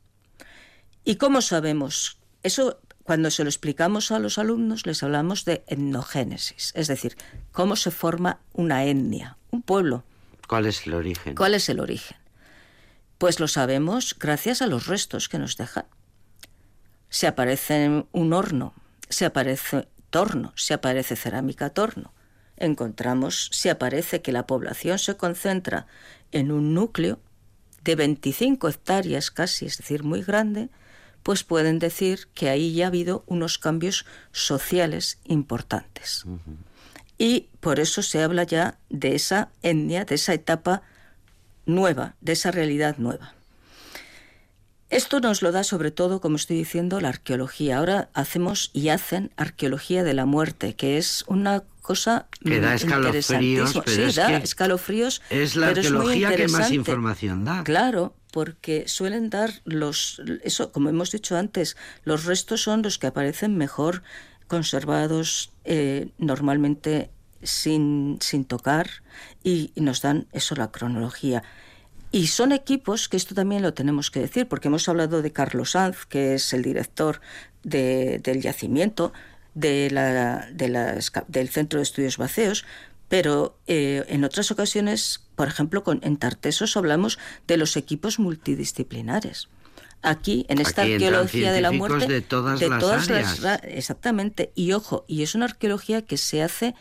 ¿Y 1.04 1.16
cómo 1.16 1.42
sabemos? 1.42 2.20
Eso, 2.44 2.80
cuando 3.04 3.32
se 3.32 3.44
lo 3.44 3.50
explicamos 3.50 4.12
a 4.12 4.20
los 4.20 4.38
alumnos, 4.38 4.86
les 4.86 5.04
hablamos 5.04 5.46
de 5.46 5.64
etnogénesis, 5.68 6.72
es 6.76 6.88
decir, 6.88 7.18
cómo 7.52 7.76
se 7.76 7.92
forma 7.92 8.40
una 8.54 8.86
etnia, 8.86 9.38
un 9.52 9.62
pueblo. 9.62 10.04
¿Cuál 10.48 10.66
es 10.66 10.86
el 10.86 10.94
origen? 10.94 11.36
¿Cuál 11.36 11.56
es 11.56 11.68
el 11.70 11.80
origen? 11.80 12.18
Pues 13.18 13.40
lo 13.40 13.48
sabemos 13.48 14.16
gracias 14.20 14.62
a 14.62 14.68
los 14.68 14.88
restos 14.88 15.30
que 15.30 15.40
nos 15.40 15.58
dejan. 15.58 15.86
Se 17.10 17.28
aparece 17.28 18.06
un 18.12 18.34
horno, 18.34 18.74
se 19.10 19.26
aparece 19.26 19.88
torno, 20.10 20.54
se 20.56 20.74
aparece 20.74 21.16
cerámica 21.16 21.70
torno. 21.70 22.14
Encontramos, 22.58 23.50
se 23.52 23.70
aparece 23.70 24.22
que 24.22 24.32
la 24.32 24.48
población 24.48 25.00
se 25.00 25.18
concentra 25.18 25.88
en 26.32 26.52
un 26.52 26.74
núcleo 26.74 27.20
de 27.84 27.96
25 27.96 28.70
hectáreas 28.70 29.32
casi, 29.32 29.66
es 29.66 29.78
decir, 29.78 30.04
muy 30.04 30.22
grande, 30.22 30.70
pues 31.24 31.44
pueden 31.44 31.80
decir 31.80 32.28
que 32.34 32.50
ahí 32.50 32.74
ya 32.74 32.86
ha 32.86 32.88
habido 32.88 33.24
unos 33.28 33.58
cambios 33.58 34.06
sociales 34.32 35.20
importantes. 35.24 36.26
Y 37.18 37.50
por 37.60 37.80
eso 37.80 38.02
se 38.02 38.22
habla 38.22 38.44
ya 38.44 38.78
de 38.90 39.16
esa 39.16 39.50
etnia, 39.62 40.06
de 40.06 40.16
esa 40.16 40.34
etapa 40.34 40.84
nueva, 41.66 42.16
de 42.22 42.34
esa 42.34 42.52
realidad 42.52 42.98
nueva. 42.98 43.34
Esto 44.90 45.20
nos 45.20 45.42
lo 45.42 45.52
da 45.52 45.64
sobre 45.64 45.90
todo, 45.90 46.22
como 46.22 46.36
estoy 46.36 46.56
diciendo, 46.58 47.02
la 47.02 47.10
arqueología. 47.10 47.80
Ahora 47.80 48.10
hacemos 48.14 48.70
y 48.74 48.90
hacen 48.90 49.32
arqueología 49.38 50.04
de 50.04 50.14
la 50.14 50.26
muerte, 50.26 50.76
que 50.76 51.00
es 51.00 51.24
una 51.28 51.64
cosa 51.82 52.28
Que 52.44 52.60
da 52.60 52.72
mm, 52.72 52.76
escalofríos, 52.76 53.74
pero 53.74 53.96
Sí, 53.96 54.02
es 54.04 54.16
da 54.16 54.28
que 54.28 54.36
escalofríos. 54.44 55.22
es 55.32 55.56
la 55.56 55.74
pero 55.74 55.82
muy 55.82 56.24
arqueología 56.24 56.36
que 56.36 56.48
más 56.48 56.72
información 56.72 57.44
da. 57.44 57.64
Claro, 57.64 58.16
porque 58.32 58.88
suelen 58.88 59.32
dar 59.32 59.62
los, 59.66 60.22
eso, 60.44 60.72
como 60.72 60.90
hemos 60.90 61.12
dicho 61.12 61.38
antes, 61.38 61.76
los 62.04 62.26
restos 62.26 62.62
son 62.62 62.84
los 62.84 63.00
que 63.00 63.08
aparecen 63.08 63.58
mejor 63.58 64.04
conservados, 64.48 65.52
eh, 65.66 66.10
normalmente 66.20 67.10
sin, 67.44 68.18
sin 68.22 68.46
tocar, 68.46 68.90
y, 69.44 69.72
y 69.76 69.82
nos 69.82 70.02
dan 70.02 70.28
eso 70.32 70.56
la 70.56 70.72
cronología. 70.72 71.44
Y 72.12 72.28
son 72.28 72.52
equipos, 72.52 73.10
que 73.10 73.18
esto 73.18 73.34
también 73.34 73.62
lo 73.64 73.74
tenemos 73.74 74.12
que 74.12 74.20
decir, 74.20 74.48
porque 74.48 74.68
hemos 74.68 74.88
hablado 74.88 75.22
de 75.22 75.32
Carlos 75.32 75.72
Sanz, 75.72 76.06
que 76.06 76.36
es 76.36 76.54
el 76.54 76.62
director 76.62 77.22
de- 77.64 78.20
del 78.24 78.42
yacimiento 78.42 79.14
de 79.56 79.90
la- 79.92 80.48
de 80.52 80.68
las 80.70 81.12
del 81.28 81.50
Centro 81.50 81.80
de 81.80 81.84
Estudios 81.84 82.18
Baceos, 82.18 82.66
pero 83.10 83.58
eh, 83.68 84.04
en 84.08 84.24
otras 84.24 84.50
ocasiones, 84.52 85.22
por 85.36 85.48
ejemplo, 85.48 85.84
con, 85.84 86.00
en 86.04 86.18
Tartesos 86.18 86.78
hablamos 86.78 87.20
de 87.48 87.58
los 87.58 87.78
equipos 87.78 88.18
multidisciplinares. 88.20 89.50
Aquí, 90.02 90.46
en 90.50 90.60
esta 90.60 90.82
Aquí 90.82 90.94
arqueología 90.94 91.52
de 91.54 91.62
la 91.62 91.72
muerte, 91.72 92.08
de 92.08 92.22
todas 92.22 92.60
las 92.62 93.10
áreas. 93.10 93.42
ra- 93.42 93.56
exactamente. 93.56 94.52
Y 94.54 94.74
ojo, 94.74 95.06
y 95.08 95.24
es 95.24 95.34
una 95.34 95.46
arqueología 95.46 96.02
que 96.02 96.18
se 96.18 96.44
hace 96.44 96.76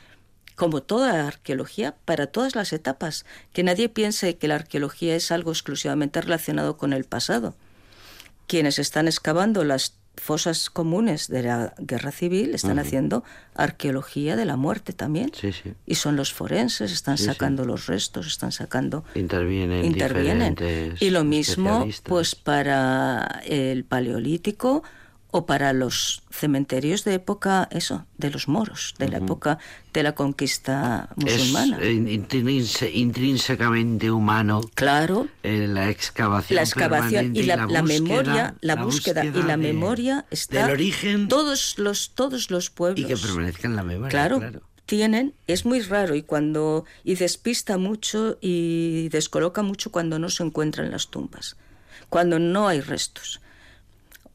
como 0.56 0.82
toda 0.82 1.26
arqueología 1.26 1.94
para 2.04 2.26
todas 2.26 2.54
las 2.54 2.72
etapas. 2.72 3.24
Que 3.52 3.62
nadie 3.62 3.88
piense 3.88 4.36
que 4.36 4.48
la 4.48 4.56
arqueología 4.56 5.16
es 5.16 5.30
algo 5.32 5.50
exclusivamente 5.52 6.20
relacionado 6.20 6.76
con 6.76 6.92
el 6.92 7.04
pasado. 7.04 7.54
Quienes 8.46 8.78
están 8.78 9.06
excavando 9.06 9.64
las 9.64 9.96
fosas 10.16 10.68
comunes 10.68 11.28
de 11.28 11.42
la 11.42 11.74
guerra 11.78 12.12
civil 12.12 12.54
están 12.54 12.78
haciendo 12.78 13.24
arqueología 13.54 14.36
de 14.36 14.44
la 14.44 14.56
muerte 14.56 14.92
también. 14.92 15.32
Sí, 15.34 15.52
sí. 15.52 15.72
Y 15.86 15.94
son 15.94 16.16
los 16.16 16.32
forenses, 16.32 16.92
están 16.92 17.16
Sí, 17.16 17.24
sacando 17.24 17.64
los 17.64 17.86
restos, 17.86 18.26
están 18.26 18.52
sacando 18.52 19.04
Intervienen, 19.14 19.84
intervienen. 19.84 20.56
Y 21.00 21.10
lo 21.10 21.24
mismo, 21.24 21.88
pues 22.04 22.34
para 22.34 23.40
el 23.46 23.84
paleolítico 23.84 24.82
o 25.34 25.46
para 25.46 25.72
los 25.72 26.22
cementerios 26.30 27.04
de 27.04 27.14
época, 27.14 27.66
eso, 27.72 28.04
de 28.18 28.30
los 28.30 28.48
moros, 28.48 28.94
de 28.98 29.08
la 29.08 29.16
época 29.16 29.58
de 29.94 30.02
la 30.02 30.14
conquista 30.14 31.08
musulmana. 31.16 31.78
Es 31.78 31.84
eh, 31.84 31.92
intrínse- 31.94 32.90
intrínsecamente 32.92 34.10
humano 34.10 34.60
claro, 34.74 35.26
eh, 35.42 35.66
la 35.68 35.88
excavación, 35.90 36.56
la 36.56 36.62
excavación 36.62 37.32
permanente 37.32 37.40
y 37.40 37.42
la, 37.44 37.56
la 37.56 37.80
búsqueda- 37.82 37.82
memoria, 38.00 38.54
la, 38.60 38.76
búsqueda, 38.76 39.24
y 39.24 39.30
la 39.42 39.56
de- 39.56 39.56
memoria 39.56 40.26
está 40.30 40.66
del 40.66 40.70
origen 40.74 41.28
todos 41.28 41.78
los 41.78 42.10
todos 42.14 42.50
los 42.50 42.70
pueblos. 42.70 43.00
y 43.00 43.08
que 43.14 43.16
permanezca 43.16 43.66
en 43.66 43.76
la 43.76 43.82
memoria. 43.82 44.10
Claro, 44.10 44.38
claro. 44.38 44.60
tienen, 44.86 45.32
es 45.46 45.64
muy 45.64 45.80
raro 45.80 46.14
y 46.14 46.22
cuando 46.22 46.84
y 47.04 47.14
despista 47.14 47.78
mucho 47.78 48.36
y 48.42 49.08
descoloca 49.08 49.62
mucho 49.62 49.90
cuando 49.90 50.18
no 50.18 50.28
se 50.28 50.42
encuentran 50.42 50.90
las 50.90 51.08
tumbas, 51.08 51.56
cuando 52.10 52.38
no 52.38 52.68
hay 52.68 52.80
restos. 52.82 53.40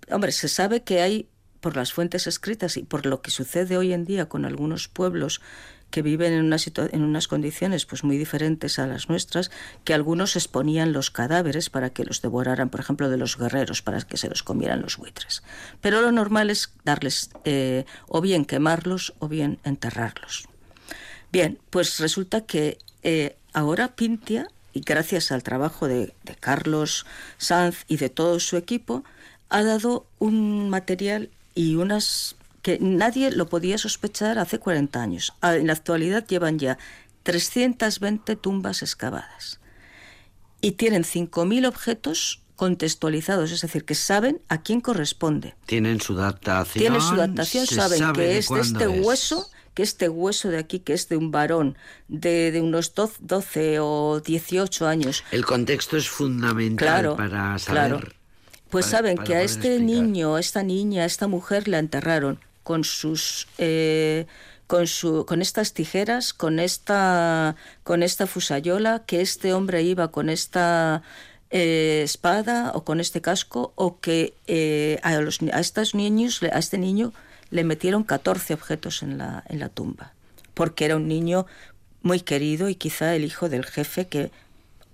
Hombre, 0.09 0.31
se 0.31 0.47
sabe 0.47 0.83
que 0.83 1.01
hay 1.01 1.29
por 1.59 1.75
las 1.75 1.91
fuentes 1.91 2.27
escritas 2.27 2.77
y 2.77 2.83
por 2.83 3.05
lo 3.05 3.21
que 3.21 3.31
sucede 3.31 3.77
hoy 3.77 3.93
en 3.93 4.05
día 4.05 4.29
con 4.29 4.45
algunos 4.45 4.87
pueblos 4.87 5.41
que 5.89 6.01
viven 6.01 6.33
en, 6.33 6.45
una 6.45 6.57
en 6.91 7.03
unas 7.03 7.27
condiciones 7.27 7.85
pues 7.85 8.03
muy 8.03 8.17
diferentes 8.17 8.77
a 8.77 8.87
las 8.87 9.09
nuestras, 9.09 9.51
que 9.83 9.93
algunos 9.93 10.35
exponían 10.35 10.91
los 10.91 11.11
cadáveres 11.11 11.69
para 11.69 11.89
que 11.89 12.03
los 12.03 12.21
devoraran, 12.21 12.69
por 12.69 12.81
ejemplo, 12.81 13.09
de 13.09 13.17
los 13.17 13.37
guerreros, 13.37 13.81
para 13.81 14.01
que 14.01 14.17
se 14.17 14.29
los 14.29 14.43
comieran 14.43 14.81
los 14.81 14.97
buitres. 14.97 15.43
Pero 15.81 16.01
lo 16.01 16.11
normal 16.11 16.49
es 16.49 16.73
darles 16.83 17.31
eh, 17.45 17.85
o 18.07 18.21
bien 18.21 18.45
quemarlos 18.45 19.13
o 19.19 19.27
bien 19.27 19.59
enterrarlos. 19.63 20.47
Bien, 21.31 21.59
pues 21.69 21.99
resulta 21.99 22.41
que 22.41 22.77
eh, 23.03 23.37
ahora 23.53 23.95
Pintia, 23.95 24.47
y 24.73 24.81
gracias 24.81 25.31
al 25.31 25.43
trabajo 25.43 25.87
de, 25.87 26.13
de 26.23 26.35
Carlos 26.35 27.05
Sanz 27.37 27.85
y 27.87 27.97
de 27.97 28.09
todo 28.09 28.39
su 28.39 28.57
equipo, 28.57 29.03
ha 29.49 29.63
dado 29.63 30.07
un 30.19 30.69
material 30.69 31.29
y 31.55 31.75
unas 31.75 32.35
que 32.61 32.77
nadie 32.81 33.31
lo 33.31 33.47
podía 33.47 33.77
sospechar 33.77 34.39
hace 34.39 34.59
40 34.59 35.01
años. 35.01 35.33
Ah, 35.41 35.55
En 35.55 35.67
la 35.67 35.73
actualidad 35.73 36.25
llevan 36.27 36.59
ya 36.59 36.77
320 37.23 38.35
tumbas 38.35 38.81
excavadas 38.81 39.59
y 40.61 40.71
tienen 40.71 41.03
5.000 41.03 41.67
objetos 41.67 42.41
contextualizados, 42.55 43.51
es 43.51 43.61
decir, 43.61 43.85
que 43.85 43.93
saben 43.95 44.41
a 44.49 44.61
quién 44.63 44.81
corresponde. 44.81 45.55
Tienen 45.67 46.01
su 46.01 46.15
datación. 46.15 46.81
Tienen 46.81 47.01
su 47.01 47.13
adaptación, 47.13 47.67
se 47.67 47.75
saben 47.75 47.99
sabe 47.99 48.13
que 48.25 48.37
es 48.39 48.49
de 48.49 48.59
este 48.61 48.83
es. 48.99 49.05
hueso, 49.05 49.47
que 49.75 49.83
este 49.83 50.09
hueso 50.09 50.49
de 50.49 50.57
aquí, 50.57 50.79
que 50.79 50.93
es 50.93 51.07
de 51.07 51.17
un 51.17 51.29
varón 51.31 51.77
de, 52.07 52.51
de 52.51 52.61
unos 52.61 52.95
12, 52.95 53.17
12 53.21 53.77
o 53.79 54.19
18 54.25 54.87
años. 54.87 55.23
El 55.31 55.45
contexto 55.45 55.97
es 55.97 56.09
fundamental 56.09 56.87
Claro, 56.87 57.15
para 57.15 57.59
saber. 57.59 57.89
claro. 57.89 58.09
Pues 58.69 58.85
para- 58.87 58.97
saben 58.97 59.15
para 59.17 59.25
que 59.27 59.35
a 59.35 59.41
este 59.41 59.75
explicar. 59.75 59.85
niño, 60.03 60.35
a 60.35 60.39
esta 60.39 60.63
niña, 60.63 61.03
a 61.03 61.05
esta 61.05 61.27
mujer 61.27 61.67
la 61.67 61.79
enterraron 61.79 62.39
con 62.63 62.83
sus 62.83 63.47
eh, 63.57 64.25
con 64.67 64.87
su 64.87 65.25
con 65.25 65.41
estas 65.41 65.73
tijeras, 65.73 66.33
con 66.33 66.59
esta 66.59 67.55
con 67.83 68.03
esta 68.03 68.27
fusayola, 68.27 69.03
que 69.05 69.21
este 69.21 69.53
hombre 69.53 69.83
iba 69.83 70.09
con 70.11 70.29
esta 70.29 71.01
eh, 71.49 72.01
espada 72.03 72.71
o 72.75 72.83
con 72.83 72.99
este 72.99 73.21
casco 73.21 73.71
o 73.75 73.99
que 74.01 74.33
eh, 74.47 74.99
a 75.03 75.15
los 75.21 75.39
a 75.53 75.59
estos 75.61 75.95
niños 75.95 76.41
a 76.43 76.59
este 76.59 76.77
niño 76.77 77.13
le 77.51 77.63
metieron 77.63 78.03
14 78.03 78.53
objetos 78.53 79.01
en 79.01 79.17
la 79.17 79.43
en 79.47 79.59
la 79.59 79.69
tumba 79.69 80.11
porque 80.53 80.83
era 80.83 80.97
un 80.97 81.07
niño 81.07 81.45
muy 82.01 82.19
querido 82.19 82.67
y 82.67 82.75
quizá 82.75 83.15
el 83.15 83.23
hijo 83.23 83.47
del 83.47 83.63
jefe 83.65 84.07
que 84.07 84.29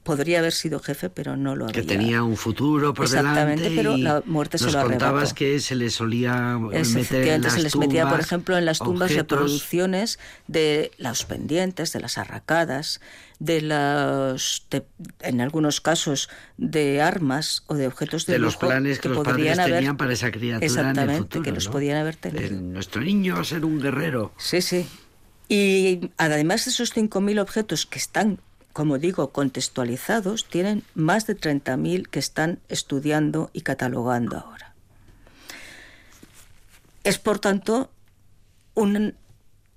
podría 0.03 0.39
haber 0.39 0.51
sido 0.53 0.79
jefe 0.79 1.09
pero 1.09 1.37
no 1.37 1.55
lo 1.55 1.65
había 1.65 1.73
que 1.73 1.83
tenía 1.87 2.23
un 2.23 2.35
futuro 2.37 2.93
por 2.93 3.05
Exactamente, 3.05 3.69
delante 3.69 3.75
pero 3.75 3.97
la 3.97 4.21
muerte 4.25 4.57
se 4.57 4.65
nos 4.65 4.73
lo 4.73 4.79
arrebató. 4.81 5.05
contabas 5.05 5.33
que 5.33 5.59
se 5.59 5.75
le 5.75 5.89
solía 5.89 6.59
Es, 6.73 6.93
meter 6.93 7.27
en 7.27 7.41
las 7.41 7.53
se 7.53 7.61
les 7.63 7.75
metía, 7.75 8.03
por 8.03 8.11
tumbas 8.11 8.25
ejemplo, 8.25 8.57
en 8.57 8.65
las 8.65 8.79
tumbas 8.79 9.09
objetos 9.11 9.39
reproducciones 9.39 10.19
de 10.47 10.91
los 10.97 11.23
pendientes, 11.25 11.93
de 11.93 11.99
las 12.01 12.17
arracadas, 12.17 12.99
de 13.39 13.61
los, 13.61 14.65
de- 14.69 14.85
en 15.21 15.41
algunos 15.41 15.81
casos, 15.81 16.29
de 16.57 17.01
armas 17.01 17.63
o 17.67 17.75
de 17.75 17.87
objetos 17.87 18.25
de, 18.25 18.33
de 18.33 18.39
los 18.39 18.57
planes 18.57 18.99
que, 18.99 19.09
los 19.09 19.23
padres 19.23 19.57
haber- 19.59 19.75
tenían 19.75 19.97
para 19.97 20.13
esa 20.13 20.31
criatura 20.31 20.57
en 20.57 20.63
Exactamente, 20.63 21.13
el 21.13 21.17
futuro, 21.23 21.43
que 21.43 21.51
los 21.51 21.65
¿no? 21.65 21.71
podían 21.71 21.97
haber 21.97 22.15
tenido. 22.17 22.43
El- 22.45 22.73
nuestro 22.73 23.01
niño 23.01 23.35
va 23.35 23.41
a 23.41 23.45
ser 23.45 23.63
un 23.65 23.79
guerrero. 23.81 24.33
Sí, 24.37 24.61
sí. 24.61 24.85
Y 25.49 26.09
además 26.17 26.65
de 26.65 26.71
esos 26.71 26.93
5.000 26.95 27.39
objetos 27.39 27.85
que 27.85 27.99
están, 27.99 28.39
como 28.73 28.97
digo, 28.97 29.29
contextualizados, 29.31 30.47
tienen 30.49 30.83
más 30.95 31.27
de 31.27 31.37
30.000 31.37 32.07
que 32.07 32.19
están 32.19 32.59
estudiando 32.69 33.51
y 33.53 33.61
catalogando 33.61 34.37
ahora. 34.37 34.73
Es, 37.03 37.19
por 37.19 37.37
tanto, 37.37 37.91
un 38.73 39.15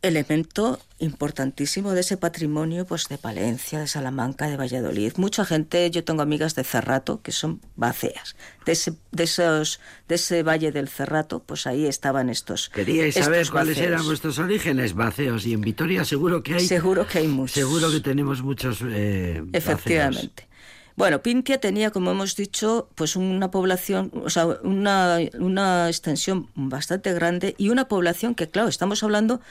elemento 0.07 0.81
importantísimo 0.99 1.93
de 1.93 2.01
ese 2.01 2.17
patrimonio 2.17 2.87
pues 2.87 3.09
de 3.09 3.19
Palencia, 3.19 3.81
de 3.81 3.87
Salamanca, 3.87 4.49
de 4.49 4.57
Valladolid. 4.57 5.13
Mucha 5.17 5.45
gente, 5.45 5.91
yo 5.91 6.05
tengo 6.05 6.23
amigas 6.23 6.55
de 6.55 6.65
Cerrato 6.65 7.21
que 7.23 7.33
son 7.33 7.61
baceas. 7.77 8.37
De 8.65 8.73
ese, 8.73 8.95
de 9.13 9.25
esos, 9.25 9.81
de 10.09 10.15
ese 10.15 10.43
valle 10.43 10.73
del 10.73 10.89
Cerrato, 10.89 11.43
pues 11.45 11.67
ahí 11.67 11.87
estaban 11.87 12.31
estos. 12.31 12.69
Queríais 12.71 13.09
estos 13.11 13.25
saber 13.25 13.49
cuáles 13.51 13.77
baceos. 13.77 13.93
eran 13.93 14.07
vuestros 14.07 14.39
orígenes, 14.39 14.95
vaceos, 14.95 15.47
y 15.47 15.53
en 15.53 15.61
Vitoria 15.61 16.05
seguro 16.05 16.43
que 16.43 16.55
hay. 16.55 16.67
Seguro 16.67 17.07
que 17.07 17.19
hay 17.19 17.29
muchos. 17.29 17.53
Seguro 17.55 17.91
que 17.91 18.01
tenemos 18.01 18.43
muchos. 18.43 18.79
eh. 18.87 19.43
Efectivamente. 19.53 20.49
Bueno, 20.97 21.21
Pintia 21.21 21.61
tenía, 21.61 21.91
como 21.91 22.11
hemos 22.11 22.37
dicho, 22.37 22.89
pues 22.95 23.17
una 23.17 23.51
población, 23.51 24.11
o 24.25 24.31
sea, 24.31 24.47
una, 24.47 25.19
una 25.39 25.89
extensión 25.89 26.49
bastante 26.55 27.13
grande 27.13 27.55
y 27.59 27.69
una 27.69 27.87
población 27.87 28.35
que, 28.35 28.49
claro, 28.49 28.69
estamos 28.69 29.03
hablando, 29.03 29.43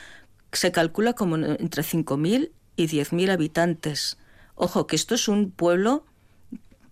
se 0.57 0.71
calcula 0.71 1.13
como 1.13 1.35
entre 1.37 1.83
5.000 1.83 2.51
y 2.75 2.87
10.000 2.87 3.29
habitantes. 3.31 4.17
Ojo, 4.55 4.87
que 4.87 4.95
esto 4.95 5.15
es 5.15 5.27
un 5.27 5.51
pueblo, 5.51 6.05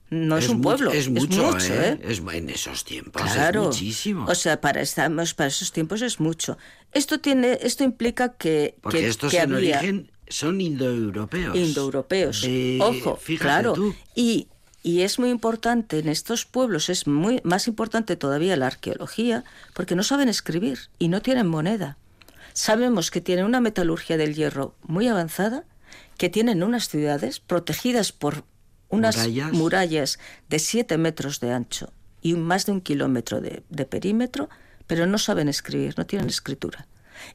no 0.10 0.38
es, 0.38 0.48
un 0.50 0.58
mu- 0.58 0.64
pueblo, 0.64 0.92
Es 0.92 1.10
mucho, 1.10 1.58
¿eh? 1.60 2.00
Es, 2.04 2.20
en 2.34 2.50
esos 2.50 2.84
tiempos 2.86 3.22
Claro. 3.22 3.62
es 3.64 3.68
muchísimo. 3.68 4.26
O 4.28 4.36
sea, 4.36 4.62
para, 4.62 4.82
estamos, 4.82 5.34
para 5.34 5.48
esos 5.48 5.72
tiempos 5.72 6.02
es 6.02 6.20
mucho. 6.20 6.58
Esto, 6.92 7.20
tiene, 7.20 7.58
esto 7.62 7.84
implica 7.84 8.34
que, 8.34 8.76
Porque 8.82 9.00
que, 9.00 9.08
estos 9.08 9.32
que 9.32 9.40
en 9.40 9.54
había... 9.56 9.78
origen 9.80 10.12
son 10.28 10.62
indoeuropeos. 10.62 11.56
indoeuropeos. 11.56 12.44
Eh, 12.46 12.78
Ojo, 12.82 13.16
fíjate 13.18 13.44
claro. 13.46 13.74
tú. 13.74 13.96
Y, 14.16 14.48
y 14.84 15.02
es 15.02 15.18
muy 15.18 15.30
importante 15.30 16.00
en 16.00 16.10
estos 16.10 16.46
pueblos, 16.46 16.90
es 16.90 17.08
muy 17.08 17.40
más 17.44 17.68
importante 17.68 18.16
todavía 18.16 18.56
la 18.58 18.68
arqueología, 18.68 19.44
porque 19.74 19.96
no 19.96 20.04
saben 20.04 20.30
escribir 20.30 20.80
y 21.00 21.08
no 21.08 21.22
tienen 21.22 21.48
moneda. 21.48 21.98
Sabemos 22.54 23.12
que 23.12 23.22
tienen 23.22 23.46
una 23.46 23.60
metalurgia 23.62 24.18
del 24.18 24.36
hierro 24.36 24.76
muy 24.84 25.08
avanzada, 25.08 25.66
que 26.18 26.30
tienen 26.30 26.64
unas 26.64 26.88
ciudades 26.88 27.40
protegidas 27.40 28.12
por 28.12 28.46
unas 28.90 29.18
Murallas. 29.18 29.54
murallas, 29.54 30.20
de 30.50 30.60
7 30.60 30.98
metros 30.98 31.40
de 31.40 31.52
ancho 31.52 31.92
y 32.22 32.36
más 32.36 32.66
de 32.66 32.72
un 32.74 32.82
kilómetro 32.82 33.42
de, 33.42 33.64
de 33.70 33.86
perímetro, 33.86 34.50
pero 34.88 35.08
no 35.08 35.18
saben 35.18 35.50
escribir, 35.50 35.96
no 35.98 36.06
tienen 36.06 36.30
escritura. 36.30 36.88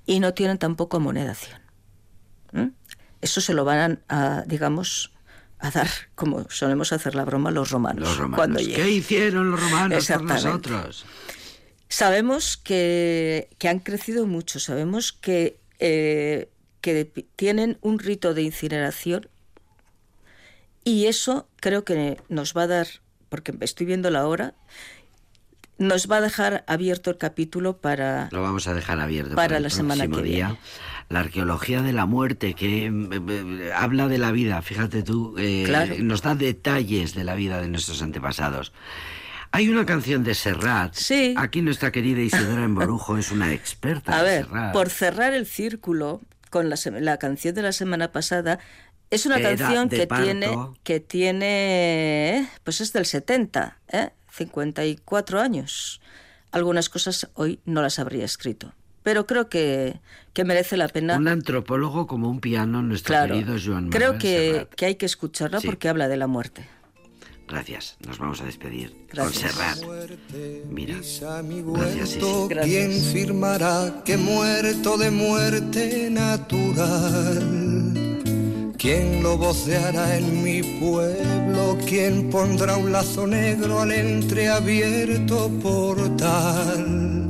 Y 0.07 0.21
no 0.21 0.35
tienen 0.35 0.59
tampoco 0.59 1.01
monedación. 1.01 1.61
¿Mm? 2.53 2.69
Eso 3.21 3.41
se 3.41 3.55
lo 3.55 3.65
van 3.65 4.03
a, 4.09 4.45
digamos, 4.47 5.13
a 5.59 5.71
dar, 5.71 5.89
como 6.15 6.49
solemos 6.51 6.93
hacer 6.93 7.15
la 7.15 7.25
broma, 7.25 7.51
los 7.51 7.71
romanos. 7.71 8.09
Los 8.09 8.17
romanos. 8.19 8.37
Cuando 8.37 8.59
¿Qué 8.61 8.67
lleguen. 8.67 8.89
hicieron 8.89 9.51
los 9.51 9.61
romanos 9.61 10.07
por 10.07 10.23
nosotros? 10.23 11.05
Sabemos 11.89 12.57
que, 12.57 13.49
que 13.59 13.69
han 13.69 13.79
crecido 13.79 14.27
mucho, 14.27 14.61
sabemos 14.61 15.13
que, 15.13 15.59
eh, 15.79 16.51
que 16.81 17.07
tienen 17.37 17.79
un 17.81 17.99
rito 17.99 18.35
de 18.35 18.43
incineración 18.43 19.29
Y 20.85 21.07
eso 21.07 21.49
creo 21.61 21.85
que 21.85 22.19
nos 22.29 22.55
va 22.55 22.63
a 22.63 22.67
dar, 22.67 22.87
porque 23.29 23.55
estoy 23.61 23.87
viendo 23.87 24.11
la 24.11 24.27
hora, 24.27 24.55
nos 25.79 26.11
va 26.11 26.17
a 26.17 26.21
dejar 26.21 26.65
abierto 26.67 27.11
el 27.11 27.19
capítulo 27.19 27.79
para... 27.79 28.29
Lo 28.33 28.43
vamos 28.43 28.67
a 28.69 28.75
dejar 28.75 28.99
abierto 29.01 29.35
Para 29.35 29.61
la 29.61 29.71
semana 29.71 30.09
que 30.09 30.23
día. 30.23 30.47
viene. 30.49 30.59
La 31.09 31.21
arqueología 31.21 31.81
de 31.83 31.93
la 31.95 32.05
muerte, 32.05 32.53
que 32.55 32.87
eh, 32.87 32.91
eh, 32.93 33.71
habla 33.75 34.09
de 34.09 34.19
la 34.19 34.31
vida, 34.31 34.61
fíjate 34.61 35.03
tú, 35.03 35.37
eh, 35.39 35.65
Claro. 35.67 35.95
nos 36.01 36.21
da 36.21 36.35
detalles 36.35 37.15
de 37.15 37.25
la 37.25 37.35
vida 37.35 37.61
de 37.63 37.69
nuestros 37.69 38.03
antepasados. 38.03 38.73
Hay 39.53 39.69
una 39.69 39.87
canción 39.87 40.25
de 40.25 40.35
Serrat. 40.35 40.95
Sí. 40.95 41.35
Aquí 41.37 41.63
nuestra 41.63 41.91
querida 41.91 42.21
Isidora 42.21 42.65
Emborujo 42.65 43.17
es 43.17 43.31
una 43.33 43.53
experta 43.53 44.19
A 44.19 44.23
ver, 44.23 44.45
Serrat. 44.47 44.73
por 44.73 44.91
cerrar 44.91 45.33
el 45.35 45.47
círculo 45.47 46.21
con 46.51 46.69
la, 46.71 46.77
la 47.01 47.19
canción 47.19 47.55
de 47.55 47.63
la 47.63 47.73
semana 47.73 48.11
pasada, 48.13 48.59
es 49.11 49.27
una 49.27 49.37
Era 49.39 49.57
canción 49.57 49.89
que 49.89 50.07
parto. 50.07 50.25
tiene, 50.25 50.49
que 50.85 51.01
tiene, 51.01 52.49
pues 52.65 52.81
es 52.81 52.93
del 52.93 53.07
70, 53.07 53.79
¿eh? 53.89 54.11
54 54.31 55.41
años. 55.41 56.01
Algunas 56.53 56.89
cosas 56.89 57.29
hoy 57.35 57.61
no 57.65 57.83
las 57.83 57.99
habría 57.99 58.25
escrito, 58.25 58.73
pero 59.03 59.27
creo 59.27 59.49
que, 59.49 60.01
que 60.33 60.45
merece 60.45 60.77
la 60.77 60.89
pena. 60.89 61.17
Un 61.17 61.29
antropólogo 61.29 62.07
como 62.07 62.29
un 62.31 62.41
piano, 62.41 62.83
nuestro 62.83 63.13
claro, 63.15 63.35
querido 63.35 63.57
Joan 63.63 63.91
creo 63.91 64.19
que, 64.19 64.53
Serrat. 64.53 64.75
que 64.75 64.87
hay 64.87 64.95
que 64.95 65.07
escucharla 65.07 65.61
Sí. 65.61 65.67
porque 65.67 65.89
habla 65.89 66.09
de 66.09 66.17
la 66.17 66.27
muerte. 66.27 66.67
Gracias, 67.49 67.97
nos 68.07 68.19
vamos 68.19 68.43
a 68.43 68.45
despedir 68.45 68.95
Gracias. 69.11 69.57
Mira, 70.69 70.97
gracias, 70.97 72.19
Gracias. 72.49 72.65
¿quién 72.65 72.93
firmará 72.93 74.03
que 74.05 74.19
muerto 74.19 74.99
de 74.99 75.11
muerte 75.11 76.11
natural? 76.11 77.89
¿Quién 78.77 79.23
lo 79.23 79.39
voceará 79.39 80.19
en 80.19 80.43
mi 80.43 80.63
pueblo? 80.63 81.79
¿Quién 81.87 82.29
pondrá 82.29 82.77
un 82.77 82.93
lazo 82.93 83.27
negro 83.27 83.81
al 83.81 83.93
entreabierto 83.93 85.51
portal? 85.63 87.29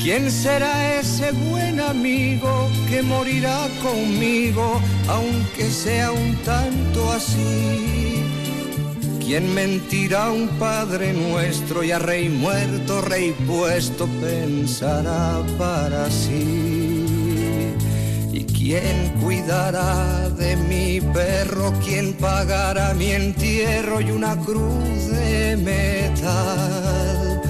¿Quién 0.00 0.30
será 0.30 1.00
ese 1.00 1.32
buen 1.32 1.80
amigo 1.80 2.68
que 2.88 3.02
morirá 3.02 3.68
conmigo, 3.82 4.80
aunque 5.08 5.70
sea 5.70 6.12
un 6.12 6.36
tanto 6.44 7.12
así? 7.12 8.11
¿Quién 9.32 9.54
mentirá 9.54 10.30
un 10.30 10.46
Padre 10.58 11.14
nuestro 11.14 11.82
y 11.82 11.90
a 11.90 11.98
Rey 11.98 12.28
muerto, 12.28 13.00
Rey 13.00 13.34
puesto, 13.46 14.06
pensará 14.20 15.42
para 15.56 16.10
sí? 16.10 17.72
¿Y 18.30 18.44
quién 18.44 19.08
cuidará 19.22 20.28
de 20.28 20.54
mi 20.56 21.00
perro? 21.00 21.72
¿Quién 21.82 22.12
pagará 22.12 22.92
mi 22.92 23.12
entierro 23.12 24.02
y 24.02 24.10
una 24.10 24.36
cruz 24.36 25.06
de 25.06 25.56
metal? 25.56 27.40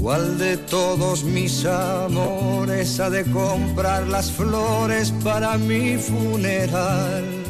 ¿Cuál 0.00 0.38
de 0.38 0.56
todos 0.56 1.24
mis 1.24 1.66
amores 1.66 2.98
ha 3.00 3.10
de 3.10 3.24
comprar 3.24 4.08
las 4.08 4.32
flores 4.32 5.12
para 5.22 5.58
mi 5.58 5.98
funeral? 5.98 7.41